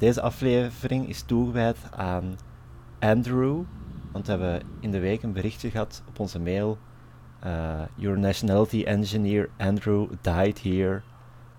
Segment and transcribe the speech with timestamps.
[0.00, 2.38] Deze aflevering is toegewijd aan
[2.98, 3.60] Andrew,
[4.12, 6.78] want we hebben in de week een berichtje gehad op onze mail.
[7.46, 11.00] Uh, Your nationality engineer Andrew died here.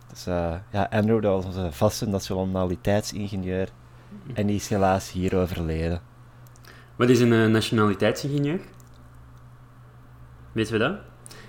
[0.09, 3.70] Dus uh, ja, Andrew, dat was onze vaste nationaliteitsingenieur
[4.34, 6.02] en die is helaas hier overleden.
[6.95, 8.59] Wat is een uh, nationaliteitsingenieur?
[10.52, 10.99] Weten we dat?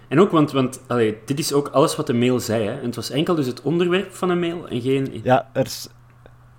[0.08, 2.64] En ook, want, want allee, dit is ook alles wat de mail zei.
[2.64, 2.78] Hè?
[2.78, 5.20] En het was enkel dus het onderwerp van een mail en geen...
[5.22, 5.88] Ja, er is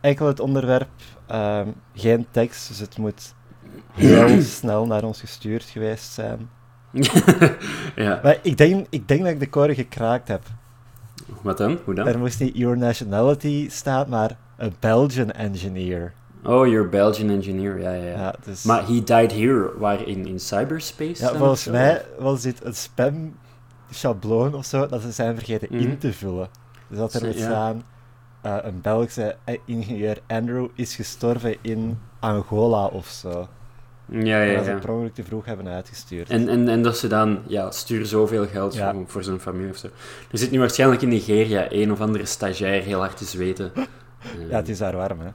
[0.01, 0.89] enkel het onderwerp,
[1.31, 3.33] um, geen tekst, dus het moet
[3.93, 6.49] heel snel naar ons gestuurd geweest zijn.
[7.95, 8.19] ja.
[8.23, 10.41] Maar ik denk, ik denk dat ik de core gekraakt heb.
[11.41, 11.79] Wat dan?
[11.83, 12.07] Hoe dan?
[12.07, 16.13] Er moest niet your nationality staan, maar a Belgian engineer.
[16.43, 18.03] Oh, you're Belgian engineer, ja, ja.
[18.03, 18.17] ja.
[18.17, 18.63] ja dus...
[18.63, 21.23] Maar he died here, waar in, in cyberspace?
[21.23, 23.35] Ja, volgens mij was dit een spam
[23.89, 25.87] schabloon of zo, dat ze zijn vergeten mm -hmm.
[25.87, 26.47] in te vullen.
[26.87, 27.75] Dus dat er moet ja.
[28.45, 33.47] Uh, een Belgische ingenieur Andrew is gestorven in Angola of zo.
[34.11, 36.29] Ja, ja, dat ze per ongeluk te vroeg hebben uitgestuurd.
[36.29, 38.93] En, en, en dat ze dan, ja, stuur zoveel geld Ja.
[38.93, 39.87] voor, voor zijn familie of zo.
[40.31, 43.71] Er zit nu waarschijnlijk in Nigeria een of andere stagiair heel hard te zweten.
[44.49, 45.29] Ja, het is daar warm, hè.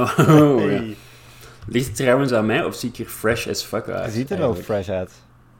[0.00, 0.82] Oh, oh, ja.
[1.66, 4.04] Ligt het trouwens aan mij of zie ik er fresh as fuck uit?
[4.04, 5.12] Je ziet er wel fresh uit.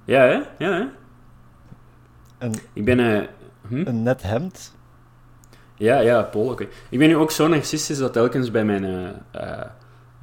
[0.05, 0.41] Ja, hè?
[0.65, 0.84] Ja, hè?
[2.39, 3.01] Een, Ik ben...
[3.01, 3.27] eh
[3.69, 3.83] hm?
[3.87, 4.75] een net hemd.
[5.81, 6.67] Ja, ja, Paul, oké.
[6.89, 9.67] Ik ben nu ook zo narcistisch dat telkens bij mijn eh, eh,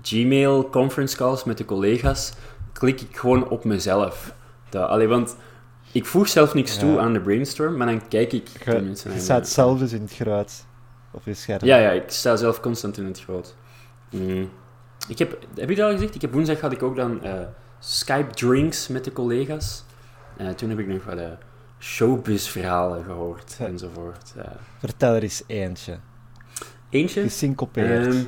[0.02, 2.34] Gmail conference calls met de collega's
[2.74, 4.34] klik ik gewoon op mezelf.
[4.70, 5.36] Dat, allee, want
[5.92, 6.80] ik voeg zelf niks Ja.
[6.80, 10.02] toe aan de brainstorm, maar dan kijk ik Je, tenminste je staat zelf dus in
[10.02, 10.66] het groot.
[11.12, 11.66] Op je scherm.
[11.66, 13.56] Ja, ja, ik sta zelf constant in het groot.
[14.10, 14.50] Mm.
[15.08, 16.16] Ik heb, heb je dat al gezegd?
[16.16, 17.34] Ik heb woensdag had ik ook dan eh,
[17.80, 19.84] Skype drinks met de collega's.
[20.56, 21.20] Toen heb ik nog wat
[21.80, 23.66] eh, showbiz verhalen gehoord Ja.
[23.66, 24.34] enzovoort.
[24.38, 24.46] Eh,
[24.80, 25.98] Vertel er eens eentje.
[26.90, 27.22] eentje.
[27.22, 28.06] Gesyncopeerd.
[28.16, 28.24] Ehm,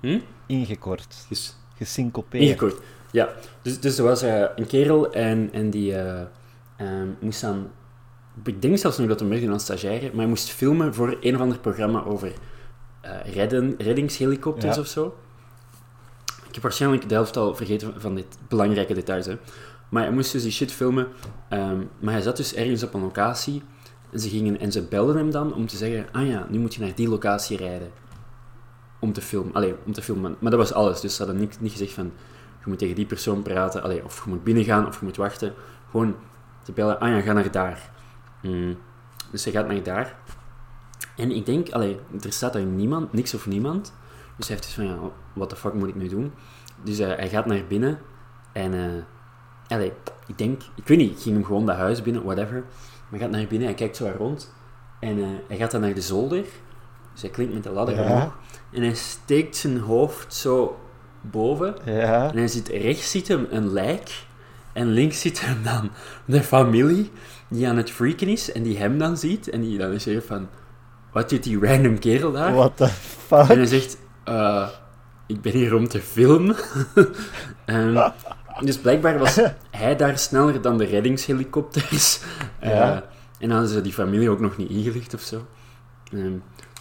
[0.00, 0.18] hm?
[0.46, 1.26] Ingekort.
[1.28, 2.42] Dus, Gesyncopeerd.
[2.42, 2.80] ingekort.
[3.10, 3.28] Ja,
[3.62, 6.20] dus, dus er was eh, een kerel en, en die eh,
[6.76, 7.70] ehm, moest dan...
[8.44, 11.34] Ik denk zelfs nog dat hij merkte als stagiaire, maar hij moest filmen voor een
[11.34, 12.32] of ander programma over
[13.00, 14.80] eh, redden, reddingshelikopters Ja.
[14.80, 15.16] of zo.
[16.48, 19.36] Ik heb waarschijnlijk de helft al vergeten van dit belangrijke details, hè.
[19.94, 21.08] Maar hij moest dus die shit filmen.
[21.48, 23.62] ehm, maar hij zat dus ergens op een locatie
[24.10, 26.74] en ze, gingen, en ze belden hem dan om te zeggen, ah ja, nu moet
[26.74, 27.90] je naar die locatie rijden.
[28.98, 29.52] Om te filmen.
[29.52, 30.36] Allee, om te filmen.
[30.38, 31.00] Maar dat was alles.
[31.00, 32.12] Dus ze hadden niet, niet gezegd van,
[32.58, 33.82] je moet tegen die persoon praten.
[33.82, 35.54] Allee, of je moet binnengaan, of je moet wachten.
[35.90, 36.16] Gewoon
[36.62, 37.90] te bellen, ah ja, ga naar daar.
[38.42, 38.76] Mm.
[39.30, 40.16] Dus hij gaat naar daar.
[41.16, 43.94] En ik denk, allee, er staat daar niemand, niks of niemand.
[44.36, 46.32] Dus hij heeft dus van, ja, what the fuck moet ik nu doen?
[46.82, 47.98] Dus eh, hij gaat naar binnen.
[48.52, 49.02] En, eh
[49.74, 49.92] allee,
[50.26, 52.54] ik denk, ik weet niet, ik ging hem gewoon dat huis binnen, whatever.
[53.08, 54.52] Maar hij gaat naar binnen, hij kijkt zo rond.
[55.00, 56.44] En eh, hij gaat dan naar de zolder.
[57.12, 58.02] Dus hij klinkt met de ladder Ja.
[58.02, 58.32] omhoog.
[58.72, 60.78] En hij steekt zijn hoofd zo
[61.20, 61.74] boven.
[61.84, 62.30] Ja.
[62.30, 64.24] En hij ziet, rechts ziet hem een lijk.
[64.72, 65.90] En links ziet hem dan
[66.24, 67.10] de familie
[67.48, 68.52] die aan het freaken is.
[68.52, 69.50] En die hem dan ziet.
[69.50, 70.48] En die dan is weer van...
[71.12, 72.54] Wat doet die random kerel daar?
[72.54, 73.46] What the En fuck?
[73.46, 73.98] hij zegt...
[74.24, 74.68] eh,
[75.26, 76.56] ik ben hier om te filmen.
[77.64, 78.10] Ehm,
[78.60, 79.38] dus blijkbaar was
[79.70, 82.20] hij daar sneller dan de reddingshelikopters.
[82.60, 82.94] Ja.
[83.38, 85.46] en dan hadden ze die familie ook nog niet ingelicht of zo.
[86.12, 86.32] Ehm,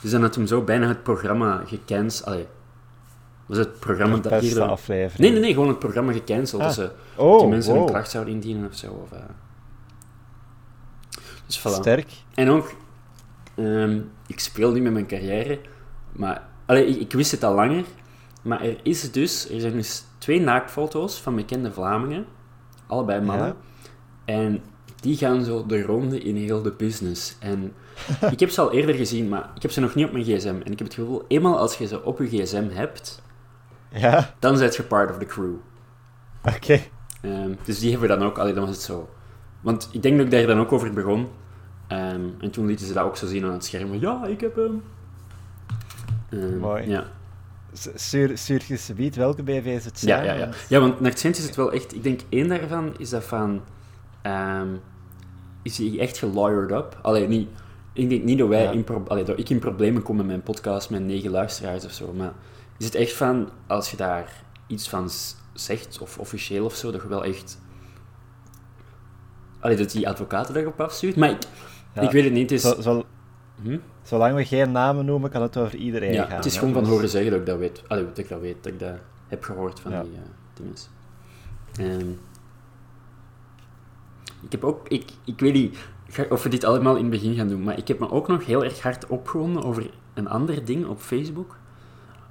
[0.01, 2.25] dus dan had hem zo bijna het programma gecanceld.
[2.27, 2.47] Allee,
[3.45, 4.55] was het programma dat hier...
[4.55, 5.19] dan- aflevering.
[5.19, 6.61] Nee, nee, nee, gewoon het programma gecanceld.
[6.61, 6.67] Ah.
[6.67, 7.81] Dus ze Oh, die mensen wow.
[7.81, 8.91] een klacht zouden indienen of zo.
[9.03, 9.19] Of, eh.
[11.45, 11.79] Dus voilà.
[11.79, 12.11] Sterk.
[12.33, 12.73] En ook,
[13.55, 15.59] ehm, ik speel niet met mijn carrière,
[16.11, 17.83] maar allee, ik, ik wist het al langer.
[18.43, 22.25] Maar er, is dus, er zijn dus twee naaktfoto's van bekende Vlamingen,
[22.87, 23.47] allebei mannen.
[23.47, 23.55] Ja.
[24.25, 24.61] En
[24.99, 27.35] die gaan zo de ronde in heel de business.
[27.39, 27.73] En
[28.31, 30.47] ik heb ze al eerder gezien, maar ik heb ze nog niet op mijn gsm.
[30.47, 33.21] En ik heb het gevoel, eenmaal als je ze op je gsm hebt,
[33.89, 35.53] Ja, dan zet je part of the crew.
[36.55, 36.79] oké.
[37.21, 39.09] Ehm, dus die hebben we dan ook, allee, dan was het zo.
[39.61, 41.27] Want ik denk dat ik daar dan ook over begon.
[41.87, 43.93] Ehm, en toen lieten ze dat ook zo zien aan het scherm.
[43.93, 44.83] Ja, ik heb hem.
[46.29, 46.87] Ehm, Mooi.
[46.89, 47.03] Ja.
[47.73, 50.25] S- Stuur, stuur je subiet welke BV's het Ja, zijn?
[50.25, 50.49] ja, ja.
[50.69, 51.93] ja, want naar het is het wel echt...
[51.95, 53.61] Ik denk één daarvan is dat van...
[54.21, 54.67] ehm,
[55.61, 56.99] is hij echt gelawyered up?
[57.01, 57.49] Allee, niet...
[57.93, 58.71] Ik denk niet dat wij Ja.
[58.71, 62.13] in, allee, dat ik in problemen kom met mijn podcast met negen luisteraars of zo,
[62.13, 62.33] maar
[62.77, 65.09] is het echt van, als je daar iets van
[65.53, 67.59] zegt, of officieel of zo, dat je wel echt...
[69.59, 71.37] Allee, dat die advocaten daarop afstuurt, maar ik,
[71.95, 72.01] Ja.
[72.01, 72.69] ik weet het niet, het is...
[72.69, 73.05] Zo, zo,
[73.63, 73.77] Hm?
[74.03, 76.35] zolang we geen namen noemen, kan het over iedereen Ja, gaan.
[76.35, 77.83] het is gewoon van Dus- horen zeggen dat ik dat weet.
[77.87, 78.93] Allee, dat ik dat weet, dat ik dat
[79.27, 80.01] heb gehoord van Ja.
[80.03, 80.19] die eh
[80.53, 80.75] dingen.
[81.99, 82.09] Ehm,
[84.41, 85.77] ik heb ook, ik, ik weet niet
[86.29, 88.45] of we dit allemaal in het begin gaan doen, maar ik heb me ook nog
[88.45, 91.55] heel erg hard opgewonden over een ander ding op Facebook.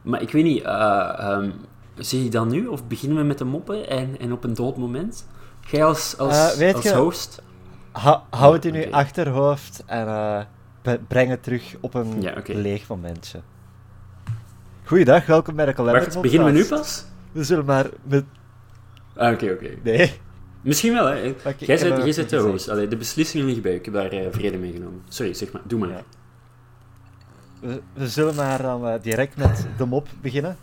[0.03, 1.51] Maar ik weet niet, eh ehm,
[1.95, 2.67] zie je dat nu?
[2.67, 5.27] Of beginnen we met de moppen en, en op een dood moment?
[5.71, 7.43] Jij als, als, Eh, als je- host?
[7.93, 8.91] Ha- hou het in uw Oké.
[8.91, 10.07] achterhoofd en
[10.83, 12.53] be- breng het terug op een Ja, oké.
[12.53, 13.41] leeg momentje.
[14.85, 16.03] Goeiedag, welkom bij de kalender.
[16.05, 17.05] Wacht, beginnen we nu pas?
[17.33, 18.25] We zullen maar met...
[19.17, 19.71] Ah, oké, oké.
[19.83, 20.13] Nee.
[20.63, 21.15] Misschien wel, hè.
[21.15, 22.69] Jij jij bent de host.
[22.69, 23.75] Allee, de beslissingen liggen bij.
[23.75, 25.03] Ik heb daar eh, vrede mee genomen.
[25.09, 25.63] Sorry, zeg maar.
[25.65, 25.89] Doe maar.
[25.89, 26.03] Ja.
[27.61, 30.57] We, we zullen maar dan eh, direct met de mop beginnen.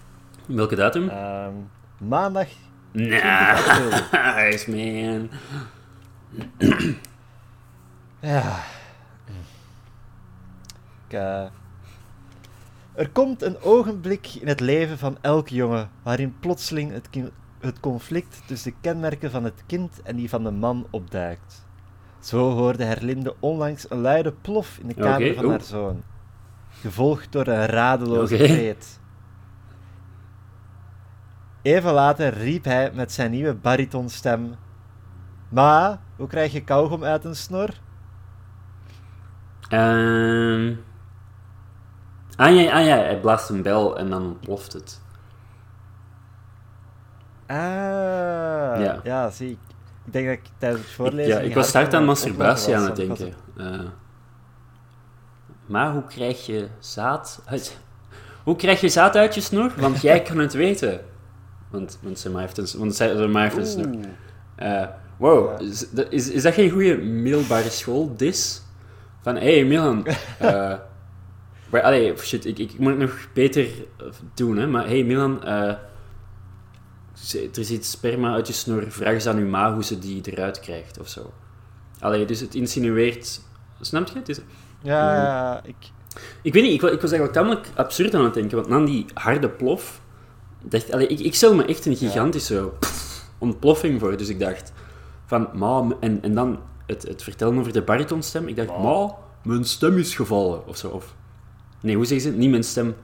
[0.45, 1.09] Welke datum?
[1.09, 1.53] Ehm,
[1.97, 2.47] maandag.
[2.91, 5.29] Nice, man.
[8.21, 8.59] Ja.
[11.13, 11.45] Eh,
[12.93, 17.09] er komt een ogenblik in het leven van elk jongen waarin plotseling het,
[17.59, 21.67] het conflict tussen de kenmerken van het kind en die van de man opduikt.
[22.19, 26.03] Zo hoorde Herlinde onlangs een luide plof in de kamer van haar zoon,
[26.69, 28.43] gevolgd door een radeloze Oké.
[28.43, 28.99] kreet.
[31.61, 34.55] Even later riep hij met zijn nieuwe baritonstem:
[35.49, 37.69] Ma, hoe krijg je kauwgom uit een snor?
[39.69, 40.73] Ehm
[42.39, 45.01] Ah ja, ah ja, hij blaast een bel en dan ontploft het.
[47.47, 47.55] Ah,
[48.81, 48.99] Ja.
[49.03, 49.29] ja.
[49.29, 49.57] zie ik.
[50.05, 51.33] Ik denk dat ik tijdens het Ik, voorlezen...
[51.33, 53.33] ja, niet ik was hard aan masturbatie aan het denken.
[53.57, 53.79] Eh,
[55.65, 57.77] maar hoe krijg je zaad uit...
[58.43, 59.71] Hoe krijg je zaad uit je snor?
[59.77, 60.99] Want jij kan het weten.
[61.69, 63.87] Want, want maar heeft een, want heeft een snor.
[63.87, 64.05] Oeh.
[64.81, 64.87] Eh,
[65.17, 65.67] wow, Ja.
[65.67, 68.61] is, dat- is, is dat geen goede middelbare school, dis?
[69.21, 70.05] Van, hé hey, Milan,
[70.37, 70.73] eh,
[71.69, 73.65] maar, allee, shit, ik, ik moet het nog beter
[73.97, 75.39] eh, doen, hè, maar hey Milan,
[77.13, 80.21] ze- er zit sperma uit je snor, vraag eens aan uw ma hoe ze die
[80.31, 81.33] eruit krijgt, of zo.
[81.99, 83.41] Allee, dus het insinueert...
[83.81, 84.19] Snap je?
[84.19, 84.37] Het is,
[84.81, 85.75] Ja, ja, ja, ik...
[86.41, 89.05] ik weet niet, ik, ik was eigenlijk tamelijk absurd aan het denken, want na die
[89.13, 90.01] harde plof,
[90.63, 94.71] dacht, allee, ik, ik stel me echt een gigantische pff, ontploffing voor, dus ik dacht
[95.25, 98.77] van, ma, en, en dan het, het vertellen over de baritonstem, ik dacht, Ma.
[98.81, 101.15] ma, mijn stem is gevallen, of zo, of...
[101.81, 102.37] Nee, hoe zeggen ze?
[102.37, 102.95] Niet mijn stem.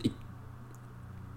[0.00, 0.12] Ik,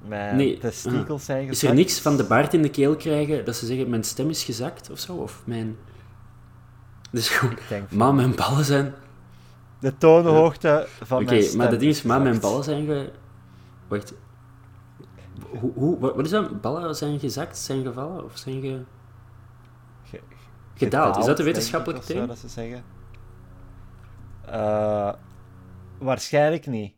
[0.07, 1.73] Mijn Nee, testikels zijn is er gezakt.
[1.75, 4.89] niks van de baard in de keel krijgen dat ze zeggen, mijn stem is gezakt,
[4.89, 5.77] of zo, of mijn...
[7.11, 8.93] Dus gewoon, Ik denk, ma, mijn ballen zijn...
[9.79, 12.47] de toonhoogte van Oké, mijn stem maar dat ding is, maar mijn gezakt.
[12.51, 13.11] ballen zijn ge...
[13.87, 14.13] Wacht.
[15.59, 16.61] Hoe, hoe, wat is dat?
[16.61, 18.81] Ballen zijn gezakt, zijn gevallen of zijn ge...
[20.03, 20.21] Ge-
[20.75, 22.27] Gedaald, is dat de wetenschappelijke term?
[22.27, 22.83] dat ze zeggen?
[24.45, 25.13] Eh,
[25.97, 26.94] waarschijnlijk niet.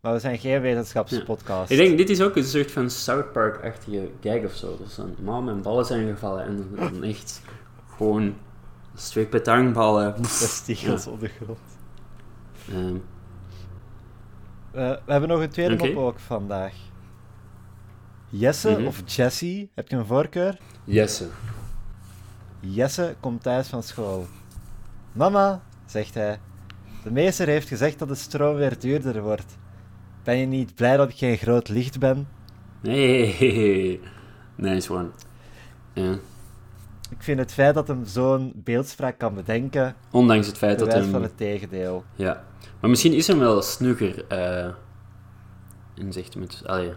[0.00, 1.70] Maar we zijn geen wetenschapspodcast.
[1.70, 4.76] Ik denk, dit is ook een soort van South Park-achtige gag of zo.
[4.84, 6.44] Dus dan, ma, mijn ballen zijn gevallen.
[6.44, 7.42] En dan echt
[7.96, 8.34] gewoon een
[8.94, 10.22] twee petangballen.
[10.22, 11.58] Testikels op de grond.
[12.68, 12.96] Ehm,
[14.74, 16.72] Eh, we hebben nog een tweede mop ook vandaag.
[18.28, 18.86] Jesse Mhm.
[18.86, 20.58] of Jessie, heb je een voorkeur?
[20.84, 21.28] Jesse.
[22.60, 24.26] Jesse komt thuis van school.
[25.12, 26.40] Mama, zegt hij,
[27.02, 29.56] de meester heeft gezegd dat de stroom weer duurder wordt.
[30.24, 32.28] Ben je niet blij dat ik geen groot licht ben?
[32.82, 34.00] Hey,
[34.54, 35.08] nice one.
[35.92, 36.12] Ja.
[37.10, 41.10] Ik vind het feit dat hem zo'n beeldspraak kan bedenken, Ondanks het feit dat hem...
[41.10, 42.04] van het tegendeel.
[42.14, 42.44] Ja.
[42.80, 44.24] Maar misschien is hem wel snugger.
[44.28, 44.70] eh
[45.94, 46.62] en zegt hem het...
[46.66, 46.92] Allee.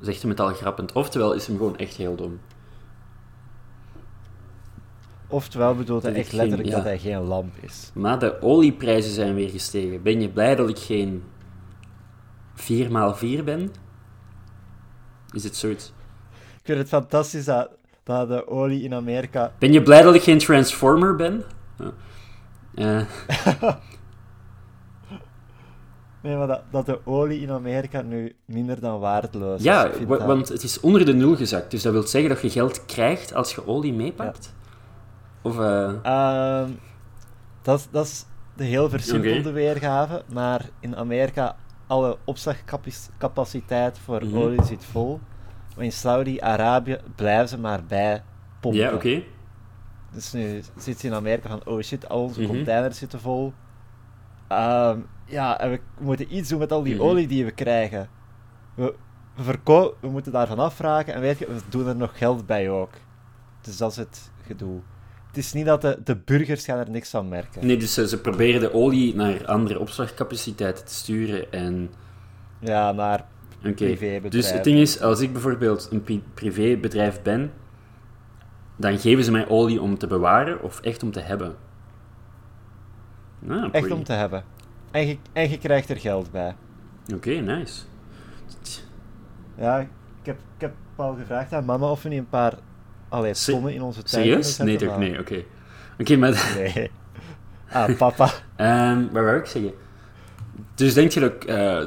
[0.00, 0.92] Zegt hem het al grappend.
[0.92, 2.40] Oftewel is hem gewoon echt heel dom.
[5.28, 6.84] Oftewel bedoelt hij echt letterlijk geen- ja.
[6.84, 7.90] dat hij geen lamp is.
[7.94, 10.02] Maar de olieprijzen zijn weer gestegen.
[10.02, 11.22] Ben je blij dat ik geen
[12.56, 13.72] 4x4 ben?
[15.32, 15.92] Is het soort...
[16.56, 17.68] Ik vind het fantastisch dat,
[18.02, 19.52] dat de olie in Amerika...
[19.58, 21.42] Ben je blij dat ik geen Transformer ben?
[22.74, 23.00] Eh,
[26.22, 29.64] Nee, maar dat, dat de olie in Amerika nu minder dan waardeloos is.
[29.64, 31.70] ja, dat- want het is onder de nul gezakt.
[31.70, 34.54] Dus dat wil zeggen dat je geld krijgt als je olie meepakt?
[35.46, 35.58] Of...
[35.58, 36.70] eh, Ehm,
[37.62, 38.24] dat, is- dat is
[38.56, 44.36] de heel versimpelde weergave, maar in Amerika alle opslagcapaciteit voor Mhm.
[44.36, 45.20] olie zit vol.
[45.76, 48.22] Maar in Saudi-Arabië blijven ze maar bij
[48.60, 48.80] pompen.
[48.80, 49.22] ja, oké.
[50.12, 52.50] Dus nu zit ze in Amerika van, oh shit, al onze Mhm.
[52.54, 53.52] containers zitten vol.
[54.48, 57.02] Ehm, ja, en we moeten iets doen met al die Mhm.
[57.04, 58.08] olie die we krijgen.
[58.74, 58.94] We,
[59.34, 62.90] we, we moeten daarvan afvragen en weet je, we doen er nog geld bij ook.
[63.60, 64.80] Dus dat is het gedoe.
[65.36, 67.66] Het is niet dat de, de burgers gaan er niks van merken.
[67.66, 71.90] Nee, dus ze, proberen de olie naar andere opslagcapaciteiten te sturen en...
[72.58, 73.24] Ja, naar
[73.58, 73.72] Oké.
[73.74, 74.30] privébedrijven.
[74.30, 77.52] Dus het ding is, als ik bijvoorbeeld een pri- privébedrijf ben,
[78.76, 81.54] dan geven ze mij olie om te bewaren of echt om te hebben?
[83.48, 84.44] Ah, Echt om te hebben.
[84.90, 86.56] En je, en je krijgt er geld bij.
[87.14, 87.82] Oké, nice.
[89.56, 89.88] Ja, ik
[90.22, 92.54] heb, ik heb al gevraagd aan mama of we niet een paar
[93.08, 94.46] allee, tonnen in onze Serieus?
[94.46, 94.88] zetten, Nee, toch?
[94.88, 95.42] maar- Nee, oké.
[96.00, 96.54] Oké, maar...
[96.74, 96.90] Nee.
[97.70, 98.30] Ah, papa.
[98.56, 99.72] Ehm wat wou ik zeggen?
[100.74, 101.42] Dus denk je dat,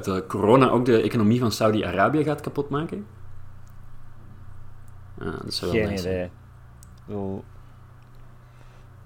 [0.05, 3.05] dat corona ook de economie van Saudi-Arabië gaat kapotmaken?
[5.19, 6.29] Ah, dat zou wel Geen nice idee.
[7.05, 7.43] Bedoel,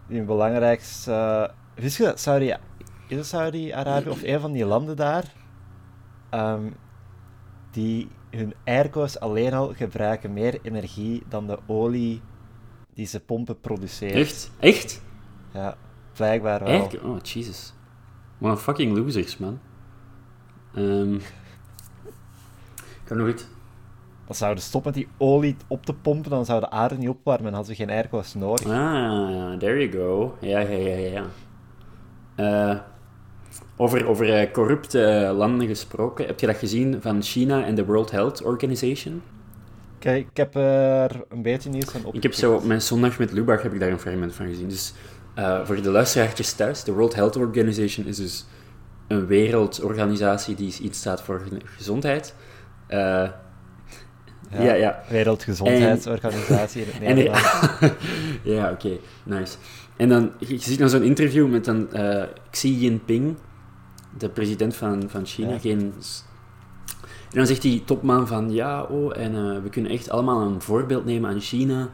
[0.08, 1.51] belangrijkste...
[1.75, 2.53] wist je dat Saudi...
[3.08, 5.24] Is het Saudi-Arabië of een van die landen daar?
[6.29, 6.63] ehm,
[7.72, 12.22] die hun airco's alleen al gebruiken meer energie dan de olie
[12.94, 14.16] die ze pompen produceren.
[14.22, 14.52] Echt?
[14.60, 15.02] Echt?
[15.54, 15.78] Ja,
[16.13, 16.90] blijkbaar wel.
[17.04, 17.74] Oh, Jesus.
[18.42, 19.60] Een fucking losers, man.
[20.75, 21.16] Ehm
[23.04, 23.46] ik heb nog iets.
[24.28, 27.10] Als ze zouden stoppen met die olie op te pompen, dan zou de aarde niet
[27.10, 28.68] opwarmen en hadden ze geen airco's nodig.
[28.68, 30.38] Ah, there you go.
[30.40, 31.10] Ja, ja, ja, ja.
[31.10, 32.72] ja.
[32.72, 32.80] Eh,
[33.84, 36.25] over over eh, corrupte landen gesproken.
[36.25, 39.22] Heb je dat gezien van China en de World Health Organization?
[40.00, 42.13] Kijk, ik heb er een beetje nieuws van op.
[42.16, 44.68] Ik heb zo op mijn zondag met Lubach heb ik daar een fragment van gezien.
[44.70, 44.94] Dus
[45.36, 48.46] eh, voor de luisteraartjes thuis, de World Health Organization is dus
[49.08, 52.34] een wereldorganisatie die iets staat voor ge- gezondheid.
[52.88, 53.30] Eh,
[54.60, 55.04] ja, ja.
[55.10, 57.80] Wereldgezondheidsorganisatie in het Nederlands.
[58.44, 59.56] ja, oké, nice.
[59.98, 63.36] En dan, je, ziet dan zo'n interview met dan, eh, Xi Jinping,
[64.17, 65.51] de president van, van China.
[65.51, 65.60] Ja.
[65.60, 65.93] Geen,
[67.34, 70.62] en dan zegt die topman van, ja, oh, en eh, we kunnen echt allemaal een
[70.62, 71.89] voorbeeld nemen aan China,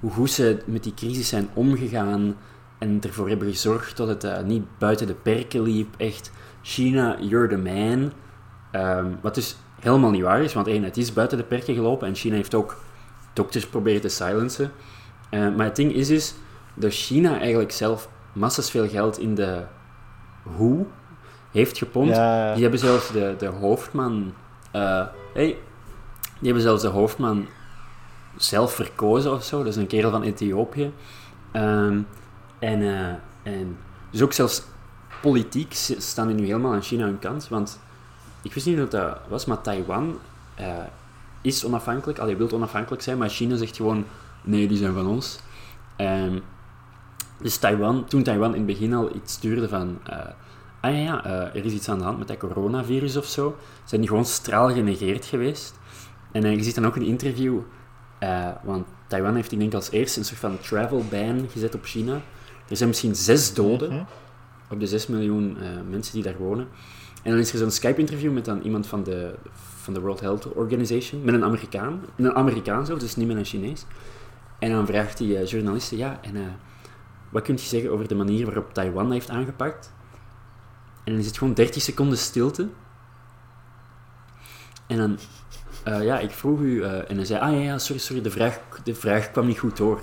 [0.00, 2.36] hoe goed ze met die crisis zijn omgegaan
[2.78, 5.94] en ervoor hebben gezorgd dat het eh, niet buiten de perken liep.
[5.96, 6.30] Echt,
[6.62, 8.12] China, you're the man.
[8.70, 12.08] Ehm, wat dus helemaal niet waar is, want één, het is buiten de perken gelopen
[12.08, 12.76] en China heeft ook
[13.32, 14.70] dokters proberen te silencen.
[15.30, 16.34] Eh, maar het ding is dus
[16.74, 19.62] dat China eigenlijk zelf massas veel geld in de
[20.42, 20.86] hoe
[21.52, 22.16] heeft gepompt.
[22.16, 24.32] Ja, Die hebben zelfs de, de hoofdman...
[24.70, 25.56] eh, hey,
[26.38, 27.46] die hebben zelfs de hoofdman
[28.36, 29.58] zelf verkozen of zo.
[29.58, 30.92] Dat is een kerel van Ethiopië.
[31.52, 31.98] Ehm,
[32.58, 33.76] en, eh, en
[34.10, 34.62] dus ook zelfs
[35.20, 37.48] politiek staan die nu helemaal aan China hun kant.
[37.48, 37.80] Want
[38.42, 40.18] ik wist niet of dat was, maar Taiwan
[40.54, 40.66] eh,
[41.40, 42.18] is onafhankelijk.
[42.18, 44.04] Allee, wil onafhankelijk zijn, maar China zegt gewoon:
[44.42, 45.38] nee, die zijn van ons.
[45.96, 46.38] Ehm,
[47.38, 49.98] dus Taiwan, toen Taiwan in het begin al iets stuurde van.
[50.82, 53.56] Ah ja, ja eh, er is iets aan de hand met dat coronavirus of zo,
[53.84, 55.78] zijn die gewoon straal genegeerd geweest.
[56.32, 57.58] En je ziet dan ook een interview,
[58.18, 61.84] eh, want Taiwan heeft, ik denk als eerste een soort van travel ban gezet op
[61.84, 62.20] China.
[62.68, 64.02] Er zijn misschien zes doden Mhm.
[64.70, 66.68] op de 6 miljoen eh, mensen die daar wonen.
[67.22, 69.34] En dan is er zo'n Skype-interview met dan iemand van de,
[69.82, 72.00] van de World Health Organization, met een Amerikaan.
[72.16, 73.84] Een Amerikaan zelf, dus niet met een Chinees.
[74.58, 76.34] En dan vraagt die eh, journaliste, ja, en
[77.30, 79.92] wat kun je zeggen over de manier waarop Taiwan heeft aangepakt?
[81.04, 82.68] En dan is het gewoon 30 seconden stilte.
[84.86, 85.18] En dan,
[85.84, 88.30] eh, ja, ik vroeg u, eh, en hij zei, ah ja, ja, sorry, sorry, de
[88.30, 90.00] vraag, de vraag kwam niet goed door.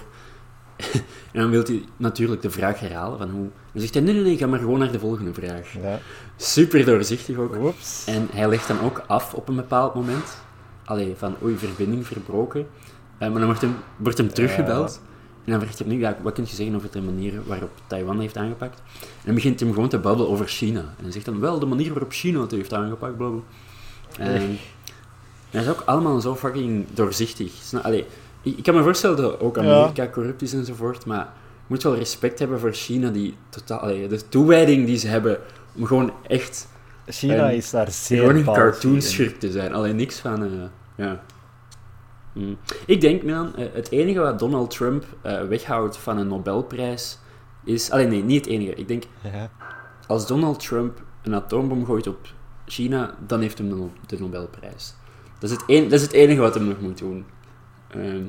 [1.34, 3.50] en dan wil hij natuurlijk de vraag herhalen, van hoe...
[3.72, 5.74] Dan zegt hij, nee, nee, nee, ga maar gewoon naar de volgende vraag.
[5.74, 6.00] ja.
[6.36, 7.56] Super doorzichtig ook.
[7.56, 8.06] Oeps.
[8.08, 10.38] En hij legt dan ook af op een bepaald moment.
[10.86, 12.68] Allee, van oei, verbinding verbroken.
[13.18, 15.01] Eh, maar dan wordt hem, wordt hem teruggebeld.
[15.46, 18.38] En dan vraagt hij ja, wat kun je zeggen over de manier waarop Taiwan heeft
[18.38, 18.81] aangepakt?
[19.01, 20.79] En dan begint hij gewoon te babbelen over China.
[20.79, 23.41] En hij zegt dan, wel, de manier waarop China het heeft aangepakt, blablabla.
[24.17, 24.58] En
[25.50, 27.51] hij is ook allemaal zo fucking doorzichtig.
[27.63, 28.05] Sna- Allee,
[28.41, 32.39] ik, kan me voorstellen dat ook Amerika corrupt is enzovoort, maar je moet wel respect
[32.39, 35.38] hebben voor China, die totaal, allee, de toewijding die ze hebben
[35.75, 36.67] om gewoon echt
[37.08, 39.74] China is daar zeer gewoon een cartoonschurk te zijn.
[39.74, 40.43] Alleen niks van...
[40.43, 40.50] eh,
[40.96, 41.24] ja.
[42.39, 42.58] Mm.
[42.86, 47.17] Ik denk, Milan, eh, het enige wat Donald Trump eh, weghoudt van een Nobelprijs
[47.63, 47.91] is...
[47.91, 48.74] Alleen nee, niet het enige.
[48.75, 49.50] Ik denk, Ja.
[50.08, 52.27] als Donald Trump een atoombom gooit op
[52.65, 54.93] China, dan heeft hem de, No- de Nobelprijs.
[55.39, 57.25] Dat is, het een, dat is het enige wat hij nog moet doen.
[57.88, 58.24] Ehm.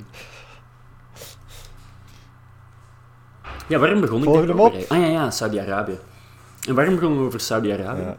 [3.69, 4.85] ja, waarom begon ik Volg hem daarover?
[4.88, 5.99] Ah ja, ja, Saudi-Arabië.
[6.69, 8.00] En waarom begonnen we over Saudi-Arabië?
[8.02, 8.19] Ja.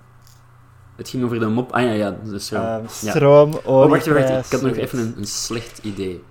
[0.95, 1.71] Het ging over de mop.
[1.71, 2.17] Ah ja, ja,
[2.49, 2.81] ja.
[2.87, 4.77] stroom, Oh, wacht, wacht, ik had nog zoiets.
[4.77, 6.23] even een, een slecht idee.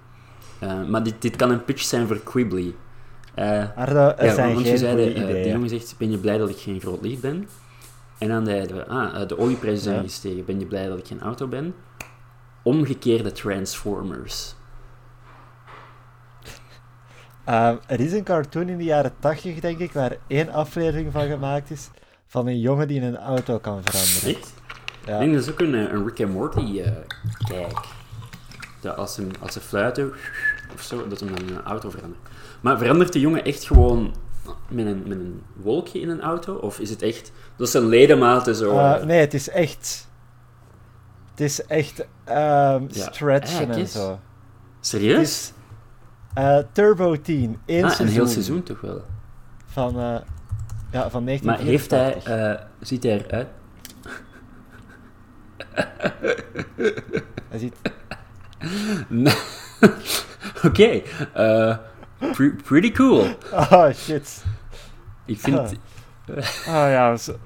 [0.59, 2.75] Eh, maar dit, dit kan een pitch zijn voor Quibbly.
[3.35, 6.39] Eh, Arno, er ja, zijn want je zei, de, eh, jongen zegt, ben je blij
[6.39, 7.49] dat ik geen groot lief ben?
[8.19, 10.03] En dan zeiden we, ah, eh, de olieprijzen zijn Ja.
[10.03, 11.75] gestegen, ben je blij dat ik geen auto ben?
[12.63, 14.55] Omgekeerde Transformers.
[17.45, 21.27] Ehm, er is een cartoon in de jaren 80, denk ik, waar één aflevering van
[21.27, 21.91] gemaakt is
[22.31, 24.35] van een jongen die een auto kan veranderen.
[24.41, 24.53] Echt?
[25.07, 25.13] Ja.
[25.15, 26.93] Ik denk dat is ook een, eh, een Rick and Morty eh
[27.49, 27.79] kijk.
[28.81, 30.13] Dat als, hem, als ze fluiten
[30.75, 32.21] of zo, dat hem dan in een auto verandert.
[32.61, 34.15] Maar verandert de jongen echt gewoon
[34.69, 36.55] met een, met een wolkje in een auto?
[36.55, 38.71] Of is het echt, dat zijn ledematen zo...
[38.79, 40.09] Eh, eh, nee, het is echt.
[41.31, 42.81] Het is echt Ja.
[42.89, 44.19] stretchen Ah, en zo.
[44.81, 45.21] Serieus?
[45.21, 45.53] is
[46.35, 48.17] eh, Turbo 10, één ah, een seizoen.
[48.17, 49.03] heel seizoen toch wel.
[49.67, 50.17] Van, eh,
[50.93, 51.45] ja, van 1984.
[51.45, 52.15] Maar heeft hij,
[52.55, 53.49] eh, ziet hij eruit?
[57.49, 57.75] Hij ziet...
[60.65, 61.77] Oké, eh,
[62.33, 63.27] pre- pretty cool.
[63.53, 64.45] Oh, shit.
[65.25, 65.57] Ik vind...
[65.59, 65.65] Ah.
[66.67, 67.37] Oh ja, zo-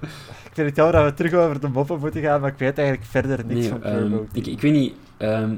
[0.45, 2.79] ik vind het jammer dat we terug over de moppen moeten gaan, maar ik weet
[2.79, 4.43] eigenlijk verder niks Nee, van ehm, Turbo 10.
[4.43, 4.95] ik, ik weet niet...
[5.17, 5.51] ehm,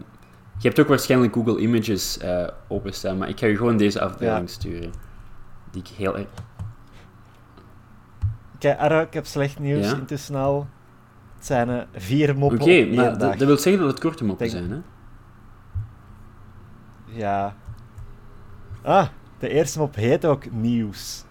[0.58, 4.48] je hebt ook waarschijnlijk Google Images eh, openstaan, maar ik ga je gewoon deze afbeelding
[4.48, 4.54] Ja.
[4.54, 4.92] sturen.
[5.70, 6.26] Die ik heel erg...
[8.66, 9.94] Kijk, Arro, ik heb slecht nieuws Ja?
[9.96, 10.66] intussen al.
[11.36, 14.58] Het zijn vier moppen Oké, maar dat, dat wil zeggen dat het korte moppen Denk-
[14.66, 14.78] zijn, hè?
[17.18, 17.54] Ja.
[18.82, 19.06] Ah,
[19.38, 21.24] de eerste mop heet ook nieuws.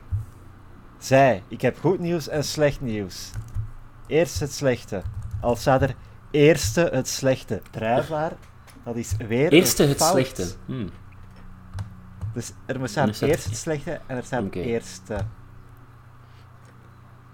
[0.98, 3.32] Zij, ik heb goed nieuws en slecht nieuws.
[4.08, 5.02] Eerst het slechte.
[5.42, 5.96] Als staat er
[6.32, 7.62] eerste het slechte.
[7.72, 8.32] Drijfbaar,
[8.84, 10.12] dat is weer Eerste het fout.
[10.12, 10.46] slechte.
[10.66, 10.88] Hm.
[12.34, 14.60] Dus er staat- eerst het slechte en er staat Oké.
[14.60, 15.18] eerste.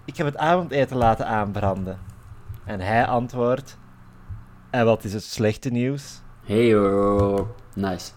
[0.04, 1.98] Ik heb het avondeten laten aanbranden.
[2.64, 3.78] En hij antwoordt...
[4.70, 6.20] En wat is het slechte nieuws?
[6.44, 8.10] Hey hoor, nice.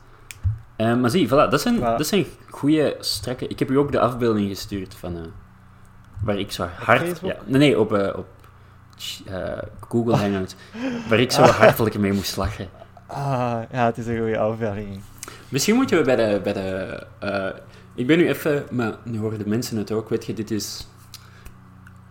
[0.75, 3.48] Eh, maar zie, voilà, dat zijn, dat zijn goede, strakke...
[3.48, 5.15] Ik heb u ook de afbeelding gestuurd van...
[5.15, 5.22] eh,
[6.24, 7.20] waar ik zo hard...
[7.20, 8.27] Ja, nee, nee, op, eh, op
[9.89, 10.56] Google Hangout.
[11.10, 12.70] Waar ik zo hartelijk mee moest lachen.
[13.08, 15.01] Ah, ja, het is een goede afbeelding.
[15.50, 16.39] Misschien moeten we bij de...
[16.44, 17.04] Bij de
[17.96, 18.65] ik ben nu even...
[18.72, 20.10] Maar nu horen de mensen het ook.
[20.10, 20.88] Weet je, dit is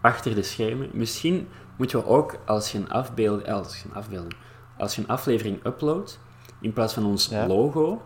[0.04, 0.88] achter de schermen.
[0.92, 3.48] Misschien moeten we ook, als je een afbeelding...
[3.48, 4.34] Als je een afbeelding...
[4.78, 6.20] Als je een aflevering uploadt,
[6.60, 7.46] in plaats van ons Ja.
[7.46, 8.02] logo,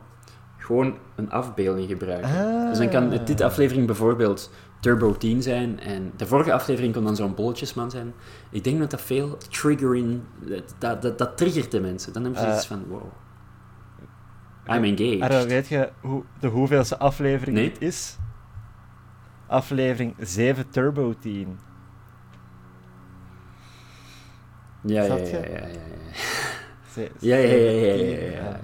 [0.57, 2.31] gewoon een afbeelding gebruiken.
[2.31, 2.69] Ah.
[2.69, 7.05] Dus dan kan het- dit aflevering bijvoorbeeld Turbo 10 zijn en de vorige aflevering kon
[7.05, 8.13] dan zo'n bolletjesman zijn.
[8.51, 10.21] Ik denk dat dat veel triggering...
[10.79, 12.13] Dat, dat, dat, triggert de mensen.
[12.13, 12.55] Dan hebben ze Eh.
[12.55, 13.03] iets van, wow.
[14.67, 15.21] I'm engaged.
[15.21, 17.71] Arro, weet je hoe, de hoeveelste aflevering Nee.
[17.73, 18.17] dit is?
[19.47, 21.59] Aflevering 7 Turbo 10.
[24.81, 26.15] Ja, ja, ja, ja, ja, ja.
[26.93, 28.59] Ze- Ja, ja, ja, ja, ja, 17, ja, ja, ja.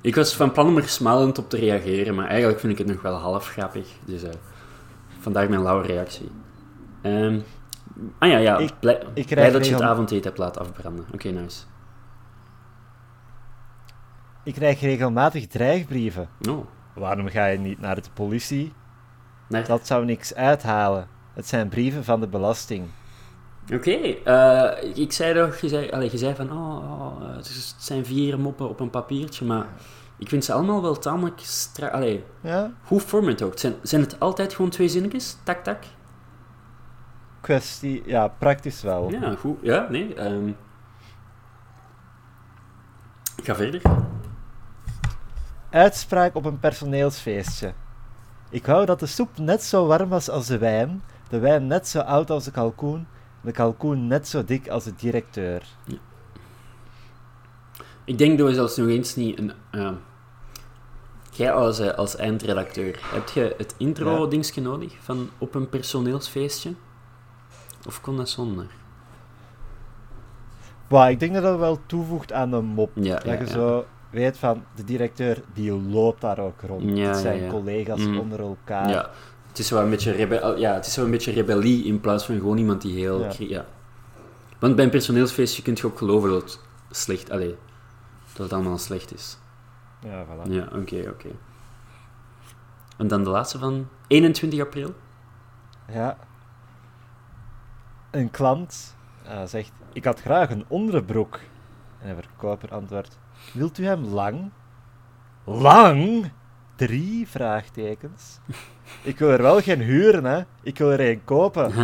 [0.00, 2.86] Ik was van plan om er smalend op te reageren, maar eigenlijk vind ik het
[2.86, 3.86] nog wel half grappig.
[4.04, 4.30] Dus eh,
[5.20, 6.30] vandaar mijn lauwe reactie.
[7.02, 7.38] Ehm,
[8.18, 8.58] ah ja, ja.
[8.58, 11.04] Ik- blij, ik blij dat je het avondeten hebt laten afbranden.
[11.12, 11.62] Oké, nice.
[14.42, 16.28] Ik krijg regelmatig dreigbrieven.
[16.48, 18.72] Oh, Waarom ga je niet naar de politie?
[19.66, 21.08] Dat zou niks uithalen.
[21.34, 22.84] Het zijn brieven van de belasting.
[23.72, 27.74] Oké, eh, ik zei toch, je zei, allee, je zei van, oh, oh, het het
[27.78, 29.66] zijn vier moppen op een papiertje, maar
[30.18, 31.88] ik vind ze allemaal wel tamelijk stra...
[31.88, 32.70] Allee, Ja?
[32.84, 33.58] hoe format ook?
[33.58, 35.36] Zijn, zijn het altijd gewoon twee zinnetjes?
[35.42, 35.82] Tak, tak?
[37.40, 39.10] Kwestie, ja, praktisch wel.
[39.10, 39.58] Ja, goed.
[39.62, 40.14] Ja, nee.
[40.14, 40.48] ehm.
[43.36, 43.82] Ik ga verder.
[45.70, 47.72] Uitspraak op een personeelsfeestje.
[48.50, 51.88] Ik wou dat de soep net zo warm was als de wijn, de wijn net
[51.88, 53.06] zo oud als de kalkoen,
[53.44, 55.62] de kalkoen net zo dik als de directeur.
[58.04, 59.52] Ik denk dat we zelfs nog eens niet een...
[59.70, 59.94] ehm,
[61.30, 66.74] jij als, eh, als eindredacteur, heb je het intro-dingetje nodig van op een personeelsfeestje?
[67.86, 68.66] Of kon dat zonder?
[70.88, 72.90] Maar ik denk dat dat wel toevoegt aan de mop.
[72.94, 76.98] Ja, dat je zo weet van, de directeur die loopt daar ook rond.
[76.98, 78.18] Het zijn collega's Mhm.
[78.18, 79.10] onder elkaar.
[79.54, 82.24] Het is wel een beetje, rebe ja, het is wel een beetje rebellie in plaats
[82.24, 83.32] van gewoon iemand die heel...
[83.38, 83.64] Ja.
[84.58, 87.30] Want bij een personeelsfeestje kun je ook geloven dat het slecht...
[87.30, 87.56] Allee,
[88.32, 89.38] dat het allemaal slecht is.
[90.00, 90.50] Ja, voilà.
[90.50, 91.28] Ja, oké, oké.
[92.96, 94.94] En dan de laatste van 21 april.
[95.88, 96.18] Ja.
[98.10, 101.40] Een klant eh, zegt: Ik had graag een onderbroek.
[101.98, 103.18] En de verkoper antwoordt:
[103.52, 104.50] Wilt u hem lang?
[105.44, 106.30] Lang?
[106.76, 108.38] Drie vraagtekens.
[109.02, 110.42] Ik wil er wel geen huren, hè?
[110.62, 111.72] Ik wil er één kopen.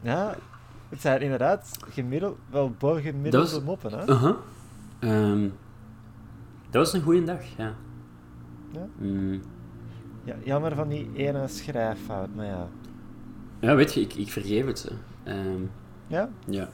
[0.00, 0.34] Ja,
[0.88, 4.34] het zijn inderdaad gemiddeld, wel bovengemiddelde Dat was- moppen, hè?
[4.98, 5.48] Ehm,
[6.70, 7.74] dat was een goede dag, ja.
[8.72, 8.86] Ja?
[8.98, 9.42] Mm.
[10.24, 12.68] Ja, jammer van die ene schrijffout, maar ja.
[13.60, 14.92] Ja, weet je, ik, ik vergeef het ze.
[15.22, 15.62] Ehm,
[16.06, 16.28] Ja?
[16.46, 16.68] ja.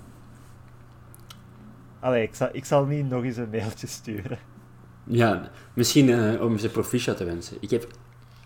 [2.00, 4.38] Allee, ik zal, ik zal niet nog eens een mailtje sturen.
[5.08, 7.56] Ja, misschien eh, om ze proficiat te wensen.
[7.60, 7.86] Ik heb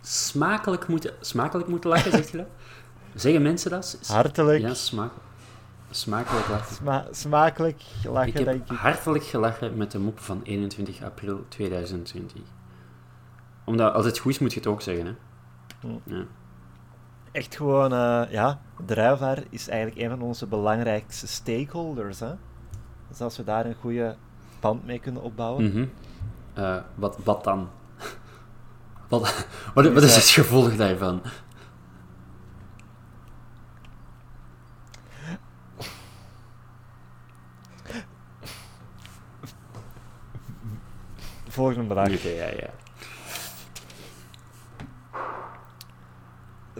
[0.00, 2.46] smakelijk moeten, smakelijk moeten lachen, zeg je dat?
[3.22, 3.98] Zeggen mensen dat?
[4.06, 5.10] Hartelijk, Ja, smaak,
[5.90, 6.74] smakelijk lachen.
[6.74, 8.76] sma- smakelijk lachen, Ik heb denk ik.
[8.76, 12.40] hartelijk gelachen met de mop van 21 april 2020.
[13.64, 15.12] Omdat als het goed is, moet je het ook zeggen, hè?
[15.80, 16.14] Hm.
[16.14, 16.24] Ja.
[17.32, 22.20] echt gewoon, eh, ja, druivaar is eigenlijk een van onze belangrijkste stakeholders.
[22.20, 22.32] Hè?
[23.08, 24.16] Dus als we daar een goede
[24.60, 25.64] band mee kunnen opbouwen.
[25.64, 25.86] Mhm.
[26.54, 27.70] Eh, wat, wat dan?
[29.08, 31.22] wat, wat, wat is het gevolg daarvan?
[41.48, 42.08] Volgende vraag.
[42.14, 42.70] Oké, ja, ja.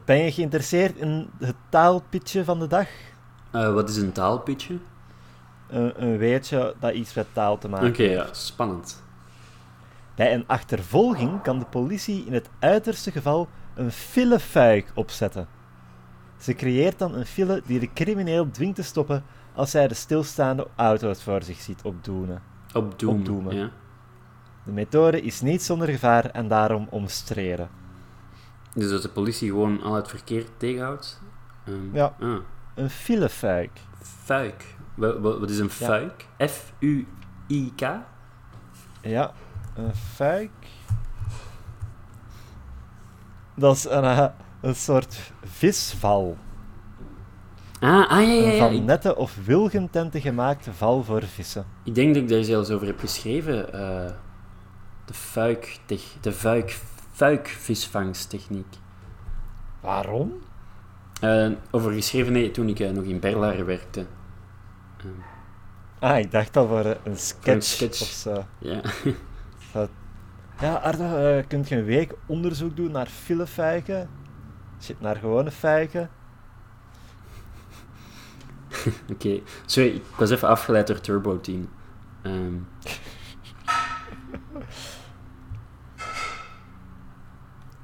[0.05, 2.89] Ben je geïnteresseerd in het taalpitje van de dag?
[3.51, 4.79] Eh, wat is een taalpitje?
[5.69, 8.15] Een, een weetje dat iets met taal te maken Oké, heeft.
[8.15, 9.03] ja, spannend.
[10.23, 15.49] Bij een achtervolging kan de politie in het uiterste geval een filefuik opzetten.
[16.39, 20.67] Ze creëert dan een file die de crimineel dwingt te stoppen als hij de stilstaande
[20.77, 22.43] auto's voor zich ziet opdoenen.
[22.75, 23.19] Opdoemen.
[23.21, 23.55] Opdoemen.
[23.57, 23.71] Ja.
[24.65, 27.69] De methode is niet zonder gevaar en daarom omstreden.
[28.75, 31.23] Dus dat de politie gewoon al het verkeer tegenhoudt?
[31.65, 32.15] Ehm, Ja.
[32.21, 32.37] Ah.
[32.75, 33.71] Een filefuik.
[34.03, 34.75] Fuik.
[34.95, 35.87] Wat, wat, wat is een Ja.
[35.87, 36.27] fuik?
[36.39, 37.81] F-U-I-K?
[39.01, 39.33] Ja,
[39.75, 40.51] een fuik.
[43.55, 44.27] Dat is een, eh,
[44.61, 46.37] een soort visval.
[47.81, 48.59] Ah, ah ja, ja, Een ja.
[48.59, 51.67] van nette of wilgententen gemaakte val voor vissen.
[51.85, 53.73] ik denk dat ik daar zelfs over heb geschreven.
[53.73, 54.11] eh,
[55.05, 55.79] de fuik,
[56.21, 56.81] de fuik,
[57.13, 58.77] fuikvisvangsttechniek.
[59.81, 60.33] Waarom?
[61.21, 64.07] Eh, over geschreven, nee, toen ik nog in Berlaren werkte.
[65.99, 68.01] Ah, ik dacht al voor een sketch, sketch.
[68.01, 68.45] of zo.
[68.59, 68.81] ja.
[70.61, 74.09] Ja, Ardo, eh kunt je een week onderzoek doen naar filefuiken?
[74.81, 76.11] Shit, naar gewone fuiken?
[79.13, 79.41] Oké.
[79.67, 81.69] Sorry, ik was even afgeleid door Turbo Team.
[82.23, 82.55] Ehm,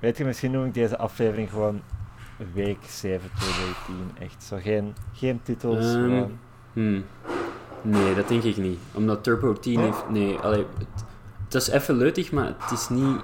[0.00, 1.82] Weet je, misschien noem ik deze aflevering gewoon
[2.52, 4.10] week 7 2010.
[4.18, 5.92] Echt zo, geen, geen titels,
[6.72, 7.04] hmm.
[7.82, 8.78] Nee, dat denk ik niet.
[8.94, 10.08] Omdat Turbo Team heeft...
[10.08, 10.66] Nee, allee,
[11.48, 13.20] het, is even leutig, maar het is niet...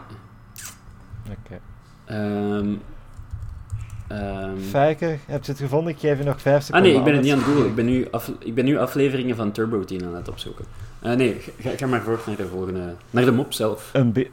[1.31, 1.61] Oké.
[2.05, 2.75] ehm
[4.09, 5.93] ehm, Fuiken, heb je het gevonden?
[5.93, 6.89] Ik geef je nog 5 Ah seconden.
[6.91, 7.67] nee, ik ben het niet aan het googlen.
[7.67, 10.65] Ik ben nu, af, ik ben nu afleveringen van Turbo Team aan het opzoeken.
[11.03, 12.95] Eh, nee, ga, ga maar voort naar de volgende...
[13.11, 13.91] Naar de mop zelf.
[13.93, 14.31] Een, be-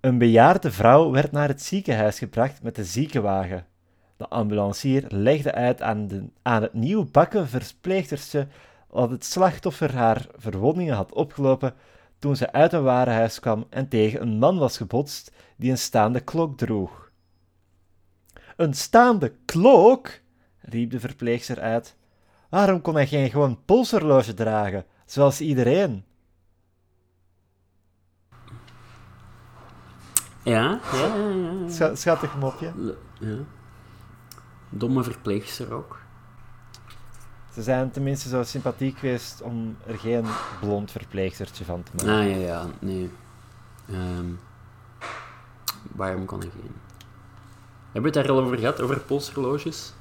[0.00, 3.66] een bejaarde vrouw werd naar het ziekenhuis gebracht met de ziekenwagen.
[4.16, 8.46] De ambulancier legde uit aan, de, aan het nieuw bakken verpleegstertje
[8.92, 11.74] dat het slachtoffer haar verwondingen had opgelopen
[12.20, 16.20] toen ze uit een warenhuis kwam en tegen een man was gebotst die een staande
[16.20, 17.10] klok droeg.
[18.56, 20.08] Een staande klok?
[20.60, 21.96] riep de verpleegster uit.
[22.48, 26.04] Waarom kon hij geen gewoon polshorloge dragen, zoals iedereen?
[30.42, 30.80] Ja?
[30.92, 31.50] Ja, ja, ja.
[31.60, 31.68] ja.
[31.68, 32.72] Scha- Schattig mopje.
[33.20, 33.36] Ja.
[34.68, 35.99] Domme verpleegster ook.
[37.54, 40.24] Ze zijn tenminste zo sympathiek geweest om er geen
[40.60, 42.20] blond verpleegstertje van te maken.
[42.20, 42.66] Ah, ja, ja.
[42.78, 43.10] Nee.
[43.88, 44.24] Ehm,
[45.96, 46.74] waarom kon ik geen...
[47.92, 48.80] Hebben we het daar al over gehad?
[48.80, 49.92] Over polshorloges?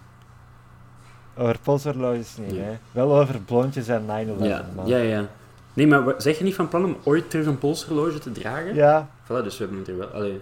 [1.37, 2.59] Over polshorloges niet, Nee.
[2.61, 2.77] hè.
[2.91, 5.25] Wel over blondjes en 9-11, Ja, ja, ja.
[5.73, 8.75] Nee, maar zeg je niet van plan om ooit terug een polshorloge te dragen?
[8.75, 10.07] Ja, Voilà, dus we hebben het er wel...
[10.07, 10.41] Allee.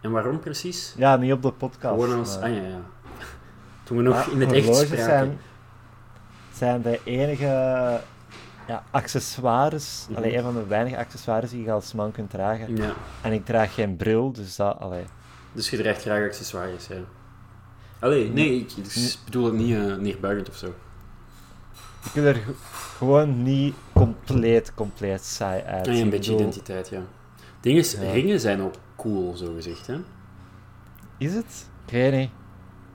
[0.00, 0.94] En waarom precies?
[0.96, 1.94] ja, niet op de podcast.
[2.02, 2.38] Gewoon als...
[2.38, 2.80] maar- Ah, ja, ja.
[3.84, 5.04] Toen we nog Maar in het echt spraken.
[5.04, 5.38] zijn,
[6.54, 8.00] zijn de enige
[8.68, 10.18] ja, accessoires, Mhm.
[10.18, 12.76] allee, een van de weinige accessoires die je als man kunt dragen.
[12.76, 12.92] Ja.
[13.22, 15.04] En ik draag geen bril, dus dat, allee.
[15.52, 16.96] Dus je draagt graag accessoires, ja.
[17.98, 20.66] Allee, nee, ik dus bedoel het niet uh, neerbuigend of zo.
[22.04, 22.54] Ik wil er ge-
[22.96, 25.86] gewoon niet compleet, compleet saai uit.
[25.86, 27.00] Ja, een beetje bedoel, identiteit, ja.
[27.60, 28.00] Ding is, Ja.
[28.12, 29.96] ringen zijn ook cool, zo gezegd, hè.
[31.18, 31.68] Is het?
[31.86, 32.30] Ik weet niet.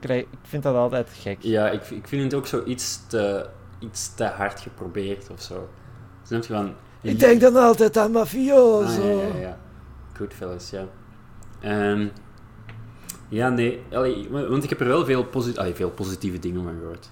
[0.00, 1.36] Ik, krijg- ik vind dat altijd gek.
[1.40, 5.68] Ja, ik, ik vind het ook zo iets te, iets te hard geprobeerd of zo.
[6.22, 6.74] Snap je van...
[7.00, 9.00] Ik denk dan altijd aan mafioso.
[9.00, 9.58] Ah, ja, ja, ja.
[10.16, 10.84] Goodfellas, ja.
[11.60, 12.06] Ehm,
[13.28, 13.82] ja, nee.
[13.92, 17.10] Allee, want ik heb er wel veel, allee, veel positieve dingen van gehoord.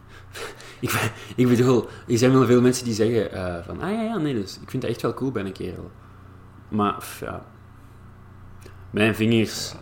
[0.80, 3.80] ik, ik bedoel, er zijn wel veel mensen die zeggen eh, van...
[3.80, 5.90] Ah ja, ja, nee, dus ik vind het echt wel cool bij een kerel.
[6.68, 7.42] Maar, pff, ja...
[8.90, 9.74] Mijn vingers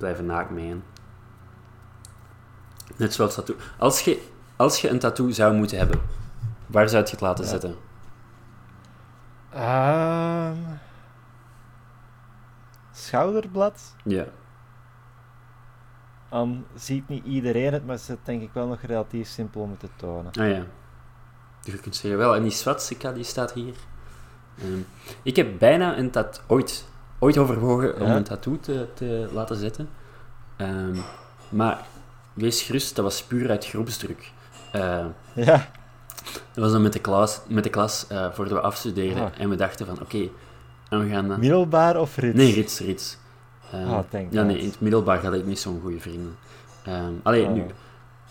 [0.00, 0.68] blijven naakt mee.
[0.68, 0.76] hè.
[2.96, 3.56] Net zoals tattoo.
[3.78, 6.00] Als je, als je een tattoo zou moeten hebben,
[6.66, 7.50] waar zou je het laten Ja.
[7.50, 7.76] zetten?
[9.50, 10.56] Ehm,
[12.92, 13.94] schouderblad.
[14.04, 14.24] Ja.
[16.28, 19.78] Dan ziet niet iedereen het, maar het is denk ik wel nog relatief simpel om
[19.78, 20.32] te tonen.
[20.32, 20.62] Ah ja.
[21.62, 23.74] Dus je kunt zeggen, wel, en die swastika die staat hier.
[24.58, 24.80] Ehm,
[25.22, 26.88] ik heb bijna een tattoo, ooit,
[27.20, 28.16] ooit overwogen om Ja?
[28.16, 29.88] een tattoo te, te laten zetten.
[30.56, 30.96] Ehm,
[31.48, 31.84] maar
[32.34, 34.32] wees gerust, dat was puur uit groepsdruk.
[34.72, 35.04] Eh,
[35.34, 35.68] Ja.
[36.24, 39.22] dat was dan met de klas, met de klas eh, voordat we afstudeerden.
[39.24, 39.30] Ah.
[39.38, 40.28] En we dachten van, oké,
[40.88, 41.40] en we gaan dan...
[41.40, 42.36] Middelbaar of rits?
[42.36, 43.18] Nee, rits, rits.
[43.72, 46.36] Ehm, Ah, thank ja, nee, in het middelbaar had ik niet zo'n goede vrienden.
[46.84, 47.52] Ehm allee, Oh.
[47.52, 47.64] nu.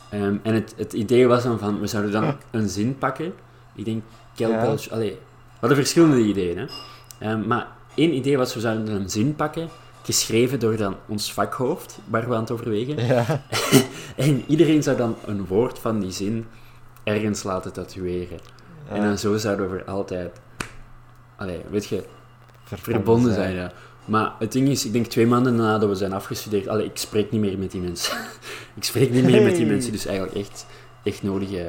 [0.09, 3.33] Ehm, en het, het idee was dan van, we zouden dan een zin pakken.
[3.75, 4.03] Ik denk,
[4.35, 4.77] Kelpel...
[4.91, 5.19] Allee, we
[5.59, 6.65] hadden verschillende ideeën, hè.
[7.19, 7.67] Ehm, maar
[7.99, 9.69] één idee was, we zouden een zin pakken,
[10.03, 13.05] geschreven door dan ons vakhoofd, waar we aan het overwegen.
[13.05, 13.25] Ja.
[14.15, 16.45] En iedereen zou dan een woord van die zin
[17.03, 18.39] ergens laten tatoeëren.
[18.89, 20.39] En dan zo zouden we voor altijd...
[21.37, 22.03] Allee, weet je,
[22.63, 23.55] verbonden zijn.
[23.55, 23.71] Ja.
[24.05, 27.31] Maar het ding is, ik denk twee maanden nadat we zijn afgestudeerd, allee, ik spreek
[27.31, 28.17] niet meer met die mensen.
[28.75, 30.65] ik spreek niet meer met die mensen, dus eigenlijk echt,
[31.03, 31.51] echt nodig.
[31.51, 31.65] eh,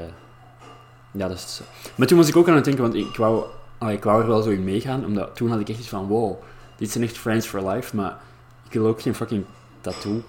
[1.12, 1.62] Ja, dat is zo.
[1.94, 3.44] Maar toen was ik ook aan het denken, want ik wou,
[3.80, 6.06] allee, ik wou er wel zo in meegaan, omdat toen had ik echt iets van,
[6.06, 6.42] wow,
[6.76, 8.18] dit zijn echt friends for life, maar
[8.66, 9.44] ik wil ook geen fucking
[9.80, 10.22] tattoo.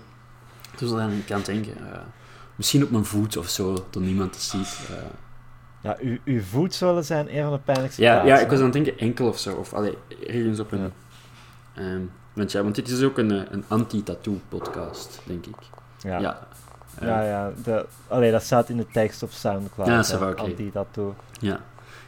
[0.78, 2.00] Toen was ik aan denken, eh,
[2.56, 4.80] misschien op mijn voet of zo, dat niemand het ziet.
[4.90, 4.96] eh.
[5.84, 8.58] Ja, uw, uw voet zullen zijn een van de pijnlijkste Ja, ja, plaatsen, ik was
[8.60, 9.56] aan het denken enkel of zo.
[9.56, 10.92] Of allee, ergens op een.
[11.76, 12.02] ehm,
[12.34, 15.56] want ja, want dit is ook een, eh, een anti-tattoo-podcast, denk ik.
[16.00, 16.20] Ja.
[16.20, 16.40] Ja.
[17.00, 17.24] Ja, Ja.
[17.24, 17.52] ja.
[17.64, 19.90] De, allee, dat staat in de tekst op Soundcloud.
[19.90, 20.42] Ja, va, oké.
[20.42, 21.16] Anti-tattoo.
[21.40, 21.60] ja.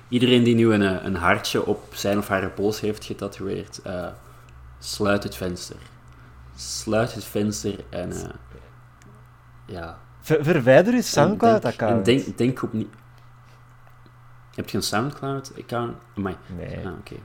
[0.08, 4.08] Iedereen die nu een, een hartje op zijn of haar pols heeft getatoeëerd, eh,
[4.80, 5.76] sluit het venster.
[6.56, 8.12] Sluit het venster en.
[8.12, 8.30] eh,
[9.66, 10.00] ja.
[10.22, 12.06] Ver- verwijder uw En Soundcloud-account.
[12.06, 12.88] denk- En denk, denk op niet.
[14.56, 15.98] Heb je een Soundcloud-account?
[16.58, 17.16] Nee, Ah, oké.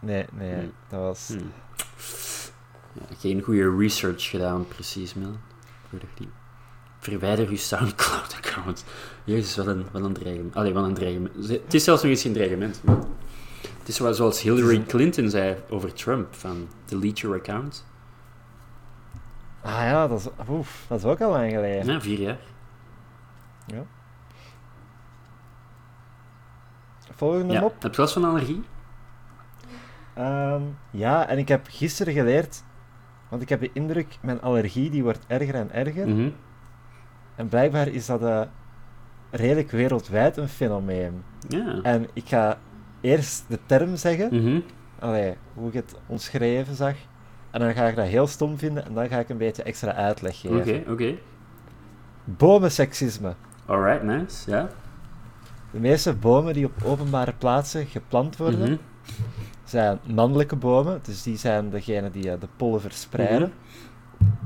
[0.00, 0.54] nee, nee.
[0.54, 0.72] Hmm.
[0.88, 1.28] Dat was...
[1.28, 1.52] Hmm.
[2.92, 5.36] Ja, geen goede research gedaan, precies, Mil.
[6.14, 6.28] Die.
[6.98, 8.84] Verwijder je Soundcloud-account.
[9.30, 10.56] Jezus, wat een, wat een dreigement.
[10.56, 11.48] Allee, wat een dreigement.
[11.48, 12.80] Het is zelfs nog eens geen dreigement.
[12.84, 12.96] maar
[13.78, 17.86] Het is wel zoals Hillary Clinton zei over Trump, van delete your account.
[19.62, 21.92] Ah ja, dat is, oef, dat is ook al lang geleden.
[21.92, 22.38] Ja, vier jaar.
[27.14, 27.60] Volgende Ja.
[27.60, 27.82] mop.
[27.82, 28.62] Heb je last van allergie?
[30.14, 32.62] Ehm, ja, en ik heb gisteren geleerd...
[33.28, 36.08] Want ik heb de indruk, mijn allergie die wordt erger en erger.
[36.08, 36.28] Mhm.
[37.34, 38.42] En blijkbaar is dat eh,
[39.30, 41.22] redelijk wereldwijd een fenomeen.
[41.48, 41.78] Ja.
[41.82, 42.58] En ik ga
[43.00, 44.60] eerst de term zeggen, Mhm.
[44.98, 46.94] allee, hoe ik het omschreven zag.
[47.50, 49.92] En dan ga ik dat heel stom vinden en dan ga ik een beetje extra
[49.94, 50.92] uitleg Oké, geven.
[50.92, 51.14] oké.
[52.24, 53.34] Bomenseksisme.
[53.66, 54.50] Alright, nice.
[54.50, 54.68] Ja.
[55.70, 58.76] De meeste bomen die op openbare plaatsen geplant worden, Mhm.
[59.64, 63.52] zijn mannelijke bomen, dus die zijn degene die eh, de pollen verspreiden.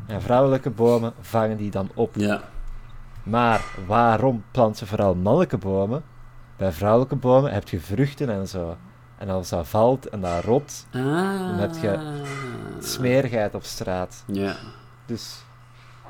[0.06, 2.14] En vrouwelijke bomen vangen die dan op.
[2.16, 2.42] Ja.
[3.24, 6.02] Maar waarom plant ze vooral mannelijke bomen?
[6.56, 8.76] Bij vrouwelijke bomen heb je vruchten en zo.
[9.18, 11.02] En als dat valt en dat rot, Ah.
[11.38, 12.22] Dan heb je
[12.78, 14.24] smerigheid op straat.
[14.26, 14.56] Ja.
[15.06, 15.44] Dus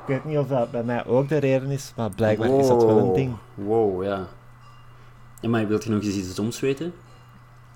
[0.01, 2.83] ik weet niet of dat bij mij ook de reden is, maar blijkbaar is dat
[2.85, 3.35] wel een ding.
[3.53, 4.27] Wow, ja.
[5.39, 6.93] Ja, maar wilt je nog eens iets doms weten?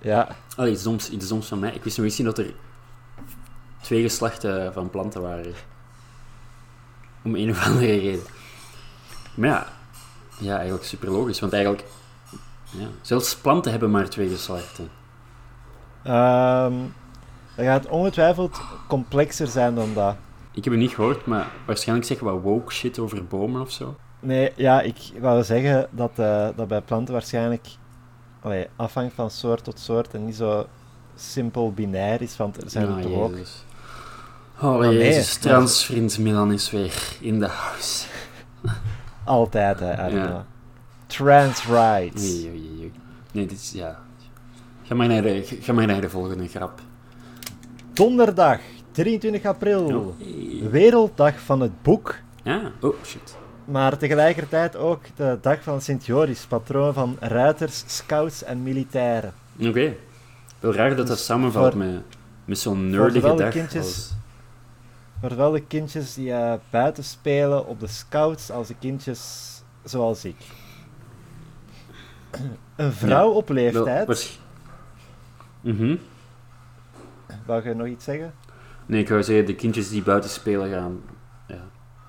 [0.02, 1.74] Ja, Allee, iets doms, iets doms van mij.
[1.74, 2.54] Ik wist nog eens niet dat er
[3.82, 5.54] twee geslachten van planten waren.
[7.24, 8.22] Om een of andere reden.
[9.34, 9.68] Maar ja,
[10.40, 11.40] ja eigenlijk super logisch.
[11.40, 11.84] Want eigenlijk,
[12.70, 14.90] ja, zelfs planten hebben maar twee geslachten.
[16.04, 16.74] ehm
[17.56, 20.16] dat gaat ongetwijfeld complexer zijn dan dat.
[20.52, 23.72] Ik heb het niet gehoord, maar waarschijnlijk zeggen we wat woke shit over bomen of
[23.72, 23.96] zo.
[24.20, 27.68] Nee, ja, ik wou zeggen dat, eh, dat bij planten waarschijnlijk
[28.42, 30.68] allee, afhangt van soort tot soort en niet zo
[31.16, 33.34] simpel binair is, want er zijn Ah, er toch ook...
[34.62, 35.34] Oh, nee, jezus.
[35.34, 38.06] maar- Transvriend Milan is weer in de house.
[39.30, 40.08] Altijd, hè.
[40.08, 40.46] Ja.
[41.08, 42.24] Trans rights.
[42.24, 42.92] Oei, oei, oei.
[43.32, 44.00] Nee, dit is, ja...
[44.84, 46.82] Ga maar naar de, ga maar naar de volgende grap.
[47.94, 48.60] Donderdag,
[48.92, 50.16] 23 april.
[50.72, 53.38] Werelddag van het boek, Ja, oh shit.
[53.66, 59.34] maar tegelijkertijd ook de dag van Sint Joris, patroon van ruiters, scouts en militairen.
[59.62, 59.94] Oké.
[60.60, 62.02] Wel raar dat dat Dus samenvalt voor- met,
[62.46, 63.52] met zo'n nerdige dag.
[63.52, 64.16] kindjes- als-
[65.22, 69.48] Maar wel de kindjes die eh, buiten spelen op de scouts, als de kindjes
[69.84, 70.36] zoals ik.
[72.76, 74.40] Een vrouw Ja, op Wel, leeftijd, waars-
[75.62, 75.96] Mhm.
[77.46, 78.34] wou je nog iets zeggen?
[78.86, 81.02] Nee, ik wou zeggen, de kindjes die buiten spelen gaan...
[81.48, 81.62] Ja,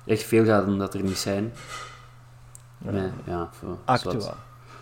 [0.07, 1.53] echt veel gaan dat er niet zijn.
[2.79, 2.91] Ja.
[2.91, 4.35] Nee, ja, zo, Actua.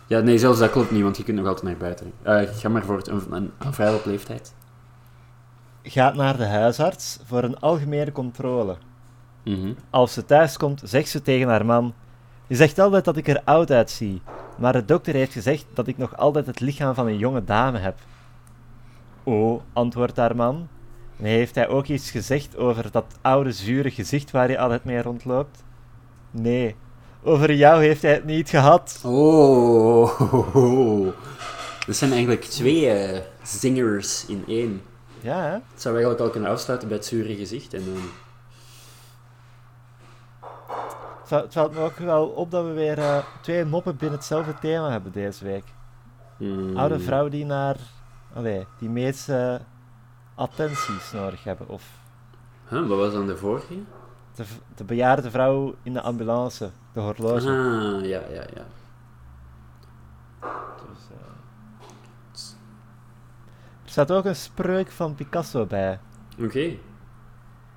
[0.07, 2.11] Ja, nee, zelfs dat klopt niet, want je kunt nog altijd naar buiten.
[2.21, 4.53] Eh, ga maar voor het, een, een, een vrouw op leeftijd.
[5.83, 8.77] Gaat naar de huisarts voor een algemene controle.
[9.43, 9.73] Mhm.
[9.89, 11.93] Als ze thuis komt, zegt ze tegen haar man:
[12.47, 14.21] Je zegt altijd dat ik er oud uitzie,
[14.57, 17.77] maar de dokter heeft gezegd dat ik nog altijd het lichaam van een jonge dame
[17.77, 17.97] heb.
[19.23, 20.67] Oh, antwoordt haar man,
[21.19, 25.01] Nee, heeft hij ook iets gezegd over dat oude zure gezicht waar hij altijd mee
[25.01, 25.63] rondloopt?
[26.31, 26.75] Nee.
[27.23, 29.01] Over jou heeft hij het niet gehad.
[29.05, 30.19] Oh,
[31.85, 34.81] dat zijn eigenlijk twee eh, zingers in één.
[35.21, 35.51] Ja, hè?
[35.51, 37.73] Het zou eigenlijk al kunnen afsluiten bij het zure gezicht.
[37.73, 37.97] En dan...
[41.27, 44.89] Het valt- me ook wel op dat we weer eh, twee moppen binnen hetzelfde thema
[44.91, 45.63] hebben deze week.
[46.37, 46.77] Hmm.
[46.77, 47.75] Oude vrouw die naar...
[48.33, 49.61] Allee, die meeste
[50.35, 51.67] attenties nodig hebben.
[51.69, 51.83] Of
[52.69, 53.73] Huh, wat was dan de vorige?
[54.35, 56.69] de, de bejaarde vrouw in de ambulance.
[56.93, 57.49] De horloge.
[57.49, 58.65] Ah, ja, ja, ja.
[60.91, 61.17] Dus, eh,
[63.89, 65.99] Er staat ook een spreuk van Picasso bij.
[66.39, 66.77] Oké.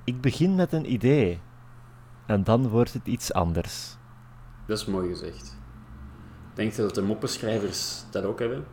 [0.05, 1.41] Ik begin met een idee.
[2.27, 3.97] En dan wordt het iets anders.
[4.67, 5.57] Dat is mooi gezegd.
[6.55, 8.65] Denk je dat de moppenschrijvers dat ook hebben?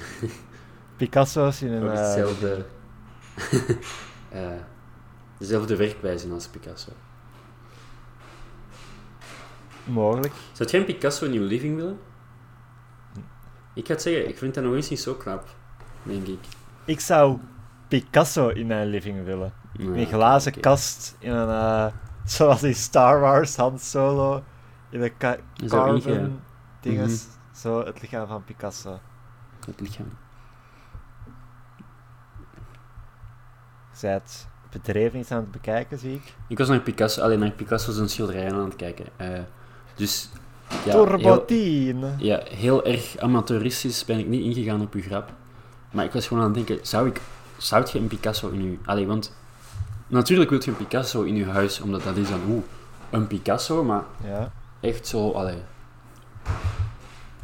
[0.96, 1.82] Picasso's in een...
[1.82, 2.66] Ook eh, hetzelfde...
[4.30, 4.60] eh,
[5.38, 6.92] dezelfde werkwijze als Picasso.
[9.84, 10.34] mogelijk.
[10.52, 11.98] Zou jij een Picasso je living willen?
[13.74, 15.48] Ik ga het zeggen, ik vind dat nog eens niet zo knap,
[16.02, 16.38] denk ik.
[16.84, 17.38] Ik zou
[17.88, 19.52] Picasso in mijn living willen.
[19.72, 21.48] Nou, een glazen kast in een...
[21.48, 21.86] eh,
[22.24, 24.42] zoals in Star Wars, Han Solo.
[24.90, 26.30] In een Zo carbon inge-
[26.80, 27.26] dinges.
[27.54, 28.98] Zo het lichaam van Picasso.
[29.66, 30.10] Het lichaam.
[34.00, 36.34] Bent bedreven iets aan het bekijken, zie ik.
[36.48, 39.06] Ik was naar Picasso, alleen naar Picasso's en schilderijen aan het kijken.
[39.16, 39.28] Eh,
[39.94, 40.30] dus
[40.84, 41.30] ja, heel,
[42.18, 45.32] ja, heel erg amateuristisch ben ik niet ingegaan op uw grap.
[45.92, 47.20] Maar ik was gewoon aan het denken, zou ik,
[47.56, 48.78] zou je een Picasso in uw...
[48.84, 49.36] Allee, want
[50.06, 52.62] natuurlijk wil je een Picasso in uw huis, omdat dat is dan, oeh,
[53.10, 55.58] een Picasso, maar Ja, echt zo, allee,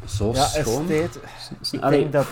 [0.05, 0.89] zo ja schoon.
[0.89, 2.27] Ik allee, denk dat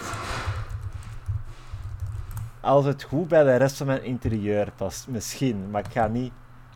[2.61, 6.31] als het goed bij de rest van mijn interieur past, misschien, maar ik ga niet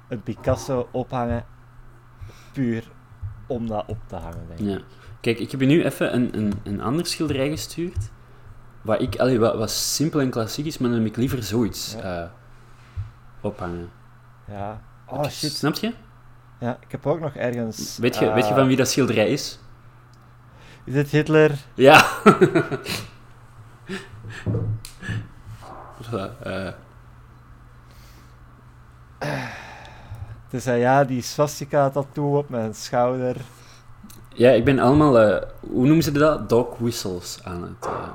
[0.07, 1.45] een Picasso ophangen
[2.51, 2.83] puur
[3.47, 4.65] om dat op te hangen, denk ik.
[4.65, 4.81] Ja.
[5.21, 8.09] Kijk, ik heb je nu even een, een, een ander schilderij gestuurd.
[8.81, 11.95] Wat, ik, allee, wat, wat simpel en klassiek is, maar dan heb ik liever zoiets
[12.01, 12.21] Ja.
[12.23, 12.29] eh,
[13.41, 13.89] ophangen.
[14.47, 14.81] Ja.
[15.07, 15.51] Oh shit.
[15.51, 15.93] Snap je?
[16.59, 17.97] Ja, ik heb ook nog ergens.
[17.97, 19.59] Weet je, eh, weet je van wie dat schilderij is?
[20.83, 21.51] Is het Hitler?
[21.73, 22.05] Ja.
[26.01, 26.67] Voilà, eh,
[30.49, 33.35] Dus uh, ja, die swastika tattoo op mijn schouder.
[34.33, 36.49] ja, ik ben allemaal, eh, hoe noemen ze dat?
[36.49, 38.07] Dog whistles aan het, eh,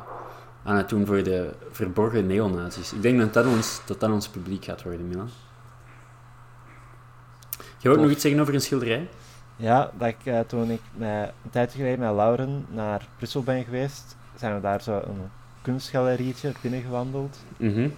[0.66, 2.92] aan het doen voor de verborgen neonazis.
[2.92, 5.28] Ik denk dat dat ons, dat dat ons publiek gaat worden, Milan.
[7.78, 9.08] Je wilt nog iets zeggen over een schilderij?
[9.56, 13.64] Ja, dat ik eh, toen ik met, een tijdje geleden met Lauren naar Brussel ben
[13.64, 15.30] geweest, zijn we daar zo een
[15.62, 17.38] kunstgalerietje binnengewandeld.
[17.56, 17.88] Mhm.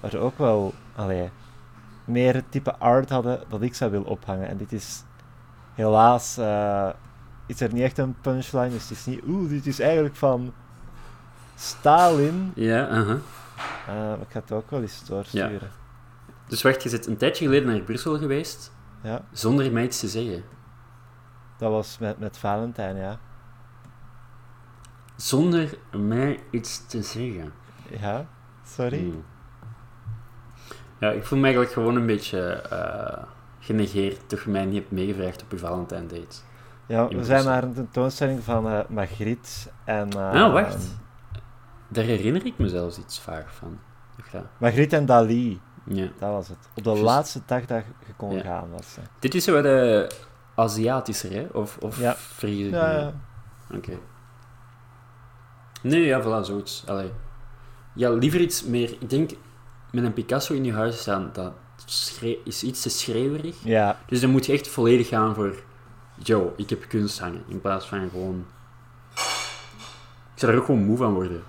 [0.00, 1.30] Waar ze ook wel allee,
[2.04, 4.48] meer het type art hadden dat ik zou willen ophangen.
[4.48, 5.02] En dit is
[5.74, 6.88] helaas eh,
[7.46, 10.52] is er niet echt een punchline, dus het is niet, oeh, dit is eigenlijk van
[11.56, 12.52] Stalin.
[12.54, 13.16] Ja, aha.
[13.86, 15.70] Maar ik ga het ook wel eens doorsturen.
[16.48, 19.20] Dus wacht, je bent een tijdje geleden naar Brussel geweest, Ja.
[19.32, 20.44] zonder mij iets te zeggen.
[21.58, 23.18] dat was met, met Valentijn, ja.
[25.16, 27.52] Zonder mij iets te zeggen.
[28.00, 28.26] Ja,
[28.66, 28.98] sorry.
[28.98, 29.24] Hmm.
[30.98, 33.22] Ja, ik voel me eigenlijk gewoon een beetje eh,
[33.60, 36.36] genegeerd, toch je mij niet hebt meegevraagd op je Valentijn date.
[36.86, 39.50] Ja, we zijn naar een tentoonstelling van eh Magritte
[39.84, 40.10] en...
[40.10, 40.86] eh, Ah, wacht.
[41.96, 43.78] Daar herinner ik me zelfs iets vaag van.
[44.32, 44.42] Dat?
[44.58, 46.08] Magritte en Dali, Ja.
[46.18, 46.58] dat was het.
[46.74, 48.42] Op de laatste dag dat je kon Ja.
[48.42, 49.08] gaan was het.
[49.18, 50.10] Dit is zo de
[50.54, 51.46] Aziatischer, hè?
[51.52, 52.16] Of, of Ja.
[52.40, 53.12] ik Ja, ja.
[53.74, 53.98] Oké.
[55.82, 56.84] Nee, ja, voilà, zoiets.
[56.86, 57.12] Allee.
[57.94, 58.90] Ja, liever iets meer...
[59.00, 59.30] Ik denk,
[59.90, 61.52] met een Picasso in je huis staan, dat
[62.44, 63.56] is iets te schreeuwerig.
[63.64, 65.54] Ja, Dus dan moet je echt volledig gaan voor...
[66.22, 67.42] Yo, ik heb kunst hangen.
[67.48, 68.46] In plaats van gewoon...
[70.34, 71.42] Ik zou er ook gewoon moe van worden.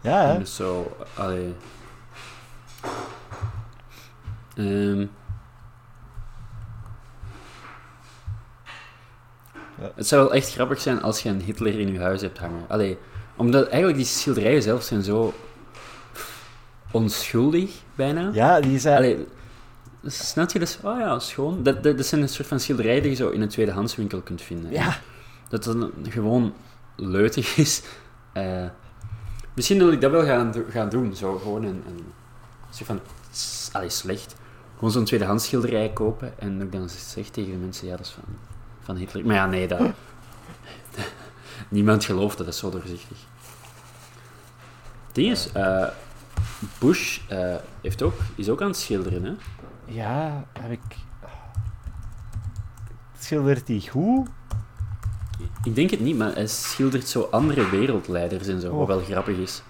[0.00, 0.38] Ja, hè.
[0.38, 0.96] Dus zo...
[1.14, 1.54] Allee...
[4.56, 5.06] Ehm.
[9.80, 9.90] Ja.
[9.94, 12.64] Het zou wel echt grappig zijn als je een Hitler in je huis hebt hangen.
[12.68, 12.98] Allee,
[13.36, 15.34] omdat eigenlijk die schilderijen zelf zijn zo
[16.90, 18.30] onschuldig, bijna.
[18.32, 18.96] Ja, die zei...
[18.96, 19.26] Allee,
[20.04, 20.78] snap je dus?
[20.82, 21.62] Oh ja, schoon.
[21.62, 24.42] Dat, dat, dat zijn een soort van schilderijen die je zo in een tweedehandswinkel kunt
[24.42, 24.70] vinden.
[24.72, 24.98] Ja,
[25.48, 26.54] Dat dan gewoon
[26.96, 27.82] leutig is.
[28.32, 28.64] Eh,
[29.60, 31.16] misschien wil ik dat wel gaan, gaan doen.
[31.16, 32.12] Zo gewoon een, een
[32.70, 33.00] soort van...
[33.30, 34.34] s- Allee, slecht.
[34.74, 36.38] Gewoon zo'n tweedehands schilderij kopen.
[36.38, 38.22] En dan zeg tegen de mensen, ja, dat is van,
[38.80, 39.26] van Hitler.
[39.26, 39.80] Maar ja, nee, dat...
[41.68, 43.16] Niemand gelooft dat, dat is zo doorzichtig.
[45.06, 45.86] Het ding is, eh,
[46.78, 49.32] Bush eh, heeft ook, is ook aan het schilderen, hè?
[49.84, 50.80] Ja, heb ik...
[53.18, 54.28] Schildert die goed?
[55.62, 58.86] Ik denk het niet, maar hij schildert zo andere wereldleiders en zo, wat Oh.
[58.86, 59.62] wel grappig is.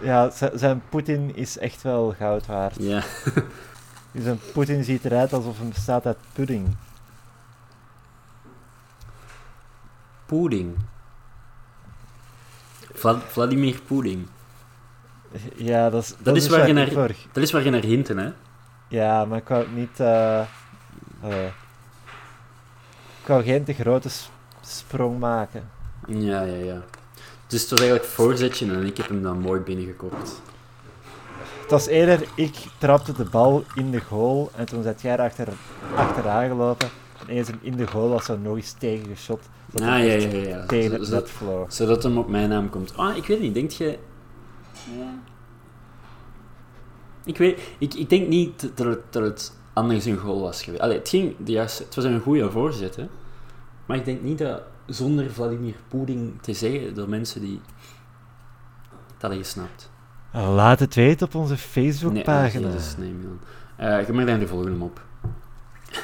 [0.00, 2.76] Ja, zijn Poetin is echt wel goud waard.
[2.78, 3.02] Ja.
[4.12, 6.76] Een Poetin ziet eruit alsof hij bestaat uit pudding.
[10.26, 10.76] Pudding.
[12.94, 14.26] Vla- Vladimir Pudding.
[15.56, 16.94] Ja, dat is, Dat is waar je naar-
[17.32, 18.30] Dat is waar je naar hinten, hè?
[18.88, 20.00] Ja, maar ik wou niet...
[20.00, 20.40] eh
[21.22, 21.46] allee.
[23.20, 24.08] ik wou geen te grote
[24.66, 25.68] sprong maken.
[26.06, 26.82] Ja, ja, ja.
[27.46, 30.40] Dus het was eigenlijk voorzetje en ik heb hem dan mooi binnengekopt.
[31.60, 35.20] Het was eerder, ik trapte de bal in de goal en toen zat jij er
[35.20, 35.48] achter,
[35.96, 36.88] achteraan gelopen.
[37.26, 39.48] En eens hem in de goal was er nog eens tegengeschot.
[39.74, 40.48] Ah, ja, ja, ja.
[40.48, 40.66] ja.
[40.66, 41.72] Tegen Zo- het zo- net vloog.
[41.72, 42.96] Zodat hem op mijn naam komt.
[42.96, 43.98] Ah, ik weet niet, denk je...
[44.98, 45.14] Ja.
[47.24, 47.60] Ik weet...
[47.78, 50.82] Ik, ik denk niet dat het, dat het anders een goal was geweest.
[50.82, 51.34] Allee, het ging...
[51.38, 53.06] de juiste- het was een goede voorzet, hè.
[53.86, 57.60] Maar ik denk niet dat zonder Vladimir Pudding te zeggen door mensen die...
[59.06, 59.90] Dat hadden gesnapt.
[60.32, 62.66] Nou, Laat het weten op onze Nee, Facebookpagina.
[62.66, 63.38] ah, Jezus, nee, Milan.
[64.06, 65.00] Je mag daar de volgende op.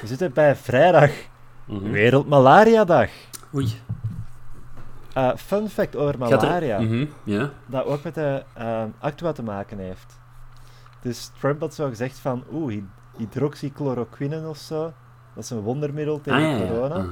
[0.00, 1.10] We zitten bij vrijdag,
[1.64, 1.90] Mhm.
[1.90, 3.10] Wereldmalaria-dag.
[3.54, 3.72] Oei.
[5.14, 7.06] Eh, fun fact over er- malaria, Mhm,
[7.66, 10.18] dat ook met de eh, actua te maken heeft.
[11.02, 12.82] Dus Trump had zo gezegd van, oeh, hy-
[13.16, 14.92] hydroxychloroquine of zo,
[15.34, 16.68] dat is een wondermiddel tegen Ah, ja, ja.
[16.70, 17.06] corona.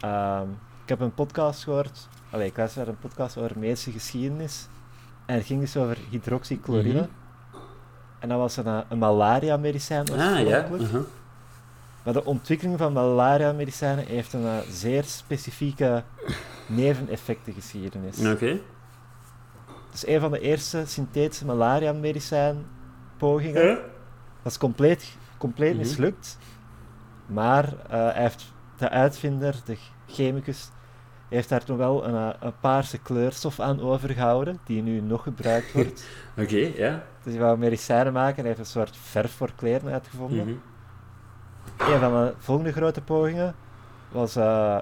[0.00, 0.46] Ehm,
[0.82, 4.68] ik heb een podcast gehoord, allee, ik luisterde naar een podcast over medische geschiedenis.
[5.26, 7.00] En het ging dus over hydroxychlorine.
[7.00, 7.08] Mhm.
[8.18, 10.66] En dat was een, eh, een malaria-medicijn Ah, ja.
[10.70, 11.00] mhm.
[12.04, 16.02] Maar de ontwikkeling van malaria-medicijnen heeft een eh, zeer specifieke
[16.66, 18.18] neveneffectengeschiedenis.
[18.26, 18.46] Oké.
[19.90, 23.78] Het is een van de eerste synthetische malaria-medicijn-pogingen.
[24.42, 25.82] Dat is compleet, compleet Mhm.
[25.82, 26.38] mislukt.
[27.26, 29.76] Maar eh, hij heeft de uitvinder, de
[30.06, 30.70] chemicus,
[31.28, 35.72] heeft daar toen wel een, eh, een paarse kleurstof aan overgehouden, die nu nog gebruikt
[35.72, 36.04] wordt.
[36.42, 37.02] Oké, ja.
[37.22, 40.38] dus hij wou medicijnen maken en heeft een soort verf voor kleren uitgevonden.
[40.46, 40.54] Mhm.
[41.92, 43.54] Een van de volgende grote pogingen
[44.08, 44.78] was eh,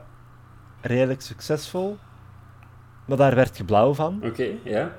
[0.80, 1.96] redelijk succesvol,
[3.04, 4.20] maar daar werd je blauw van.
[4.24, 4.92] Oké, ja.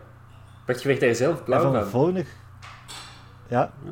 [0.66, 1.82] Wacht, je werd daar zelf en blauw van van?
[1.84, 2.26] de volgende...
[3.48, 3.92] Ja, Ja,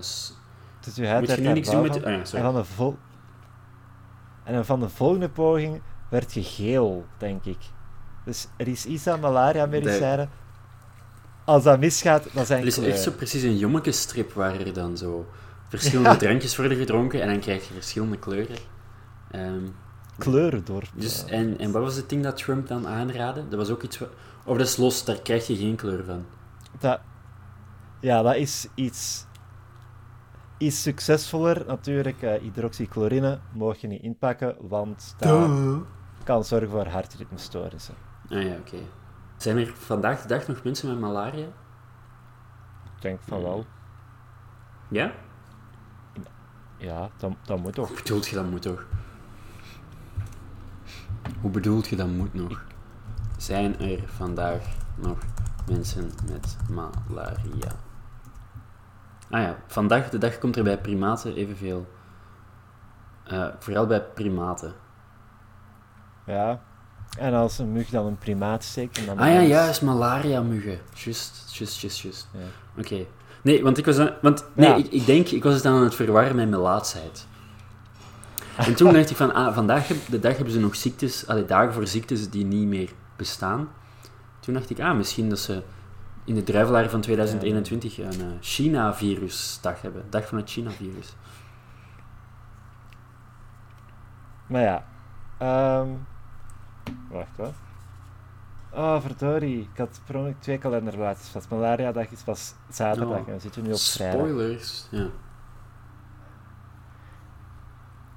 [0.00, 0.36] s-
[0.80, 1.96] dus je huid werd daar met...
[1.96, 2.96] Oh ja, En van de, vol
[4.48, 5.80] en dan van de volgende poging
[6.10, 7.58] werd je geel, denk ik.
[8.24, 10.30] Dus er is iets aan malaria-medicijnen.
[11.44, 12.94] Als dat misgaat, dan zijn Er is kleuren.
[12.94, 15.26] echt zo precies een jommekenstrip waar er dan zo
[15.68, 16.16] verschillende Ja.
[16.16, 18.56] drankjes worden gedronken en dan krijg je verschillende kleuren.
[19.30, 19.62] Ehm,
[20.18, 20.82] kleuren door.
[20.94, 23.48] dus, en, en wat was het ding dat Trump dan aanraadde?
[23.48, 24.00] Dat was ook iets...
[24.44, 26.24] Of dat is los, daar krijg je geen kleur van.
[26.78, 27.00] dat,
[28.00, 29.26] ja, dat is iets,
[30.58, 31.64] iets succesvoller.
[31.66, 35.50] Natuurlijk, eh hydroxychlorine mag je niet inpakken, want dat
[36.24, 37.94] kan zorgen voor hartritmestoornissen.
[38.30, 38.76] Ah ja, oké.
[39.36, 41.46] Zijn er vandaag de dag nog mensen met malaria?
[42.96, 43.66] Ik denk van wel.
[44.88, 45.12] Ja?
[46.76, 47.88] Ja, dat, dat moet toch.
[47.88, 48.86] Hoe bedoelt je dat moet toch?
[51.40, 52.64] Hoe bedoelt je dat moet nog?
[53.36, 54.62] Zijn er vandaag
[54.94, 55.18] nog
[55.66, 57.72] mensen met malaria?
[59.30, 61.86] Ah ja, vandaag de dag komt er bij primaten evenveel.
[63.24, 64.72] eh vooral bij primaten.
[66.26, 66.60] Ja.
[67.18, 68.98] En als een mug dan een primaat steekt...
[68.98, 70.78] en Dan Ah ja, juist, malaria-muggen.
[70.94, 72.28] Just, just, just.
[72.32, 72.38] Ja.
[72.80, 73.04] Oké.
[73.42, 74.74] Nee, want ik was want, nee, Ja.
[74.74, 77.26] ik, ik denk, ik was het aan het verwarren met mijn laatsheid.
[78.56, 81.72] En toen dacht ik van, ah, vandaag de dag hebben ze nog ziektes, allee, dagen
[81.72, 83.68] voor ziektes die niet meer bestaan.
[84.40, 85.62] Toen dacht ik, ah, misschien dat ze
[86.28, 90.04] in de druivelaar van 2021 een eh, China-virusdag hebben.
[90.10, 91.14] Dag van het China-virus.
[94.46, 94.84] Maar ja.
[95.38, 95.88] ehm
[97.10, 97.52] wacht hoor.
[98.70, 99.60] Oh, verdorie.
[99.72, 101.48] Ik had per ongeluk twee kalenderplaatjes vast.
[101.50, 103.28] Malaria-dag is pas zaterdag Oh.
[103.28, 104.20] en we zitten nu op vrijdag.
[104.20, 104.86] Spoilers.
[104.90, 105.06] Ja.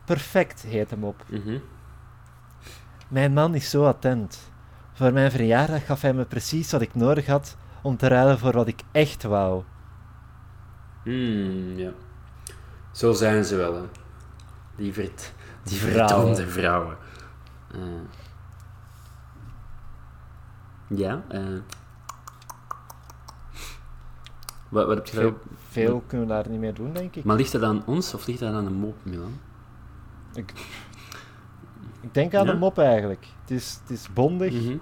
[0.05, 1.24] Perfect heet hem op.
[1.28, 1.57] Mhm.
[3.07, 4.51] Mijn man is zo attent.
[4.93, 8.51] Voor mijn verjaardag gaf hij me precies wat ik nodig had om te ruilen voor
[8.51, 9.63] wat ik echt wou.
[11.03, 11.91] Hmm, ja.
[12.91, 13.82] Zo zijn ze wel, hè.
[14.75, 16.07] Die, vert, die Vrouwen.
[16.36, 16.97] verdomde vrouwen.
[17.73, 17.79] Eh.
[20.88, 21.41] ja, eh.
[24.69, 25.38] Wat, wat heb je Veel,
[25.69, 27.23] veel kunnen we daar niet meer doen, denk ik.
[27.23, 29.39] Maar ligt dat aan ons of ligt dat aan de mop, Milan?
[30.34, 30.53] Ik,
[32.01, 32.51] ik denk aan Ja?
[32.51, 33.27] de mop eigenlijk.
[33.41, 34.53] Het is, het is bondig.
[34.53, 34.77] Mhm.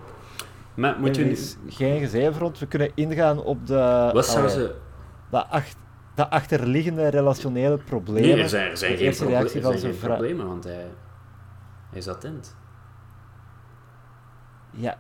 [0.80, 1.34] Maar moeten er we...
[1.34, 2.10] is geen.
[2.10, 4.76] We kunnen ingaan op de, Wat zou ze...
[5.30, 5.74] de, ach-
[6.16, 8.30] de achterliggende relationele problemen.
[8.30, 10.74] Nee, er zijn, er zijn geen, proble- er van zijn geen problemen, want hij,
[11.90, 12.56] hij is attent.
[14.72, 14.98] Ja.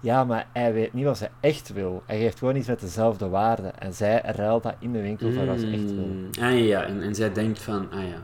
[0.00, 2.02] ja, maar hij weet niet wat ze echt wil.
[2.06, 3.78] Hij geeft gewoon iets met dezelfde waarden.
[3.80, 6.06] En zij ruilt dat in de winkel voor wat ze echt wil.
[6.06, 6.82] Mm, Ah ja, ja.
[6.82, 8.18] En, en zij denkt van, ah ja.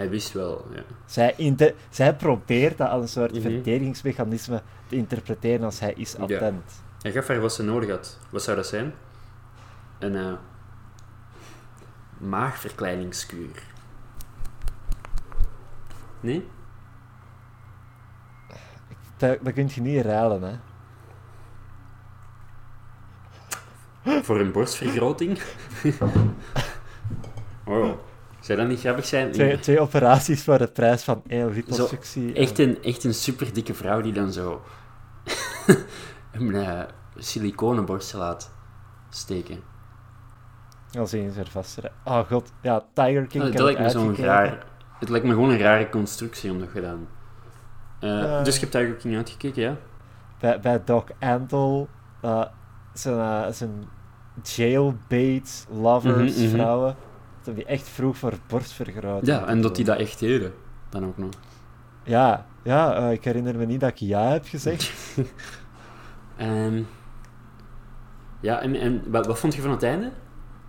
[0.00, 0.82] Hij wist wel, ja.
[1.06, 1.54] Zij,
[1.90, 3.40] zij probeert dat als een soort Mhm.
[3.40, 6.18] verdedigingsmechanisme te interpreteren als hij is Ja.
[6.18, 6.82] attent.
[7.02, 8.18] Hij gaf haar wat ze nodig had.
[8.30, 8.94] Wat zou dat zijn?
[9.98, 10.32] Een eh
[12.18, 13.62] maagverkleiningskuur.
[16.20, 16.48] Nee?
[19.16, 20.54] Dat, dat kun je niet ruilen, hè.
[24.22, 25.42] Voor een borstvergroting?
[27.64, 27.92] oh,
[28.50, 29.32] zou dat niet grappig zijn?
[29.32, 32.32] Twee, twee operaties voor de prijs van één liposuctie.
[32.32, 34.62] Echt een, echt een super dikke vrouw die dan zo
[36.32, 36.80] een eh,
[37.16, 38.52] siliconen borst laat
[39.10, 39.60] steken.
[40.98, 43.44] Als eens er vast Oh god, ja, Tiger King.
[43.44, 44.66] Dat heb lijkt me het zo'n raar...
[44.98, 47.08] Het lijkt me gewoon een rare constructie om dat gedaan.
[48.00, 48.42] Eh, Ja.
[48.42, 49.76] Dus je hebt Tiger King uitgekeken, ja?
[50.38, 51.86] Bij, bij Doc Antle,
[52.20, 52.44] eh,
[52.92, 53.88] zijn, eh, zijn
[54.42, 56.54] jailbait lovers, Mhm, mhm.
[56.54, 56.96] vrouwen,
[57.56, 59.26] dat die echt vroeg voor borstvergroting.
[59.26, 60.52] Ja, en dat die dat echt deden.
[60.88, 61.30] Dan ook nog.
[62.02, 64.92] Ja, ja eh, ik herinner me niet dat ik ja heb gezegd.
[66.36, 66.82] Ehm,
[68.40, 70.10] ja, en, en wat, wat vond je van het einde?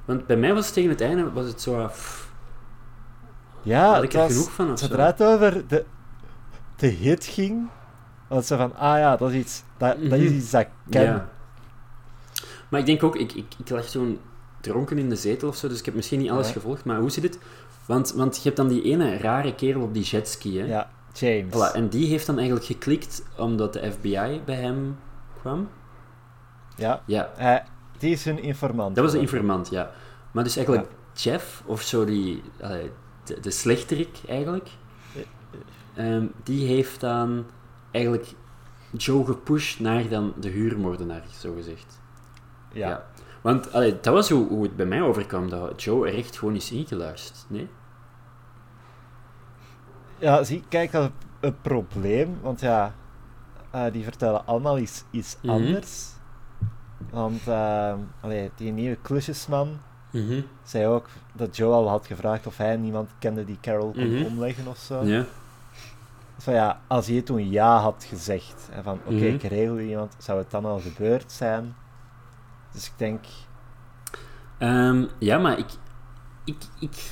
[0.05, 1.79] Want bij mij was het tegen het einde, was het zo...
[1.82, 2.32] ah, pff,
[3.61, 4.86] Ja, had ik er genoeg van of zo?
[4.86, 5.86] zodra het over de,
[6.75, 7.69] de hit ging,
[8.27, 10.38] was ze van, ah ja, dat is iets dat, dat, is Mhm.
[10.38, 11.03] iets dat ik ken.
[11.03, 11.29] Ja.
[12.69, 14.19] Maar ik denk ook, ik, ik, ik lag zo'n
[14.62, 16.53] dronken in de zetel of zo, dus ik heb misschien niet alles Ja.
[16.53, 17.39] gevolgd, maar hoe zit het?
[17.86, 20.66] Want, want je hebt dan die ene rare kerel op die jetski, hè?
[20.66, 21.53] Ja, James.
[21.55, 24.97] Voilà, en die heeft dan eigenlijk geklikt omdat de FBI bij hem
[25.39, 25.70] kwam.
[26.76, 27.66] Ja, Ja, eh,
[27.97, 28.95] die is hun informant.
[28.95, 29.91] dat was de informant, ja.
[30.32, 32.41] Maar dus eigenlijk Jeff, of zo die...
[33.24, 34.70] de, de slechterik eigenlijk,
[35.95, 37.45] ehm, die heeft dan
[37.91, 38.34] eigenlijk
[38.91, 41.99] Joe gepusht naar dan de huurmoordenaar, zogezegd.
[42.74, 42.88] Ja.
[42.89, 43.05] Ja.
[43.41, 46.55] Want allee, dat was hoe, hoe het bij mij overkwam, dat Joe er echt gewoon
[46.55, 47.45] is ingeluisterd.
[47.47, 47.67] Nee?
[50.17, 52.93] Ja, zie, kijk, dat is een probleem, want ja,
[53.71, 55.49] eh, die vertellen allemaal iets, iets Mhm.
[55.53, 56.09] anders.
[57.09, 59.79] Want uh, allee, die nieuwe klusjesman
[60.11, 60.41] Mhm.
[60.63, 64.25] zei ook dat Joe al had gevraagd of hij niemand kende die Carol kon Mhm.
[64.25, 65.03] omleggen of zo.
[65.03, 65.25] Ja.
[66.35, 69.23] Dus van ja, als hij toen ja had gezegd, en van oké, Mhm.
[69.25, 71.75] ik regel iemand, zou het dan al gebeurd zijn?
[72.74, 73.19] Dus ik denk,
[74.57, 75.65] Ehm, ja, maar ik...
[76.45, 76.55] Ik...
[76.80, 77.11] ik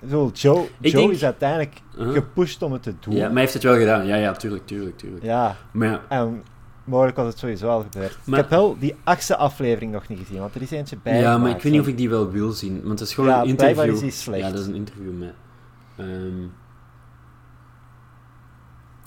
[0.00, 3.14] bedoel, Joe, Ik Joe denk- is uiteindelijk gepusht om het te doen.
[3.14, 4.06] Ja, maar hij heeft het wel gedaan.
[4.06, 5.24] Ja, ja, tuurlijk, tuurlijk, tuurlijk.
[5.24, 6.42] Ja, Maar ja, En
[6.84, 8.18] mogelijk was het sowieso al gebeurd.
[8.24, 11.20] Maar- Ik heb wel die achtste aflevering nog niet gezien, want er is eentje bij.
[11.20, 13.30] ja, maar ik weet niet of ik die wel wil zien, want het is gewoon
[13.30, 13.94] Ja, een interview.
[13.94, 14.42] is die slecht.
[14.44, 15.34] Ja, dat is een interview met...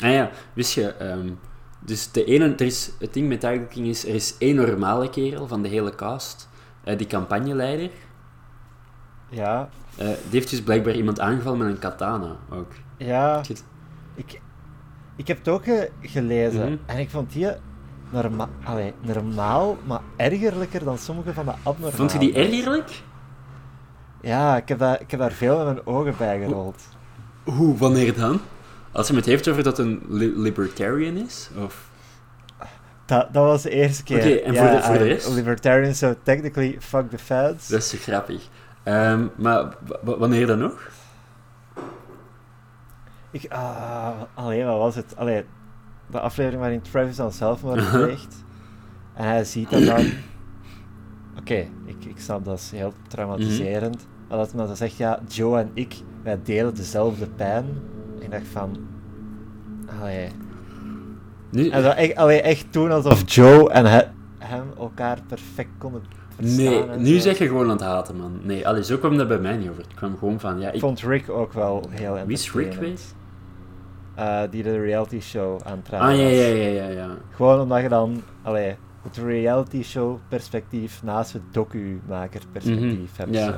[0.04, 0.88] Ah ja, wist je...
[0.94, 1.30] ehm,
[1.86, 2.54] dus de ene...
[2.56, 5.68] Er is, het ding met Tiger King is, er is één normale kerel van de
[5.70, 6.50] hele cast,
[6.84, 7.90] eh, die campagneleider.
[9.30, 12.72] Ja, eh, die heeft dus blijkbaar iemand aangevallen met een katana ook.
[12.98, 13.44] ja.
[13.44, 13.64] Shit.
[14.16, 14.42] Ik,
[15.16, 15.64] ik heb het ook
[16.02, 16.78] gelezen Mhm.
[16.86, 17.48] en ik vond die
[18.10, 21.92] norma allee, normaal, maar ergerlijker dan sommige van de abnormale.
[21.96, 23.02] Vond je die ergerlijk?
[24.22, 26.84] Ja, ik heb, daar, ik heb daar veel met mijn ogen bij gerold.
[27.44, 28.40] Hoe, wanneer dan?
[28.96, 31.50] Als hij het heeft over dat een li- libertarian is?
[31.64, 31.90] Of...
[33.06, 34.18] Dat, dat was de eerste keer.
[34.18, 35.30] Oké, en ja, voor de- voor de rest?
[35.30, 37.68] Libertarians, so technically fuck the feds.
[37.68, 38.48] Dat is zo grappig.
[38.84, 40.90] Ehm, maar wanneer dan nog?
[43.32, 45.14] Ik, ah, allee, wat was het?
[45.18, 45.44] Allee,
[46.08, 48.04] de aflevering waarin Travis dan zelfmoord Uh-huh.
[48.04, 48.36] pleegt.
[49.14, 50.06] En hij ziet dat dan...
[51.40, 54.08] Oké, ik, ik snap dat is heel traumatiserend.
[54.30, 57.66] Maar dat men dan zegt, ja, Joe en ik, wij delen dezelfde pijn.
[58.26, 58.78] Ik dacht van...
[60.02, 60.30] Allee...
[61.72, 64.08] En dat echt, allee, echt doen alsof Joe en he-
[64.38, 66.02] hem elkaar perfect konden
[66.36, 66.88] verstaan.
[66.88, 67.20] nee, nu zo.
[67.22, 68.40] zeg je gewoon aan het haten, man.
[68.44, 69.84] Nee, allee, zo kwam dat bij mij niet over.
[69.84, 70.80] Het kwam gewoon van, ja, Ik ik...
[70.80, 73.16] vond Rick ook wel heel Wie is Rick entertainend.
[74.16, 77.08] Eh, die de reality show aan het Ah, ja, ja, ja, ja, ja.
[77.36, 83.34] Gewoon omdat je dan allee, het reality show perspectief naast het docu-maker perspectief Mhm, hebt.
[83.34, 83.46] ja.
[83.46, 83.54] zo.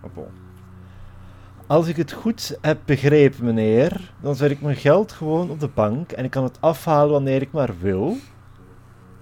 [0.00, 0.26] Oh, bon.
[1.66, 5.68] Als ik het goed heb begrepen, meneer, dan zet ik mijn geld gewoon op de
[5.68, 8.16] bank en ik kan het afhalen wanneer ik maar wil.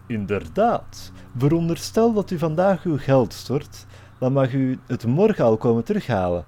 [0.07, 1.12] Inderdaad.
[1.36, 3.86] Veronderstel dat u vandaag uw geld stort,
[4.18, 6.45] dan mag u het morgen al komen terughalen.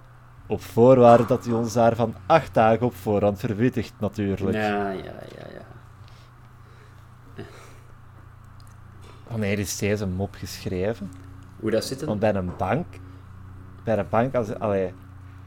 [0.47, 4.57] Op voorwaarde dat hij ons daarvan acht dagen op voorhand verwittigt, natuurlijk.
[4.57, 5.03] Ja, ja,
[5.37, 5.65] ja, ja.
[9.29, 11.11] Wanneer is deze mop geschreven?
[11.61, 12.09] Hoe dat zit het?
[12.09, 12.87] Want bij een bank...
[13.85, 14.59] Bij een bank, als...
[14.59, 14.93] Allee,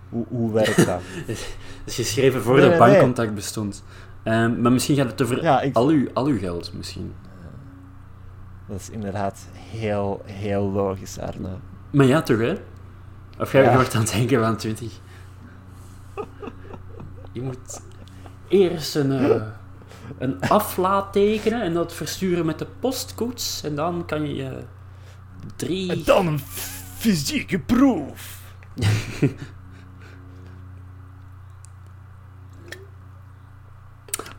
[0.10, 1.00] hoe, hoe werkt dat?
[1.28, 1.48] Het
[1.86, 2.88] is geschreven voor Nee, de nee, nee.
[2.90, 3.84] bankcontact bestond.
[4.24, 7.14] Ehm, maar misschien gaat het over Ja, ik- al, uw, al uw geld, misschien.
[8.68, 11.50] Dat is inderdaad heel, heel logisch, Arne.
[11.92, 12.54] Maar ja, toch, hè?
[13.40, 13.70] Of jij Ja.
[13.70, 14.92] je wordt aan het denken van 20.
[17.32, 17.82] Je moet
[18.48, 19.42] eerst een, eh,
[20.18, 23.64] een aflaat tekenen en dat versturen met de postkoets.
[23.64, 24.58] En dan kan je je
[25.56, 26.04] drie...
[26.04, 26.40] dan een
[26.98, 28.40] fysieke proef.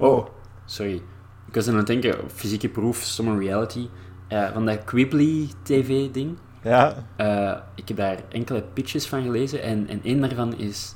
[0.01, 0.27] Oh,
[0.65, 1.03] sorry.
[1.49, 3.89] Ik was aan het denken, fysieke proef, Summer Reality.
[4.29, 6.37] eh, van dat Quibbly TV-ding.
[6.63, 10.95] Ja, Eh, ik heb daar enkele pitches van gelezen en, en één daarvan is...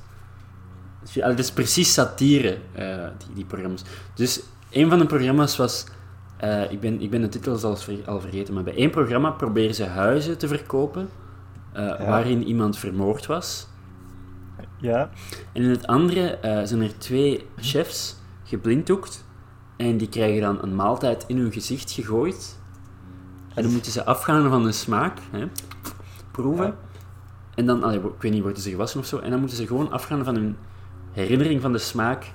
[1.14, 3.82] Het is precies satire, eh, die, die programma's.
[4.14, 5.84] Dus een van de programma's was...
[6.70, 9.74] ik, ben, ik ben de titel zelfs ver- al vergeten, maar bij één programma proberen
[9.74, 11.08] ze huizen te verkopen
[11.74, 12.04] Ja.
[12.06, 13.66] waarin iemand vermoord was.
[14.80, 15.10] ja.
[15.52, 18.16] En in het andere zijn er twee chefs
[18.54, 19.24] geblinddoekt
[19.76, 22.58] en die krijgen dan een maaltijd in hun gezicht gegooid.
[23.54, 25.46] En dan moeten ze afgaan van de smaak, hè,
[26.30, 26.64] proeven.
[26.64, 26.76] Ja.
[27.54, 29.66] En dan, allee, ik weet niet, worden ze gewassen of zo, en dan moeten ze
[29.66, 30.56] gewoon afgaan van hun
[31.12, 32.32] herinnering van de smaak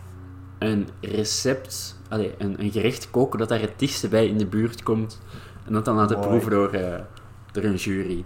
[0.60, 4.84] een recept, allee, een, een gerecht koken dat daar het dichtste bij in de buurt
[4.84, 5.22] komt.
[5.66, 6.30] En dat dan laten Mooi.
[6.30, 7.02] proeven door, eh,
[7.52, 8.26] door een jury.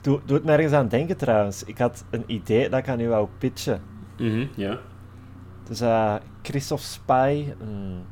[0.00, 1.64] Doe, doe het me ergens aan denken trouwens.
[1.64, 3.80] Ik had een idee dat ik aan u wou pitchen.
[4.18, 4.78] Mhm, ja.
[5.68, 8.04] Dus eh Christophe Spy, een,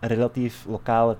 [0.00, 1.16] relatief lokale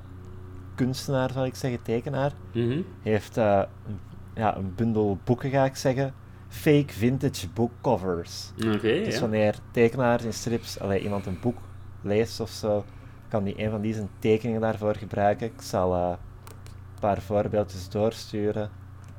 [0.75, 2.81] kunstenaar, zal ik zeggen, tekenaar, Mhm.
[3.03, 3.99] heeft eh, een,
[4.35, 6.15] ja, een bundel boeken, ga ik zeggen.
[6.49, 8.53] Fake vintage book covers.
[8.57, 9.21] Oké, Dus ja.
[9.21, 11.59] wanneer tekenaars in strips, allee, iemand een boek
[12.03, 12.85] leest of zo,
[13.29, 15.47] kan die een van die zijn tekeningen daarvoor gebruiken.
[15.47, 18.71] Ik zal eh, een paar voorbeeldjes doorsturen.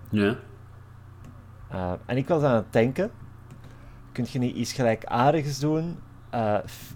[0.09, 0.35] Ja.
[1.73, 3.11] Uh, en ik was aan het denken,
[4.11, 5.97] kun je niet iets gelijkaardigs doen?
[6.33, 6.93] Uh, f-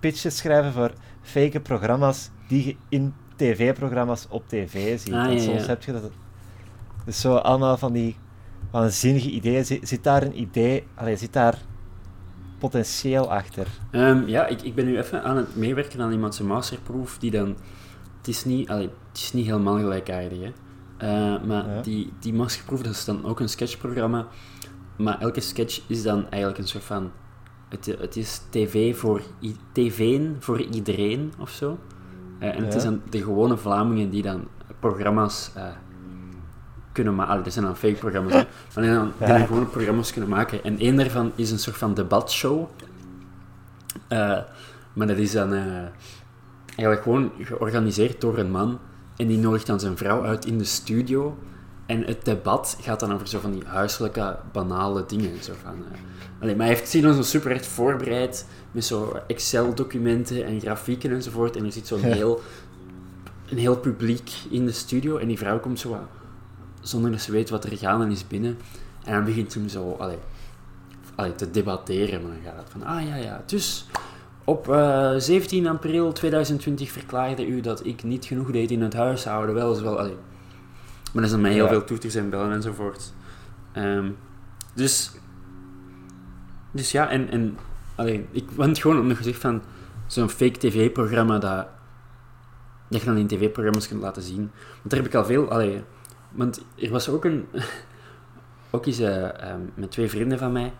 [0.00, 5.14] pitches schrijven voor fake programma's die je in tv-programma's op tv ziet.
[5.14, 5.66] Ah, ja, soms ja.
[5.66, 6.10] heb je dat...
[7.04, 8.16] Dus zo allemaal van die
[8.70, 9.64] waanzinnige ideeën.
[9.64, 10.86] Zit, zit daar een idee...
[10.94, 11.58] Allee, zit daar
[12.58, 13.66] potentieel achter?
[13.90, 17.30] Ehm, ja, ik, ik ben nu even aan het meewerken aan iemand zijn masterproef, die
[17.30, 17.56] dan...
[18.18, 20.52] Het is niet, allee, het is niet helemaal gelijkaardig, hè.
[20.98, 21.80] Eh, maar Ja.
[21.82, 24.26] die, die masterproef, dat is dan ook een sketchprogramma.
[24.96, 27.10] Maar elke sketch is dan eigenlijk een soort van...
[27.70, 29.20] Het, het is tv voor,
[29.72, 31.78] tv'n voor iedereen, of zo.
[32.38, 32.78] Eh, en het Ja.
[32.78, 34.48] is dan de gewone Vlamingen die dan
[34.78, 35.64] programma's eh,
[36.92, 37.30] kunnen maken.
[37.32, 38.38] Allee, dat zijn dan fake programma's, hè.
[38.74, 40.64] Maar die dan, die dan gewone programma's kunnen maken.
[40.64, 42.68] En één daarvan is een soort van debatshow.
[44.08, 44.38] Eh,
[44.92, 45.52] maar dat is dan
[46.76, 48.78] eigenlijk gewoon georganiseerd door een man.
[49.16, 51.38] En die nodigt dan zijn vrouw uit in de studio.
[51.90, 55.42] En het debat gaat dan over zo van die huiselijke, banale dingen.
[55.42, 55.98] Zo van, eh.
[56.40, 58.46] Allee, maar hij heeft dan zo super echt voorbereid.
[58.72, 61.56] Met zo Excel-documenten en grafieken enzovoort.
[61.56, 62.40] En er zit zo'n heel,
[63.48, 65.16] een heel publiek in de studio.
[65.16, 66.00] En die vrouw komt zo wat,
[66.80, 68.58] zonder dat ze weet wat er gaande is binnen.
[69.04, 70.18] En dan begint hem zo allee,
[71.14, 72.22] allee, te debatteren.
[72.22, 73.86] Maar dan gaat het van, ah ja, ja, dus
[74.44, 79.54] op eh, 17 april 2020 verklaarde u dat ik niet genoeg deed in het huishouden.
[79.54, 80.16] Wel wel, allee.
[81.12, 83.12] Maar dat is met heel veel toeters en bellen enzovoort.
[83.72, 84.10] Ehm,
[84.74, 85.10] dus,
[86.70, 87.58] dus ja, en, en
[87.94, 89.62] allee, ik want gewoon op nog gezegd van
[90.06, 91.66] zo'n fake tv-programma dat,
[92.88, 94.50] dat je dan in tv-programma's kunt laten zien.
[94.76, 95.82] Want daar heb ik al veel, allee,
[96.30, 97.46] want er was ook een,
[98.70, 100.72] ook eens eh, ehm, met twee vrienden van mij,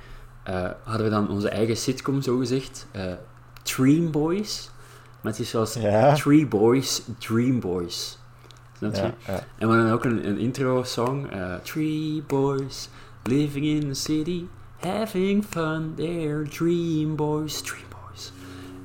[0.42, 3.12] eh, hadden we dan onze eigen sitcom, zogezegd, eh
[3.62, 4.70] Dream Boys.
[5.20, 6.14] Maar het is zoals Ja.
[6.14, 8.18] Three Boys, Dream Boys.
[8.80, 9.32] Snap je?
[9.58, 11.26] En we hadden ook een, een intro-song.
[11.30, 12.88] eh, Three boys
[13.22, 14.44] living in the city,
[14.78, 18.32] having fun, they're dream boys, dream boys.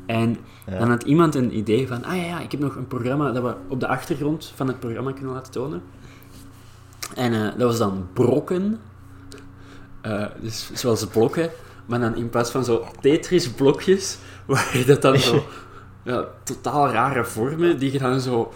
[0.05, 0.37] En
[0.79, 3.43] dan had iemand een idee van, ah ja, ja, ik heb nog een programma dat
[3.43, 5.81] we op de achtergrond van het programma kunnen laten tonen.
[7.15, 8.79] En eh, dat was dan brokken.
[10.01, 11.49] Eh, dus zoals blokken,
[11.85, 15.45] maar dan in plaats van zo Tetris-blokjes, waar dat dan zo
[16.03, 18.53] ja, totaal rare vormen, die je dan zo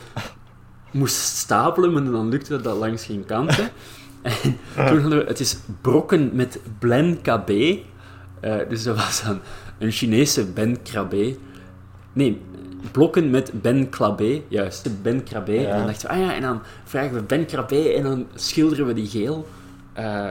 [0.91, 3.69] moest stapelen, maar dan lukte dat langs geen kanten.
[4.21, 7.49] En toen hadden we, het is brokken met Blen KB.
[7.49, 9.39] Eh, dus dat was dan
[9.79, 11.37] een Chinese Ben Krabbe.
[12.13, 12.41] Nee,
[12.91, 15.51] blokken met Ben Krabbe, juist, Ben Krabbe.
[15.53, 15.69] Ja.
[15.69, 18.85] En dan dachten we, ah ja, en dan vragen we Ben Krabbe en dan schilderen
[18.85, 19.47] we die geel.
[19.93, 20.29] Eh,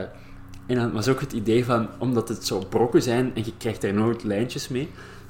[0.67, 3.81] En dan was ook het idee van, omdat het zo brokken zijn en je krijgt
[3.81, 4.89] daar nooit lijntjes mee,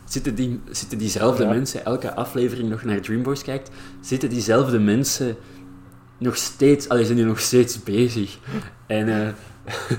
[0.10, 1.49] zitten, die, zitten diezelfde Ja.
[1.49, 3.70] mensen, elke aflevering nog naar Dreamboys kijkt,
[4.01, 5.36] zitten diezelfde mensen
[6.18, 8.38] nog steeds, allee, zijn die nog steeds bezig.
[8.88, 9.28] En, eh,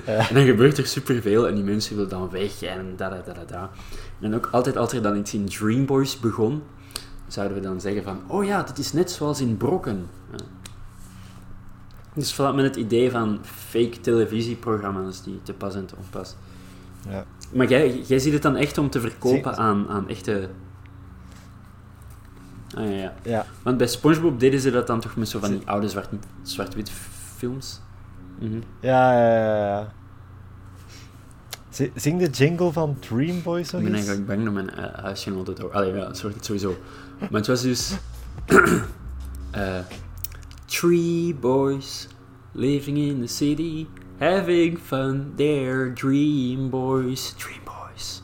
[0.29, 3.33] en dan gebeurt er superveel en die mensen willen dan weg en da da da
[3.33, 3.69] da da.
[4.21, 6.63] En ook altijd als er dan iets in Dreamboys begon,
[7.27, 10.07] zouden we dan zeggen van, oh ja, dit is net zoals in Brokken.
[10.31, 10.37] Ja.
[12.13, 16.35] Dus vooral met het idee van fake televisieprogramma's die te pas en te onpas.
[17.09, 17.25] Ja.
[17.53, 20.49] Maar jij, jij ziet het dan echt om te verkopen aan, aan echte...
[22.77, 23.13] Ah ja, ja.
[23.23, 23.45] Ja.
[23.63, 26.09] Want bij SpongeBob deden ze dat dan toch met zo van die oude zwart-
[26.41, 26.91] zwart-wit
[27.37, 27.81] films.
[28.39, 28.59] Mhm.
[28.79, 29.91] Ja, ja, ja, ja.
[31.69, 34.85] Zi- Zing de jingle van Dream Boys nog Ik ben eigenlijk bang dat mijn uh,
[35.03, 35.71] huisgenoot het ook...
[35.73, 36.77] Allee, ja, het sowieso.
[37.19, 37.93] Maar het was dus...
[39.51, 39.79] eh
[40.65, 42.07] three boys
[42.51, 43.87] living in the city,
[44.21, 48.21] having fun, they're dream boys, dream boys.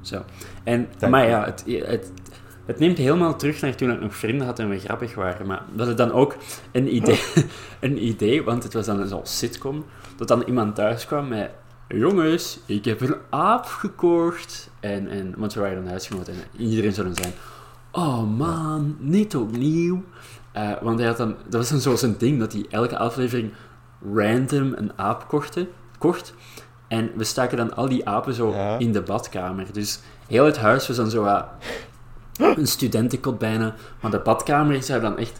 [0.00, 0.24] Zo.
[0.64, 2.12] En, Dank maar ja, het, het,
[2.66, 5.46] het neemt helemaal terug naar toen ik nog vrienden had en we grappig waren.
[5.46, 6.36] Maar we hadden dan ook
[6.72, 7.20] een idee,
[7.80, 9.84] een idee want het was dan zo'n sitcom,
[10.16, 11.50] dat dan iemand thuis kwam met...
[11.88, 14.70] Jongens, ik heb een aap gekocht.
[14.80, 17.32] En, en, want we waren dan huisgenoten en iedereen zou dan zijn...
[17.92, 20.04] Oh man, niet opnieuw.
[20.52, 23.52] Eh, want hij had dan, dat was dan zo zijn ding, dat hij elke aflevering
[24.14, 25.68] random een aap kochte,
[25.98, 26.34] kocht.
[26.88, 28.78] En we staken dan al die apen zo Ja.
[28.78, 29.66] in de badkamer.
[29.72, 31.46] Dus heel het huis was dan zo wat
[32.38, 33.74] een studentenkot bijna.
[34.00, 35.38] Maar de badkamer zou dan echt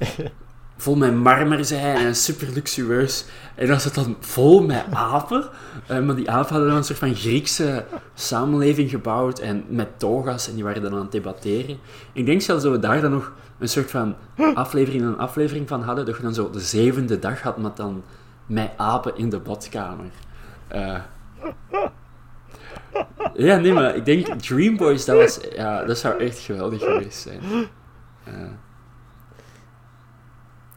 [0.79, 3.25] vol met marmer zijn en super luxueus.
[3.55, 5.49] En dan zat dan vol met apen.
[5.87, 10.49] Eh, maar die apen hadden dan een soort van Griekse samenleving gebouwd en met toga's
[10.49, 11.79] en die waren dan aan het debatteren.
[12.13, 14.15] Ik denk zelfs dat we daar dan nog een soort van
[14.55, 18.03] aflevering en aflevering van hadden, dat je dan zo de zevende dag had met dan
[18.47, 20.11] met apen in de badkamer.
[20.69, 20.97] Eh,
[23.35, 27.21] ja, nee, maar ik denk Dream Boys, dat, was, ja, dat zou echt geweldig geweest
[27.21, 27.41] zijn.
[28.25, 28.33] Eh,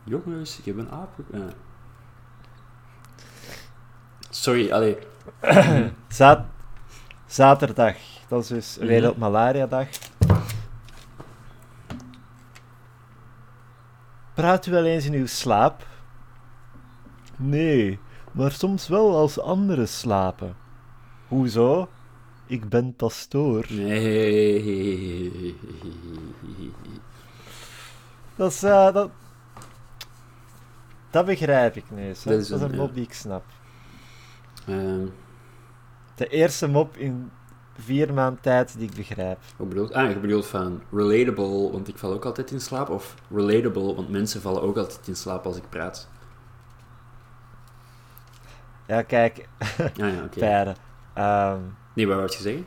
[0.04, 1.10] jongens, ik heb een aap.
[1.34, 1.48] ja.
[4.30, 4.98] Sorry, allee.
[6.08, 6.46] Za-
[7.26, 7.96] zaterdag.
[8.28, 8.88] Dat is dus Mhm.
[8.88, 9.88] Wereldmalaria-dag.
[14.34, 15.86] Praat u wel eens in uw slaap?
[17.38, 18.00] Nee,
[18.32, 20.56] maar soms wel als anderen slapen.
[21.28, 21.90] Hoezo?
[22.46, 23.66] Ik ben pastoor.
[23.70, 25.56] Nee.
[28.36, 29.10] Dat is, eh, dat...
[31.12, 32.08] Dat begrijp ik nu.
[32.24, 33.44] Dat is een- mop die ik snap.
[34.68, 35.06] Ehm,
[36.16, 37.32] De eerste mop in
[37.80, 39.40] vier maanden tijd die ik begrijp.
[39.58, 39.94] Hoe bedoelt?
[39.94, 42.90] Ah, je bedoelt van relatable, want ik val ook altijd in slaap.
[42.90, 46.10] Of relatable, want mensen vallen ook altijd in slaap als ik praat.
[48.88, 49.48] Ja, kijk,
[49.78, 50.74] Ah ja.
[51.14, 51.60] Ehm,
[51.94, 52.66] Nee, wat wou je zeggen?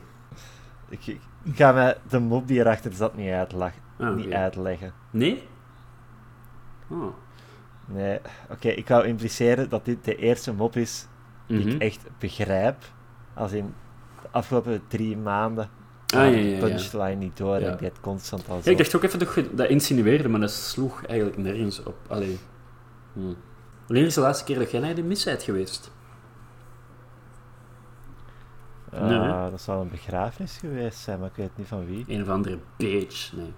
[0.89, 4.93] ik, ik ik ga mij de mop die erachter zat niet, uitlag- Ah, niet uitleggen.
[5.11, 5.49] Nee?
[6.89, 7.15] Oh.
[7.87, 8.19] Nee,
[8.51, 11.07] oké, ik wou impliceren dat dit de eerste mop is
[11.47, 11.69] die Mhm.
[11.69, 12.77] ik echt begrijp.
[13.35, 13.75] Als in
[14.23, 15.69] de afgelopen drie maanden.
[16.15, 18.71] Ah, ja, ja, punchline niet door en die het constant al zo.
[18.71, 21.97] Ik dacht ook even dat je dat insinueerde, maar dat sloeg eigenlijk nergens op.
[22.09, 22.39] Allee.
[23.13, 23.21] Hm.
[23.87, 25.91] Wanneer is de laatste keer dat jij naar de mis bent geweest?
[28.91, 32.05] Eh, Nee, dat zou een begrafenis geweest zijn, maar ik weet niet van wie.
[32.09, 33.33] Een of andere bitch.
[33.33, 33.53] Nee.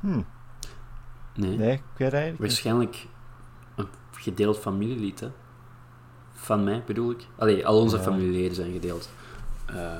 [0.00, 0.20] Hm,
[1.40, 1.56] nee.
[1.56, 2.40] nee, ik weet eigenlijk.
[2.42, 3.06] Waarschijnlijk
[3.76, 5.30] een gedeeld familielid, hè?
[6.32, 7.26] Van mij bedoel ik.
[7.36, 8.02] Allee, al onze Ja.
[8.02, 9.10] familieleden zijn gedeeld.
[9.66, 9.96] Eh,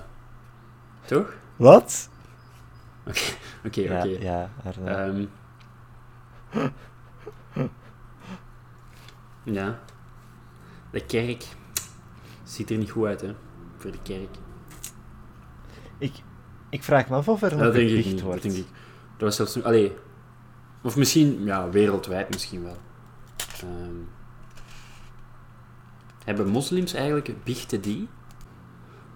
[1.06, 1.32] toch?
[1.56, 2.10] Wat?
[3.06, 3.20] Oké,
[3.66, 3.80] oké.
[3.80, 4.08] Ja, oké.
[4.20, 4.86] ja, Arno.
[4.86, 5.26] Ehm.
[9.44, 9.78] ja.
[10.90, 11.44] De kerk
[12.44, 13.34] ziet er niet goed uit, hè?
[13.76, 14.28] Voor de kerk.
[15.98, 16.12] ik,
[16.70, 18.16] ik vraag me af of er nog dat denk ik gedicht niet.
[18.16, 18.42] Dat wordt.
[18.42, 18.66] denk ik.
[19.16, 19.62] Dat was zelfs.
[19.62, 19.92] Allee.
[20.82, 22.76] Of misschien, ja, wereldwijd misschien wel.
[23.62, 23.94] Ehm.
[26.24, 28.08] hebben moslims eigenlijk biechten die?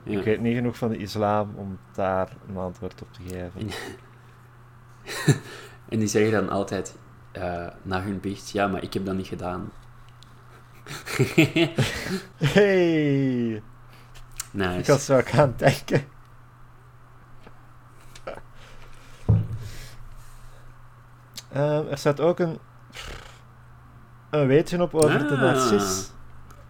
[0.03, 0.19] Ja.
[0.19, 3.71] Ik weet niet genoeg van de islam om daar een antwoord op te geven.
[5.89, 6.97] En die zeggen dan altijd
[7.33, 9.71] eh, na hun biecht, ja, maar ik heb dat niet gedaan.
[12.37, 13.62] Hey!
[14.51, 14.79] nice.
[14.79, 16.05] Ik was zo aan het denken.
[21.55, 22.59] Ehm, er staat ook een,
[24.30, 25.40] een weetje op over de Ah.
[25.40, 26.11] narcis.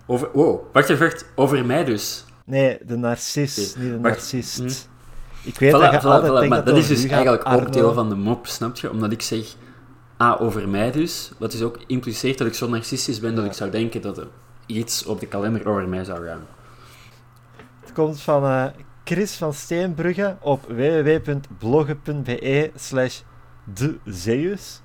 [0.07, 1.26] Over, wow, wacht even, wacht.
[1.35, 2.24] Over mij dus.
[2.45, 4.14] Nee, de narcis, Oké, niet de wacht.
[4.14, 4.59] narcist.
[4.59, 4.68] Hm.
[5.49, 7.72] Ik weet Voilà, dat je voilà, altijd voilà, maar dat, dat is dus eigenlijk ook
[7.72, 8.91] deel van de mop, snap je?
[8.91, 9.55] Omdat ik zeg,
[10.16, 11.32] Ah, over mij dus.
[11.39, 14.26] Wat dus ook impliceert dat ik zo narcistisch ben dat ik zou denken dat er
[14.66, 16.47] iets op de kalender over mij zou gaan.
[17.80, 18.64] Het komt van eh,
[19.05, 23.20] Chris van Steenbrugge op www.bloggen.be slash
[23.65, 24.81] de Zeus.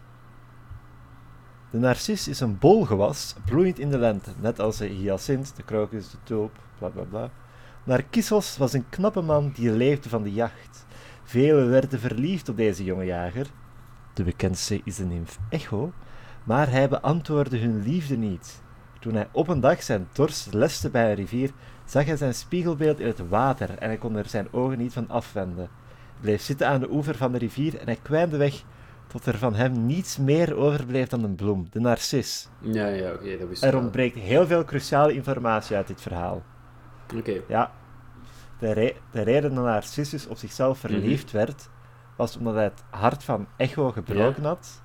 [1.69, 6.11] De narcis is een bolgewas, bloeiend in de lente, net als de hyacint, de krokus,
[6.11, 7.29] de tulp, bla bla bla.
[7.83, 10.85] Narcissos was een knappe man die leefde van de jacht.
[11.23, 13.47] Velen werden verliefd op deze jonge jager.
[14.13, 15.91] De bekendste is de nimf Echo,
[16.43, 18.61] maar hij beantwoordde hun liefde niet.
[18.99, 21.51] Toen hij op een dag zijn dorst leste bij een rivier,
[21.85, 25.09] zag hij zijn spiegelbeeld in het water en hij kon er zijn ogen niet van
[25.09, 25.69] afwenden.
[26.21, 28.63] Bleef zitten aan de oever van de rivier en hij kwijnde weg
[29.07, 32.49] tot er van hem niets meer overbleef dan een bloem, de narcis.
[32.59, 36.43] Ja, ja, oké, dat wist Er ontbreekt heel veel cruciale informatie uit dit verhaal.
[37.15, 37.41] Oké.
[37.47, 37.71] Ja,
[38.59, 40.91] de, re- de reden dat Narcissus op zichzelf Mhm.
[40.93, 41.69] verliefd werd,
[42.15, 44.81] was omdat hij het hart van Echo gebroken had.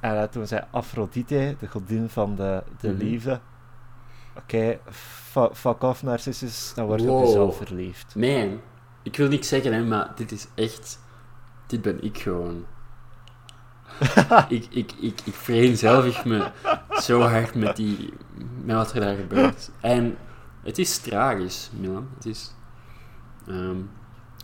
[0.00, 2.98] En toen zei Aphrodite, de godin van de, de Mhm.
[2.98, 3.40] liefde,
[4.36, 8.14] oké, fu- fuck off Narcissus, dan word je op jezelf verliefd.
[8.16, 8.60] Man,
[9.08, 10.98] ik wil niks zeggen, hè, maar dit is echt...
[11.66, 12.64] Dit ben ik gewoon.
[14.48, 16.50] ik, ik, ik, ik vereenzelvig me
[16.90, 18.12] zo hard met, die,
[18.64, 19.70] met wat er daar gebeurt.
[19.80, 20.16] En
[20.62, 22.08] het is tragisch, Milan.
[22.14, 22.54] Het is...
[23.46, 23.76] ehm,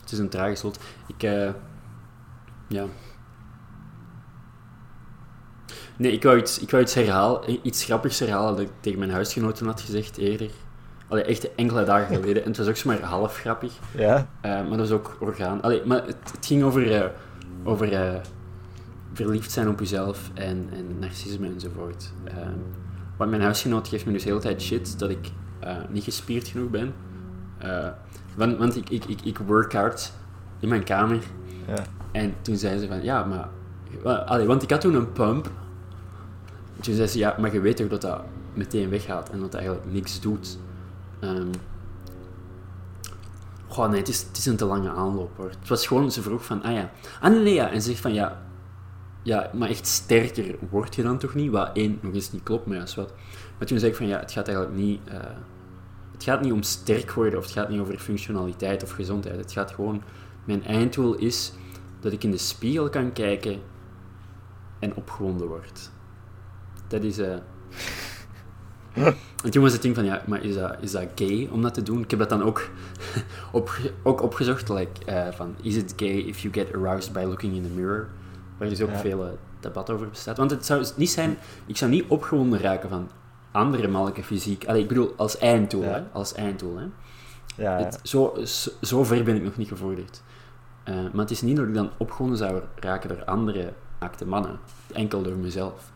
[0.00, 0.78] het is een tragisch lot.
[1.06, 1.22] Ik...
[1.22, 1.50] eh,
[2.68, 2.84] ja...
[5.96, 9.10] Nee, ik wou iets, ik wou iets herhalen, iets grappigs herhalen dat ik tegen mijn
[9.10, 10.50] huisgenoten had gezegd eerder.
[11.14, 12.42] Allee, echt enkele dagen geleden.
[12.42, 13.72] En het was ook zomaar half grappig.
[13.96, 15.62] Ja, Eh, maar dat is ook orgaan.
[15.62, 17.08] Allee, maar het, het ging over, eh,
[17.64, 18.20] over eh,
[19.12, 22.12] verliefd zijn op jezelf en, en narcisme enzovoort.
[22.24, 22.34] Eh,
[23.16, 25.30] want mijn huisgenoot geeft me dus de hele tijd shit dat ik
[25.88, 26.94] niet gespierd genoeg ben.
[28.36, 30.12] Want want ik, ik, ik, ik work out
[30.60, 31.18] in mijn kamer.
[31.66, 31.84] ja.
[32.12, 33.48] En toen zei ze van, ja, maar...
[34.26, 35.50] Allee, want ik had toen een pump.
[36.80, 38.20] Toen zei ze, ja, maar je weet toch dat dat
[38.54, 40.58] meteen weggaat en dat dat eigenlijk niks doet.
[41.24, 41.50] Ehm
[43.74, 45.48] Goh, nee, het is, een te lange aanloop, hoor.
[45.48, 46.90] Het was gewoon, ze vroeg van, ah ja...
[47.20, 47.70] Ah, nee, ja.
[47.70, 48.42] En ze zegt van, ja...
[49.22, 51.50] Ja, maar echt sterker word je dan toch niet?
[51.50, 53.12] Wat één, nog eens niet klopt, maar ja, is wat.
[53.58, 55.00] Maar toen zei ik van, ja, het gaat eigenlijk niet...
[55.08, 55.18] eh,
[56.12, 59.36] het gaat niet om sterk worden, of het gaat niet over functionaliteit of gezondheid.
[59.36, 60.02] Het gaat gewoon...
[60.44, 61.52] Mijn einddoel is
[62.00, 63.60] dat ik in de spiegel kan kijken
[64.78, 65.90] en opgewonden word.
[66.88, 67.18] Dat is...
[67.18, 67.36] eh
[69.44, 71.74] En toen was het ding van, ja, maar is dat, is dat gay om dat
[71.74, 72.00] te doen?
[72.02, 72.68] Ik heb dat dan ook,
[73.52, 77.54] opge- ook opgezocht, like, eh, van, is it gay if you get aroused by looking
[77.56, 78.08] in the mirror?
[78.58, 78.96] Waar dus ook Ja.
[78.98, 79.30] veel eh,
[79.60, 80.36] debat over bestaat.
[80.36, 81.36] Want het zou niet zijn,
[81.66, 83.10] ik zou niet opgewonden raken van
[83.52, 84.66] andere mannelijke fysiek.
[84.66, 85.88] Allee, ik bedoel, als einddoel, Ja.
[85.88, 86.02] hè.
[86.12, 86.84] Als einddoel, hè.
[87.62, 87.84] ja, ja.
[87.84, 88.36] Het, zo,
[88.82, 90.22] zo, ver ben ik nog niet gevorderd.
[90.84, 94.58] Eh, maar het is niet dat ik dan opgewonden zou raken door andere naakte mannen.
[94.92, 95.92] Enkel door mezelf.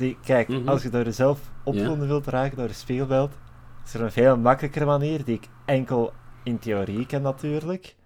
[0.00, 0.68] Zie, kijk, Mhm.
[0.68, 3.38] als je door jezelf opgewonden wilt raken door een spiegelbeeld,
[3.84, 7.96] is er een veel makkelijkere manier, die ik enkel in theorie ken natuurlijk.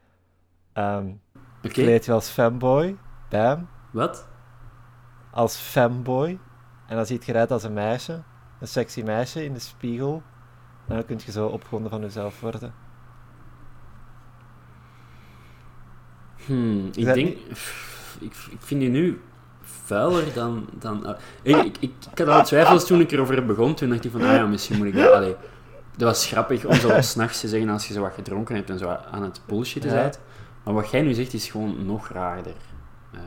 [1.58, 2.96] Oké, Kleed je als fanboy,
[3.28, 4.28] bam, wat?
[5.30, 6.38] als fanboy,
[6.86, 8.22] en dan ziet je eruit als een meisje,
[8.60, 10.22] een sexy meisje in de spiegel,
[10.88, 12.74] en dan kun je zo opgewonden van jezelf worden.
[16.46, 17.16] Hmm, ik denk...
[17.16, 17.72] niet-
[18.20, 19.20] Ik, ik vind je nu
[19.84, 20.66] vuiler dan...
[20.78, 23.74] dan ah, ik, ik, ik, ik had al twijfels toen ik erover begon.
[23.74, 25.12] Toen dacht ik van, ah ja, misschien moet ik dat...
[25.12, 25.36] Allee,
[25.96, 28.78] dat was grappig om zo s'nachts te zeggen als je zo wat gedronken hebt en
[28.78, 30.00] zo aan het bullshitten Ja.
[30.00, 30.20] bent.
[30.64, 32.54] Maar wat jij nu zegt is gewoon nog raarder.
[33.12, 33.20] Eh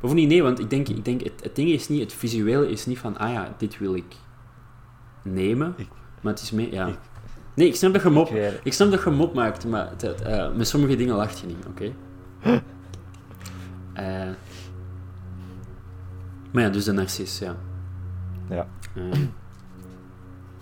[0.00, 2.86] Bovendien, nee, want ik denk, ik denk het, het ding is niet, het visuele is
[2.86, 4.14] niet van, ah ja, dit wil ik
[5.22, 5.74] nemen.
[5.76, 5.88] Ik-
[6.20, 6.86] maar het is meer, ja.
[6.86, 6.98] ik-
[7.54, 8.30] nee, ik snap dat je mop,
[8.62, 11.66] Ik snap dat je mop maakt, maar het, eh, met sommige dingen lacht je niet,
[11.66, 11.92] oké?
[14.04, 14.28] Eh,
[16.52, 17.56] maar ja, dus de narcis, ja.
[18.48, 18.66] Ja.
[18.94, 19.02] Eh,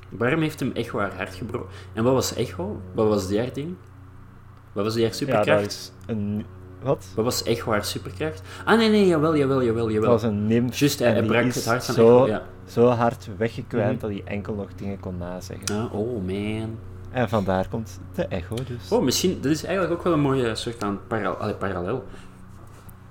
[0.08, 1.68] waarom heeft hem Echo haar hart gebroken?
[1.92, 2.80] En wat was Echo?
[2.94, 3.74] Wat was die haar ding?
[4.72, 5.66] Wat was die haar Ja, superkracht?
[5.66, 6.44] is een...
[6.82, 7.06] Wat?
[7.14, 8.42] Wat was Echo haar superkracht?
[8.64, 10.10] Ah, nee, nee, jawel, jawel, jawel, Dat jawel.
[10.10, 10.76] was een nimf.
[10.78, 12.42] Juist, hij, hij brak het hart van zo, Echo, ja.
[12.66, 14.00] zo hard weggekwijnd Mhm.
[14.00, 15.64] dat hij enkel nog dingen kon nazeggen.
[15.78, 16.78] Ah, oh, man.
[17.10, 18.88] En vandaar komt de echo dus.
[18.90, 20.98] Oh, misschien, dat is eigenlijk ook wel een mooie soort van
[21.38, 22.04] allee, parallel.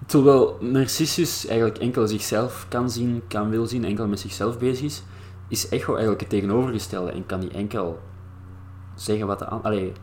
[0.07, 5.03] Terwijl Narcissus eigenlijk enkel zichzelf kan zien, kan wil zien, enkel met zichzelf bezig is,
[5.47, 7.99] is Echo eigenlijk het tegenovergestelde en kan die enkel
[8.95, 9.65] zeggen wat de ander...
[9.65, 9.93] Allee,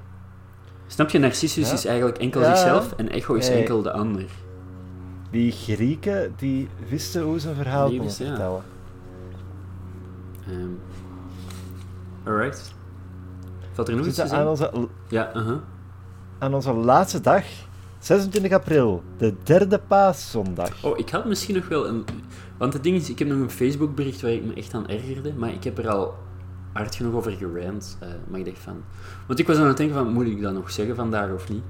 [0.86, 1.18] snap je?
[1.18, 1.74] Narcissus Ja.
[1.74, 2.46] is eigenlijk enkel Ja.
[2.56, 4.24] zichzelf en Echo is enkel de ander.
[5.30, 8.12] Die Grieken, die wisten hoe ze een verhaal konden ja.
[8.12, 8.62] vertellen.
[10.48, 10.70] Ehm
[12.24, 12.74] alright.
[13.72, 15.56] Valt er nog iets aan onze, Ja, uh-huh.
[16.38, 17.44] aan onze laatste dag
[18.04, 20.84] 26 april, de derde paaszondag.
[20.84, 22.04] Oh, ik had misschien nog wel een...
[22.58, 25.32] Want het ding is, ik heb nog een Facebook-bericht waar ik me echt aan ergerde,
[25.36, 26.14] maar ik heb er al
[26.72, 27.96] hard genoeg over gerant.
[28.00, 28.76] eh maar ik dacht van...
[29.26, 31.62] Want ik was aan het denken van, moet ik dat nog zeggen vandaag of niet?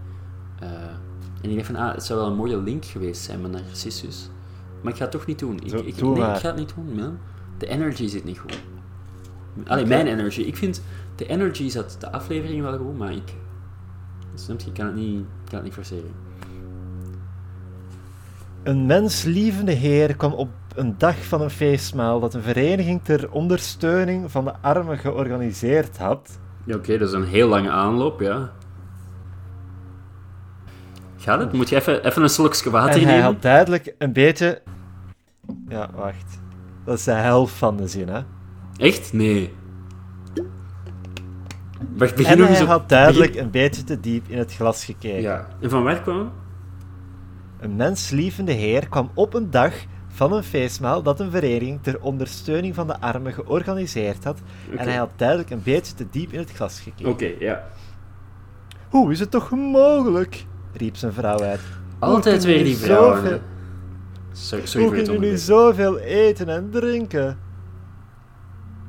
[0.59, 0.69] Eh,
[1.43, 4.31] en ik dacht van, ah, het zou wel een mooie link geweest zijn met Narcissus.
[4.83, 5.59] Maar ik ga het toch niet doen.
[5.63, 6.35] Ik, Zo, ik, doe nee, maar.
[6.35, 7.19] ik ga het niet doen, man.
[7.59, 8.63] De energy zit niet goed.
[9.67, 10.41] Allee, mijn energy.
[10.41, 10.83] Ik vind,
[11.17, 13.35] de energy zat de aflevering wel goed, maar ik...
[14.35, 16.11] Snap je, ik kan het niet, kan het niet forceren.
[18.65, 24.31] Een menslievende heer kwam op een dag van een feestmaal dat een vereniging ter ondersteuning
[24.31, 26.39] van de armen georganiseerd had.
[26.65, 28.51] Ja, oké, dat is een heel lange aanloop, ja.
[31.17, 31.53] Gaat het?
[31.53, 34.63] Moet je even, even een slokje water En hij had duidelijk een beetje...
[35.69, 36.41] Ja, wacht.
[36.85, 38.21] Dat is de helft van de zin, hè.
[38.77, 39.13] Echt?
[39.13, 39.55] Nee.
[41.97, 42.71] Wacht, begin En nog hij eens op...
[42.71, 45.21] had duidelijk begin- een beetje te diep in het glas gekeken.
[45.21, 45.47] Ja.
[45.61, 46.33] En van waar kwam?
[47.65, 49.75] Een menslievende heer kwam op een dag
[50.09, 54.39] van een feestmaal dat een vereniging ter ondersteuning van de armen georganiseerd had.
[54.77, 57.11] En hij had duidelijk een beetje te diep in het glas gekeken.
[57.11, 57.65] Oké, ja.
[58.89, 60.45] Hoe is het toch mogelijk?
[60.73, 61.61] riep zijn vrouw uit.
[61.99, 63.23] Altijd weer die vrouwen.
[63.23, 63.41] zoveel-.
[64.33, 67.39] Sorry, sorry Hoe kunnen jullie zoveel eten en drinken?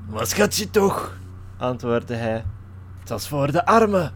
[0.10, 1.18] Wat schat je toch?
[1.58, 2.44] antwoordde hij.
[3.00, 4.14] Het was voor de armen.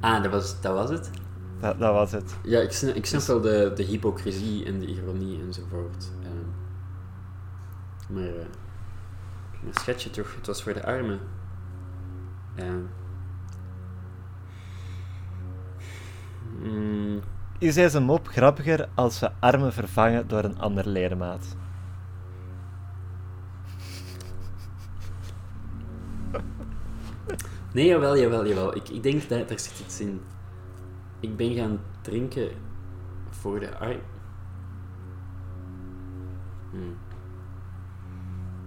[0.00, 1.10] Ah, dat was, dat was het?
[1.60, 2.36] Dat, dat was het.
[2.42, 6.10] Ja, ik snap, ik snap wel de, de hypocrisie en de ironie enzovoort.
[6.22, 6.48] Ehm,
[8.14, 8.46] maar, eh
[9.62, 11.20] maar schat je toch, het was voor de armen.
[12.54, 12.80] Ehm.
[16.62, 17.20] Mm,
[17.58, 21.56] Is deze mop grappiger als we armen vervangen door een ander ledemaat?
[27.72, 28.76] nee, jawel, jawel, jawel.
[28.76, 30.20] Ik, ik denk dat daar zit iets in.
[31.20, 32.48] Ik ben gaan drinken
[33.30, 34.00] voor de arm.
[36.70, 36.96] Hmm.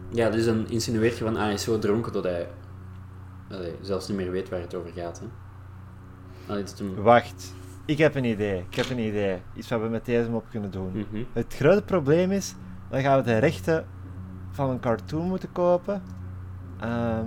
[0.09, 2.47] Ja, dus dan insinueert je van, ah, hij is zo dronken dat hij
[3.49, 5.19] allee, zelfs niet meer weet waar het over gaat.
[5.19, 5.25] Hè?
[6.51, 6.95] Allee, hem...
[6.95, 7.53] Wacht,
[7.85, 8.65] ik heb een idee.
[8.69, 9.41] Ik heb een idee.
[9.55, 10.91] Iets wat we met deze mop kunnen doen.
[10.91, 11.23] Mhm.
[11.33, 12.55] Het grote probleem is,
[12.89, 13.85] dan gaan we de rechten
[14.51, 16.03] van een cartoon moeten kopen.
[16.79, 17.25] Ehm,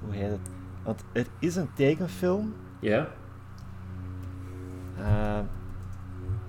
[0.00, 0.49] hoe heet het?
[0.82, 3.08] Want er is een tekenfilm Ja?
[4.98, 5.44] ehm,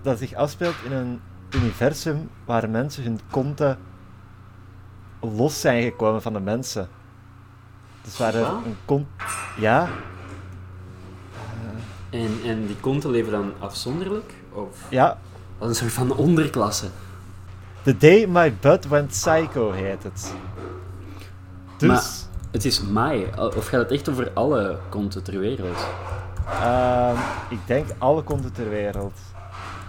[0.02, 1.22] dat zich afspeelt in een
[1.56, 3.78] universum waar mensen hun konten
[5.20, 6.88] los zijn gekomen van de mensen.
[8.04, 9.08] Dus waar er een kont...
[9.58, 9.90] Ja,
[12.10, 14.34] En, en die konten leven dan afzonderlijk?
[14.52, 15.18] Of ja.
[15.58, 16.88] als een soort van onderklasse?
[17.84, 20.34] The Day My Butt Went Psycho heet het.
[21.78, 21.90] Dus...
[21.90, 23.26] Maar het is Mai.
[23.38, 25.88] Of gaat het echt over alle konten ter wereld?
[26.46, 27.16] Ehm,
[27.50, 29.20] ik denk alle konten ter wereld.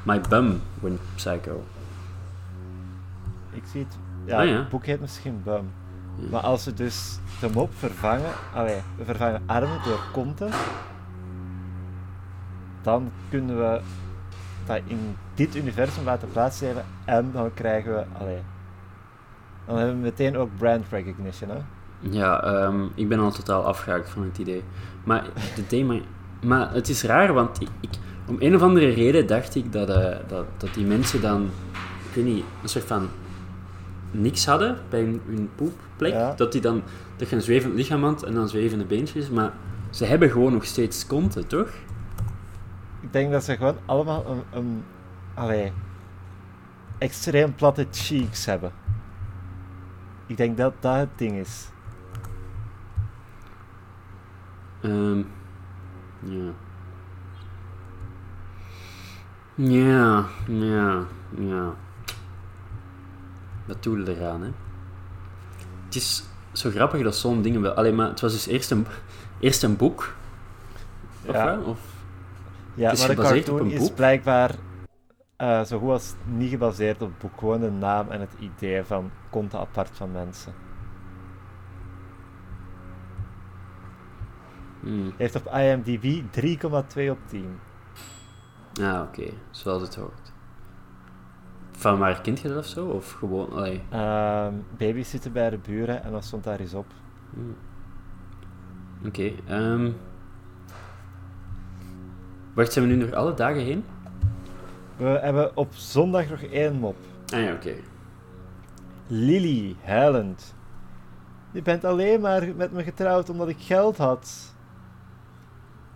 [0.03, 1.65] My bum went psycho.
[3.51, 3.97] Ik zie het.
[4.25, 4.55] Ja, Ah, ja.
[4.57, 5.73] het boek heet misschien Bum.
[6.17, 6.29] Ja.
[6.31, 10.51] Maar als we dus de mop vervangen, allee, we vervangen armen door konten,
[12.83, 13.81] dan kunnen we
[14.67, 18.43] dat in dit universum laten plaatsgeven en dan krijgen we, allee,
[19.67, 21.57] dan hebben we meteen ook brand recognition, hè?
[22.11, 24.63] Ja, ehm, ik ben al totaal afgehaakt van het idee.
[25.05, 25.25] Maar,
[25.55, 25.95] de thema,
[26.45, 29.89] maar het is raar, want ik, ik- om een of andere reden dacht ik dat,
[29.89, 31.43] eh, dat, dat die mensen dan,
[32.09, 33.09] ik weet niet, een soort van
[34.11, 36.13] niks hadden bij hun, hun poepplek.
[36.13, 36.33] Ja.
[36.37, 36.83] Dat, die dan,
[37.17, 39.53] dat je een zwevend lichaam had en dan zwevende beentjes, maar
[39.91, 41.69] ze hebben gewoon nog steeds konten, toch?
[43.01, 44.83] Ik denk dat ze gewoon allemaal een, een
[45.35, 45.73] allee,
[46.99, 48.73] extreem platte cheeks hebben.
[50.27, 51.67] Ik denk dat dat het ding is.
[54.83, 55.19] Ehm,
[56.21, 56.53] ja.
[59.55, 61.05] Ja, ja,
[61.39, 61.75] ja.
[63.67, 64.51] Wat doe je eraan, hè?
[65.85, 67.73] Het is zo grappig dat zo'n dingen wel...
[67.73, 68.87] Alleen maar het was dus eerst een,
[69.41, 70.15] eerst een boek.
[71.27, 71.59] Of Ja.
[71.59, 71.79] Of...
[72.75, 73.95] Ja, Het is maar de gebaseerd op cartoon een is boek?
[73.95, 74.55] blijkbaar
[75.37, 77.39] eh, zo goed als niet gebaseerd op het boek.
[77.39, 80.53] Gewoon de naam en het idee van konten apart van mensen.
[84.83, 85.13] Hmm.
[85.17, 87.59] Heeft op IMDb 3,2 op 10.
[88.81, 89.31] Ah, oké.
[89.51, 90.33] Zoals het hoort.
[91.71, 92.87] Van waar kent je dat of zo?
[92.87, 93.51] Of gewoon...
[93.51, 93.83] Allee.
[93.91, 96.87] Ehm baby's zitten bij de buren en dat stond daar eens op.
[97.31, 97.57] Hmm.
[99.07, 99.33] Oké.
[99.47, 99.91] ehm.
[102.55, 103.85] Wacht, zijn we nu nog alle dagen heen?
[104.97, 106.97] We hebben op zondag nog één mop.
[107.35, 107.75] Ah ja, oké.
[109.07, 110.55] Lily, huilend.
[111.51, 114.52] Je bent alleen maar met me getrouwd omdat ik geld had.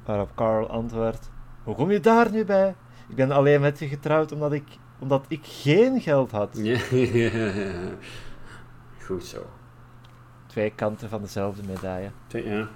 [0.07, 1.31] Waarop Carl antwoordt:
[1.65, 2.75] Hoe kom je daar nu bij?
[3.09, 4.65] Ik ben alleen met je getrouwd omdat ik,
[4.99, 6.59] omdat ik geen geld had.
[6.61, 6.79] Ja.
[9.05, 9.47] Goed zo.
[10.47, 12.11] Twee kanten van dezelfde medaille.
[12.29, 12.69] Ja.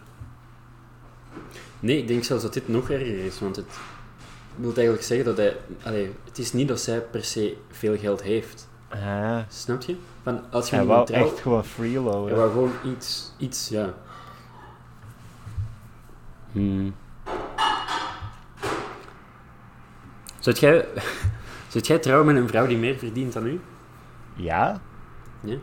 [1.80, 3.78] Nee, ik denk zelfs dat dit nog erger is, want het
[4.56, 5.56] wil eigenlijk zeggen dat hij...
[5.82, 8.68] Allee, het is niet dat zij per se veel geld heeft.
[8.88, 9.96] Ah, Snap je?
[10.22, 12.26] Van, als je hij wou echt gewoon freeloaden.
[12.26, 13.94] Hij wou gewoon iets, iets, ja.
[16.52, 16.94] Hmm.
[20.40, 20.84] Zou jij,
[21.72, 23.60] zou jij trouwen met een vrouw die meer verdient dan u?
[24.34, 24.80] Ja?
[25.40, 25.56] Ja?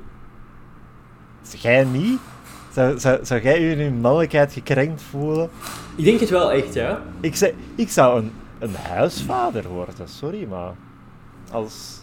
[1.58, 2.20] Jij niet?
[2.72, 5.50] Zou, zou, zou jij je in je mannelijkheid gekrenkt voelen?
[5.96, 7.02] Ik denk het wel echt, ja.
[7.20, 10.72] Ik, zei, ik zou een, een huisvader worden, sorry, maar...
[11.52, 12.02] Als...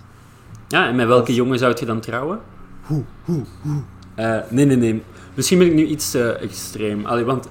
[0.68, 2.40] Ja, en met welke Als- jongen zou je dan trouwen?
[2.82, 3.82] Hoe, hoe, hoe?
[4.14, 5.02] Eh, nee, nee, nee.
[5.34, 7.06] Misschien ben ik nu iets te extreem.
[7.06, 7.48] Allee, want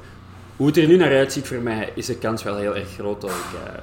[0.56, 3.22] hoe het er nu naar uitziet voor mij, is de kans wel heel erg groot
[3.22, 3.60] dat ik...
[3.66, 3.74] eh,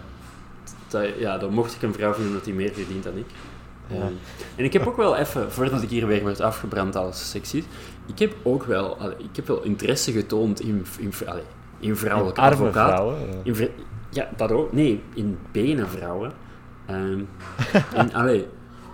[0.91, 3.27] dat, ja, dan mocht ik een vrouw vinden dat die meer verdient dan ik.
[3.87, 3.97] Ja.
[3.97, 4.13] Ehm,
[4.57, 7.67] en ik heb ook wel even, voordat ik hier weer werd afgebrand als seksist,
[8.07, 11.43] ik heb ook wel, allee, ik heb wel interesse getoond in, in, allee,
[11.79, 12.73] in vrouwelijke advocaten.
[12.93, 13.17] vrouwen.
[13.45, 13.65] eh.
[13.65, 13.71] In
[14.11, 14.73] ja, dat ook.
[14.73, 16.33] Nee, in benen vrouwen.
[16.87, 17.19] Ehm,
[17.95, 18.47] in, allee,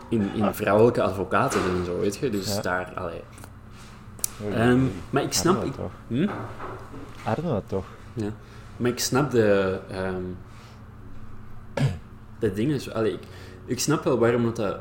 [0.09, 2.31] in, in vrouwelijke advocaten en zo, weet je.
[2.31, 2.61] Dus Ja.
[2.61, 3.21] daar, allee.
[4.53, 4.81] Ehm,
[5.11, 5.55] maar ik snap...
[5.55, 5.91] Arno Ik, toch?
[6.09, 6.29] hm?
[7.25, 7.85] Arno toch?
[8.13, 8.29] Ja.
[8.77, 9.79] Maar ik snap de...
[12.39, 12.91] de dingen zo...
[12.91, 13.21] Allee, ik,
[13.65, 14.79] ik snap wel waarom dat, dat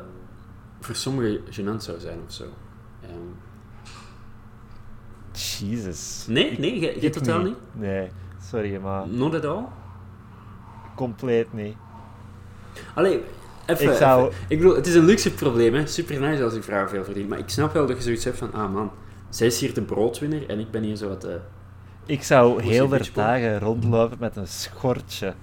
[0.80, 2.44] voor sommigen gênant zou zijn of zo.
[3.02, 3.12] Ehm,
[5.32, 6.24] Jesus.
[6.28, 7.56] nee, nee, jij- Ik totaal niet?
[7.72, 8.08] Nee,
[8.50, 9.64] sorry, maar Not at all?
[10.94, 11.76] compleet niet.
[12.94, 13.22] Allee,
[13.66, 13.90] even...
[13.90, 14.38] Ik zou- even.
[14.48, 15.86] Ik bedoel, het is een luxe probleem, hè.
[15.86, 17.28] Super nice als die vrouw veel verdient.
[17.28, 18.52] Maar ik snap wel dat je zoiets hebt van...
[18.52, 18.90] Ah, man.
[19.28, 21.24] Zij is hier de broodwinner en ik ben hier zo wat...
[21.24, 21.34] eh,
[22.06, 25.34] Ik zou heel de dagen rondlopen met een schortje.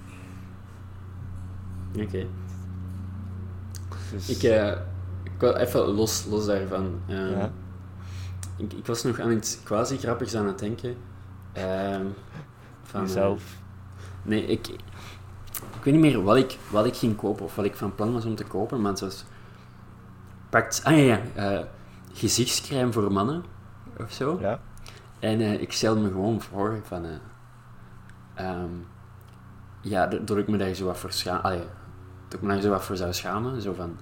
[2.01, 2.25] Oké.
[4.11, 4.71] Dus, Ik, eh,
[5.23, 6.99] ik wil even los, los daarvan.
[7.07, 7.51] Ehm, Ja.
[8.57, 10.95] ik, ik was nog aan iets quasi grappigs aan het denken.
[11.53, 12.05] Ehm,
[12.83, 13.43] van, eh, jezelf.
[14.23, 17.75] nee, ik, ik weet niet meer wat ik, wat ik ging kopen of wat ik
[17.75, 19.25] van plan was om te kopen, maar het was...
[20.49, 21.65] Pakt, ah ja, ja, eh,
[22.13, 23.43] gezichtscrème voor mannen
[23.99, 24.37] of zo.
[24.41, 24.59] Ja.
[25.19, 27.05] En ik stel me gewoon voor van...
[27.05, 27.11] eh,
[28.33, 28.69] ehm,
[29.81, 31.41] ja, dat dat ik me daar zo wat voor schaam...
[32.33, 33.61] Dat ik me daar zo wat voor zou schamen.
[33.61, 33.97] Zo van...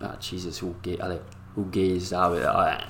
[0.00, 0.98] Ah, Jesus, hoe gay...
[1.00, 1.18] Allee,
[1.54, 2.20] hoe gay is dat?
[2.20, 2.80] Ah, ja.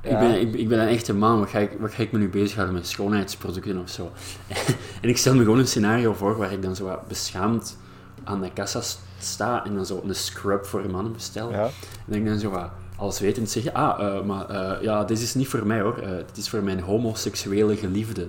[0.00, 0.18] Ik, Ja.
[0.18, 2.28] ben, ik, ik ben een echte man, wat ga, ik, wat ga ik me nu
[2.28, 4.12] bezighouden met schoonheidsproducten of zo?
[5.02, 7.76] en ik stel me gewoon een scenario voor waar ik dan zo wat beschaamd
[8.24, 11.50] aan de kassa st- sta en dan zo een scrub voor mannen bestel.
[11.50, 11.68] Ja.
[12.08, 15.34] En ik dan zo wat als wetend zeg, ah, eh, maar eh, ja, dit is
[15.34, 15.98] niet voor mij hoor.
[15.98, 18.28] Eh, dit is voor mijn homoseksuele geliefde.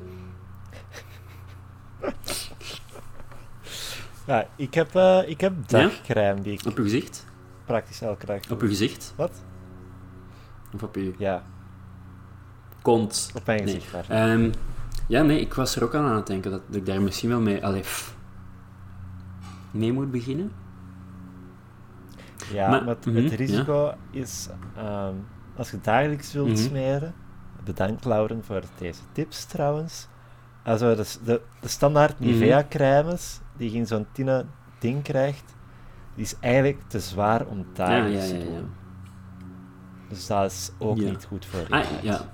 [4.28, 7.26] ja, ik heb, eh, ik heb dagcrème die ik Op uw gezicht?
[7.66, 8.56] praktisch elke dag doe.
[8.56, 9.14] Op uw gezicht?
[9.16, 9.32] Wat?
[10.74, 11.44] Of op uw Ja,
[12.82, 13.32] kont?
[13.36, 13.74] op mijn Nee.
[13.74, 13.92] gezicht.
[13.92, 14.10] daar.
[14.10, 14.52] Ehm,
[15.08, 17.40] ja, nee, ik was er ook aan aan het denken dat, ik daar misschien wel
[17.42, 17.84] mee, allee,
[19.72, 20.52] mee moet beginnen.
[22.52, 25.14] Ja, Maar- maar, het, mhm, het risico is, ehm,
[25.56, 26.58] als je dagelijks wilt Mhm.
[26.58, 27.14] smeren,
[27.64, 30.08] bedankt Lauren voor deze tips trouwens.
[30.64, 32.30] Also, de, de, de standaard Mhm.
[32.30, 35.56] Nivea-crèmes, die je in zo'n tinnen ding krijgt,
[36.16, 38.70] die is eigenlijk te zwaar om Ja, dagelijks ja, ja, te doen.
[40.10, 42.34] Dus dat is ook niet goed voor je Ah, ja.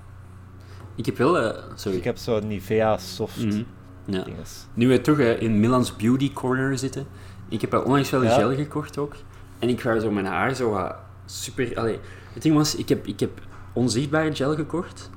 [0.94, 1.98] Ik heb wel, eh, Dus sorry.
[1.98, 3.62] ik heb zo'n Nivea soft Mhm.
[4.06, 4.22] Ja.
[4.24, 4.66] dinges.
[4.74, 7.06] Nu we toch eh, in Milan's Beauty Corner zitten,
[7.48, 9.14] ik heb al onlangs wel een gel gekocht ook.
[9.58, 10.90] En ik ga zo mijn haar zo
[11.24, 11.78] super...
[11.78, 11.98] Allee,
[12.32, 13.30] het ding was, ik heb, ik heb
[13.72, 15.10] onzichtbare gel gekocht.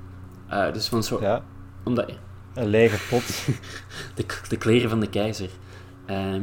[0.47, 1.21] Eh, dus van zo...
[1.21, 1.43] Ja,
[1.84, 2.11] Omdat,
[2.53, 3.45] een lege pot.
[4.15, 5.49] de, de kleren van de keizer.
[6.07, 6.41] Ehm,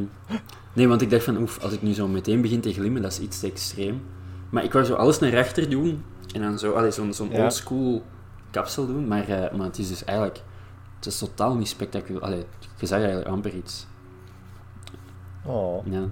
[0.73, 3.13] nee, want ik dacht van, oef, als ik nu zo meteen begin te glimmen, dat
[3.13, 4.03] is iets te extreem.
[4.51, 6.05] Maar ik wou zo alles naar rechter doen
[6.35, 7.43] en dan zo, allee, zo'n zo'n Ja.
[7.45, 8.05] oldschool
[8.51, 9.09] kapsel doen.
[9.09, 10.41] Maar, eh, maar het is dus eigenlijk,
[10.97, 12.23] het is totaal niet spectaculair.
[12.25, 12.45] Allee,
[12.79, 13.87] je zag eigenlijk amper iets.
[15.45, 15.87] Oh.
[15.87, 16.03] Ja.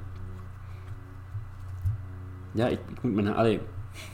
[2.53, 3.37] Ja, ik, ik moet mijn haar...
[3.37, 3.61] Allee,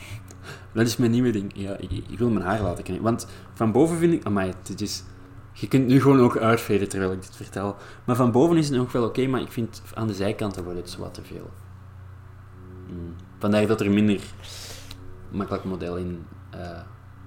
[0.74, 1.52] dat is mijn nieuwe ding.
[1.55, 3.05] Ja, ik, ik wil mijn haar laten knippen.
[3.05, 4.24] Want van boven vind ik...
[4.24, 5.02] Amai, dit is...
[5.61, 7.77] Je kunt nu gewoon ook uitveden terwijl ik dit vertel.
[8.05, 10.79] Maar van boven is het nog wel oké, maar ik vind aan de zijkanten wordt
[10.79, 11.51] het wat te veel.
[12.89, 13.15] Mm.
[13.39, 14.21] Vandaar dat er minder
[15.31, 16.07] makkelijk model in...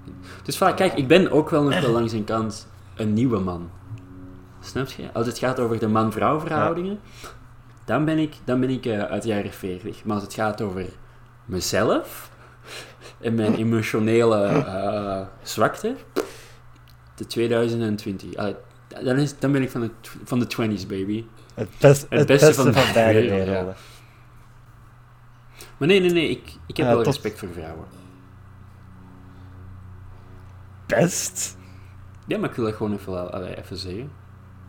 [0.06, 0.14] in-
[0.44, 3.70] dus vaak, kijk, ik ben ook wel nog wel langs een kant een nieuwe man.
[4.60, 5.10] Snap je?
[5.14, 7.00] Als het gaat over de man-vrouw verhoudingen,
[7.86, 10.04] dan ben ik, dan ben ik eh, uit de jaren 40.
[10.04, 10.86] Maar als het gaat over
[11.46, 12.32] mezelf
[13.20, 15.96] en mijn emotionele eh, zwakte,
[17.22, 18.36] de 2020.
[18.36, 18.56] Allee,
[19.04, 19.92] Dan, is, dan ben ik van de,
[20.24, 21.26] van de 20s, baby.
[21.54, 23.76] Het, best, het, beste beste, van van, de beide werelden.
[25.78, 27.86] Maar nee, nee, nee, ik, ik heb wel tot- respect voor vrouwen.
[30.88, 31.58] Best?
[32.28, 34.12] Ja, maar ik wil dat gewoon even, wel- allee, even zeggen.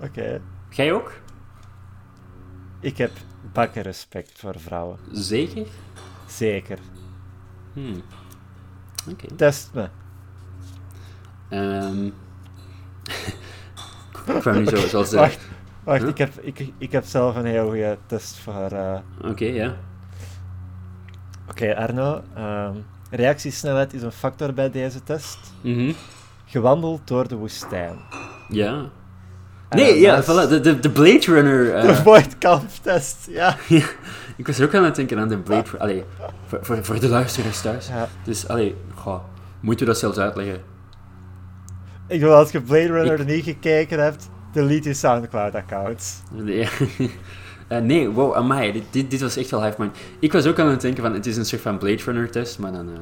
[0.01, 0.41] Oké.
[0.71, 1.13] Jij ook?
[2.81, 3.11] Ik heb
[3.53, 4.99] bakken respect voor vrouwen.
[5.13, 5.67] Zeker?
[6.27, 6.79] Zeker.
[7.73, 8.03] Hmm.
[9.11, 9.35] Oké.
[9.37, 9.89] Test me.
[11.49, 12.11] Ehm
[14.37, 15.13] ik wou nu zo, zoals.
[15.13, 15.39] Wacht,
[15.85, 16.09] wacht Huh?
[16.11, 18.69] ik, heb, ik, ik heb zelf een heel goede test voor...
[18.71, 18.99] eh,
[19.31, 19.75] Oké, ja.
[21.51, 22.23] Oké, Arno.
[22.35, 22.75] ehm,
[23.11, 25.39] reactiesnelheid is een factor bij deze test.
[25.61, 25.93] Mhm.
[26.45, 27.97] Gewandeld door de woestijn.
[28.49, 28.85] Ja.
[29.71, 31.71] Nee, ja, dat is voilà, de, de, de Blade Runner.
[31.75, 33.57] eh, De Void Camp-test, ja.
[34.37, 35.81] ik was ook aan het denken aan de Blade Runner.
[35.81, 36.05] Allee,
[36.47, 37.89] voor, voor, voor de luisteraars thuis.
[37.89, 38.09] ja.
[38.25, 39.21] Dus, allee, goh,
[39.61, 40.63] moet je dat zelfs uitleggen?
[42.13, 46.23] Ik wil als je Blade Runner Ik- niet gekeken hebt, delete je Soundcloud-account.
[46.33, 46.69] Nee,
[47.69, 49.97] Eh, nee wow, amai, dit, dit, dit was echt wel mind.
[50.19, 52.59] Ik was ook aan het denken van, het is een soort van Blade Runner test,
[52.59, 52.99] maar dan eh,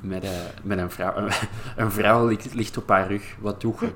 [0.00, 0.30] met, eh,
[0.62, 1.14] met een vrouw.
[1.76, 3.92] een vrouw ligt, ligt op haar rug, wat doe je?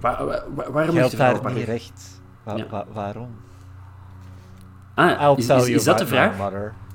[0.00, 1.72] Waar, waar, waar- waarom ligt Geldt daar op haar niet rug?
[1.74, 2.20] recht.
[2.42, 2.66] Wa- Ja.
[2.70, 3.28] wa- waarom?
[4.94, 6.36] Ah, is, is, dat de vraag?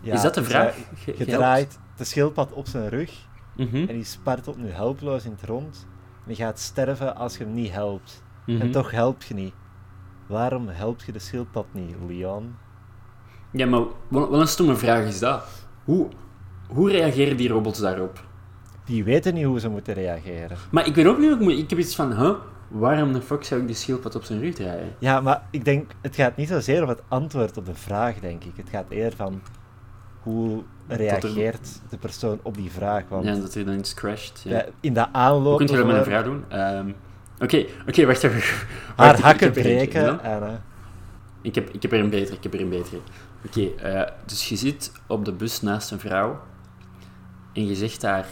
[0.01, 0.75] Ja, is dat de vraag?
[1.17, 3.11] Je draait de schildpad op zijn rug
[3.57, 5.87] Mhm, en die spartelt nu helpeloos in het rond.
[6.25, 8.23] Die gaat sterven als je hem niet helpt.
[8.45, 8.61] mhm.
[8.61, 9.53] En toch help je niet.
[10.27, 12.55] Waarom help je de schildpad niet, Leon?
[13.51, 15.43] Ja, maar wat, wat een stomme vraag is dat.
[15.83, 16.07] Hoe,
[16.67, 18.23] hoe reageren die robots daarop?
[18.85, 20.57] Die weten niet hoe ze moeten reageren.
[20.71, 22.33] Maar ik weet ook niet, hoe ik, moet- ik heb iets van, huh?
[22.67, 24.95] Waarom de fuck zou ik die schildpad op zijn rug draaien?
[24.99, 28.43] Ja, maar ik denk, het gaat niet zozeer om het antwoord op de vraag, denk
[28.43, 28.51] ik.
[28.55, 29.41] Het gaat eerder van
[30.21, 33.03] hoe reageert de persoon op die vraag.
[33.07, 34.41] Want Ja, dat er dan iets crasht.
[34.43, 34.57] Ja.
[34.57, 35.57] ja, in de aanloop...
[35.57, 36.43] Hoe kun je dat met een vrouw doen?
[36.49, 36.91] Ehm,
[37.39, 38.41] Oké, oké, wacht even.
[38.95, 40.43] Haar Wacht, hakken ik breken en...
[40.43, 40.53] eh,
[41.41, 42.99] Ik heb, ik heb er een betere, ik heb er een betere.
[43.45, 46.39] Oké, eh, dus je zit op de bus naast een vrouw
[47.53, 48.25] en je zegt daar...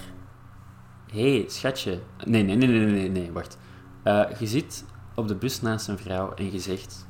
[1.11, 1.99] Hé, hey, schatje.
[2.25, 3.57] Nee, nee, nee, nee, nee, nee, wacht.
[4.03, 4.85] Eh, je zit
[5.15, 7.05] op de bus naast een vrouw en je zegt...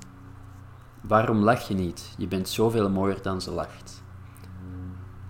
[1.02, 2.14] Waarom lach je niet?
[2.18, 4.02] Je bent zoveel mooier dan ze lacht.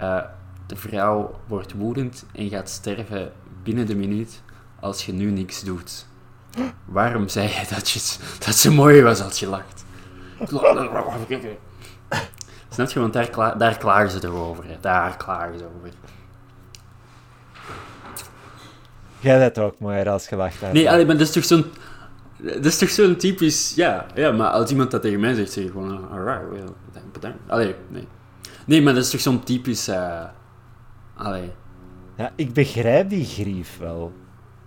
[0.04, 0.22] Eh,
[0.68, 3.32] de vrouw wordt woedend en gaat sterven
[3.64, 4.42] binnen de minuut
[4.80, 6.06] als je nu niks doet.
[6.86, 8.00] Waarom zei je dat, je
[8.46, 9.86] dat ze mooier was als je lacht?
[12.70, 13.00] Snap je?
[13.00, 14.68] Want daar, kla daar klagen ze erover.
[14.68, 14.78] Hè.
[14.82, 15.90] Daar klagen ze over.
[19.20, 20.74] Jij bent ook mooier als gelacht hebt.
[20.74, 21.66] Nee, allee, maar dat is toch zo'n...
[22.38, 23.76] Dat is toch zo'n typisch...
[23.76, 26.10] Ja, ja, maar als iemand dat tegen mij zegt, zeg ik gewoon...
[26.10, 27.38] ah, Alright, well, bedankt.
[27.48, 28.08] Allee, nee.
[28.66, 29.88] Nee, maar dat is toch zo'n typisch...
[29.88, 30.24] eh
[31.16, 31.52] allee.
[32.18, 34.12] Ja, ik begrijp die grief wel.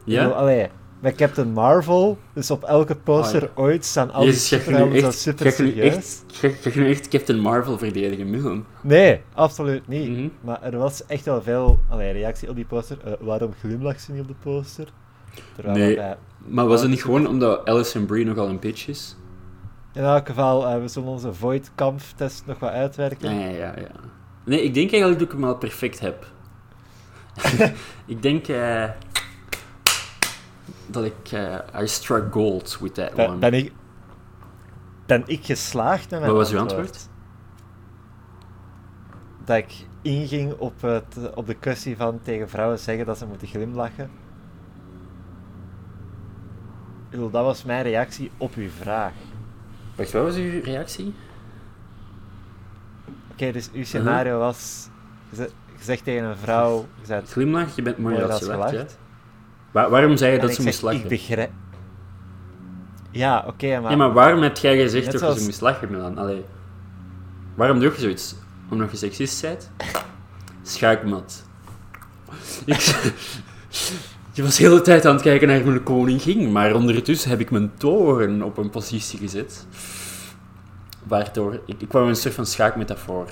[0.04, 0.26] Bedoel, Ja?
[0.28, 0.68] allee,
[1.00, 5.18] bij Captain Marvel, dus op elke poster Oh, ooit staan al die superhelden zo echt...
[5.18, 5.94] super Ga serieus.
[5.94, 6.24] echt...
[6.32, 8.64] Ga, ga je nu echt Captain Marvel verdedigen?
[8.80, 10.08] Nee, absoluut niet.
[10.10, 10.28] Mhm.
[10.40, 12.98] Maar er was echt wel veel allee, reactie op die poster.
[13.04, 14.88] Eh, waarom glimlacht ze niet op de poster?
[15.54, 16.14] Terwijl Nee.
[16.46, 19.16] Maar was het niet gewoon omdat Alison Brie nogal een bitch is?
[19.96, 23.34] In elk geval, eh, we zullen onze Void Kampf-test nog wat uitwerken.
[23.34, 23.90] Ja, ja, ja.
[24.44, 26.26] Nee, ik denk eigenlijk dat ik hem al perfect heb.
[28.06, 28.90] ik denk eh,
[30.86, 31.32] dat ik...
[31.32, 33.38] eh I struck gold with that Ben, one.
[33.38, 33.72] ben, ik,
[35.06, 37.08] ben ik geslaagd met mijn Wat was uw antwoord?
[39.44, 43.48] Dat ik inging op, het, op de kwestie van tegen vrouwen zeggen dat ze moeten
[43.48, 44.10] glimlachen.
[47.04, 49.12] Ik bedoel, dat was mijn reactie op uw vraag.
[49.96, 51.14] Wacht, wat was uw reactie?
[53.32, 54.88] Oké, dus uw scenario was...
[55.30, 56.86] Je ze- je zegt tegen een vrouw...
[57.00, 58.86] Je zegt, Glimlach, je bent mooier als je lacht, ja?
[59.72, 61.00] waarom zei je dat ze moest lachen?
[61.02, 61.50] Ik begrijp...
[63.10, 63.90] Ja, oké, maar...
[63.90, 66.18] Ja, maar waarom heb jij gezegd Net dat zoals- je moest lachen, Milan?
[66.18, 66.44] Allee.
[67.54, 68.34] Waarom doe je zoiets?
[68.70, 69.70] Omdat je seksist bent?
[70.62, 71.44] Schuikmat.
[72.64, 73.14] Ik...
[74.36, 77.50] Je was de hele tijd aan het kijken naar mijn koningin, maar ondertussen heb ik
[77.50, 79.66] mijn toren op een positie gezet.
[81.04, 81.60] Waardoor...
[81.66, 83.30] Ik, ik wou een soort van schaakmetafoor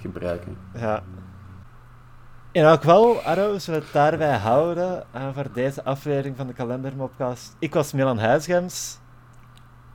[0.00, 0.56] gebruiken.
[0.74, 1.02] Ja.
[2.52, 6.52] In elk geval, Arro, zullen we het daarbij houden eh, voor deze aflevering van de
[6.52, 7.56] Kalendermopcast.
[7.58, 8.98] Ik was Milan Huisgems.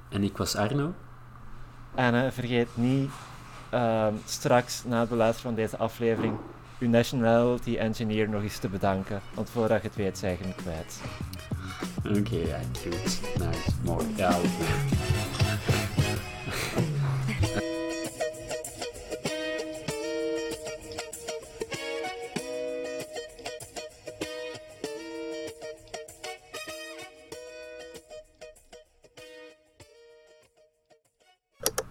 [0.10, 0.94] En ik was Arno.
[1.96, 3.10] En eh, vergeet niet
[3.70, 6.34] ehm, straks na het beluisteren van deze aflevering
[6.82, 9.22] uw nationality engineer nog eens te bedanken.
[9.34, 11.02] Want voordat je het weet, zijn je kwijt.
[12.20, 13.20] Oké, ja, goed.
[13.38, 13.72] Nice.
[13.84, 14.06] Mooi.
[14.16, 14.40] Ja.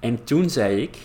[0.01, 0.97] En toen zei ik,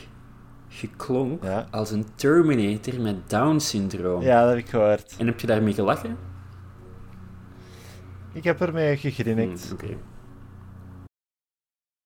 [0.96, 1.68] klonk Ja.
[1.72, 4.22] als een Terminator met Down-syndroom.
[4.22, 5.16] Ja, dat heb ik gehoord.
[5.18, 6.18] En heb je daarmee gelachen?
[8.34, 9.64] Ik heb ermee gegrinnikt.
[9.64, 9.98] Hmm, Oké.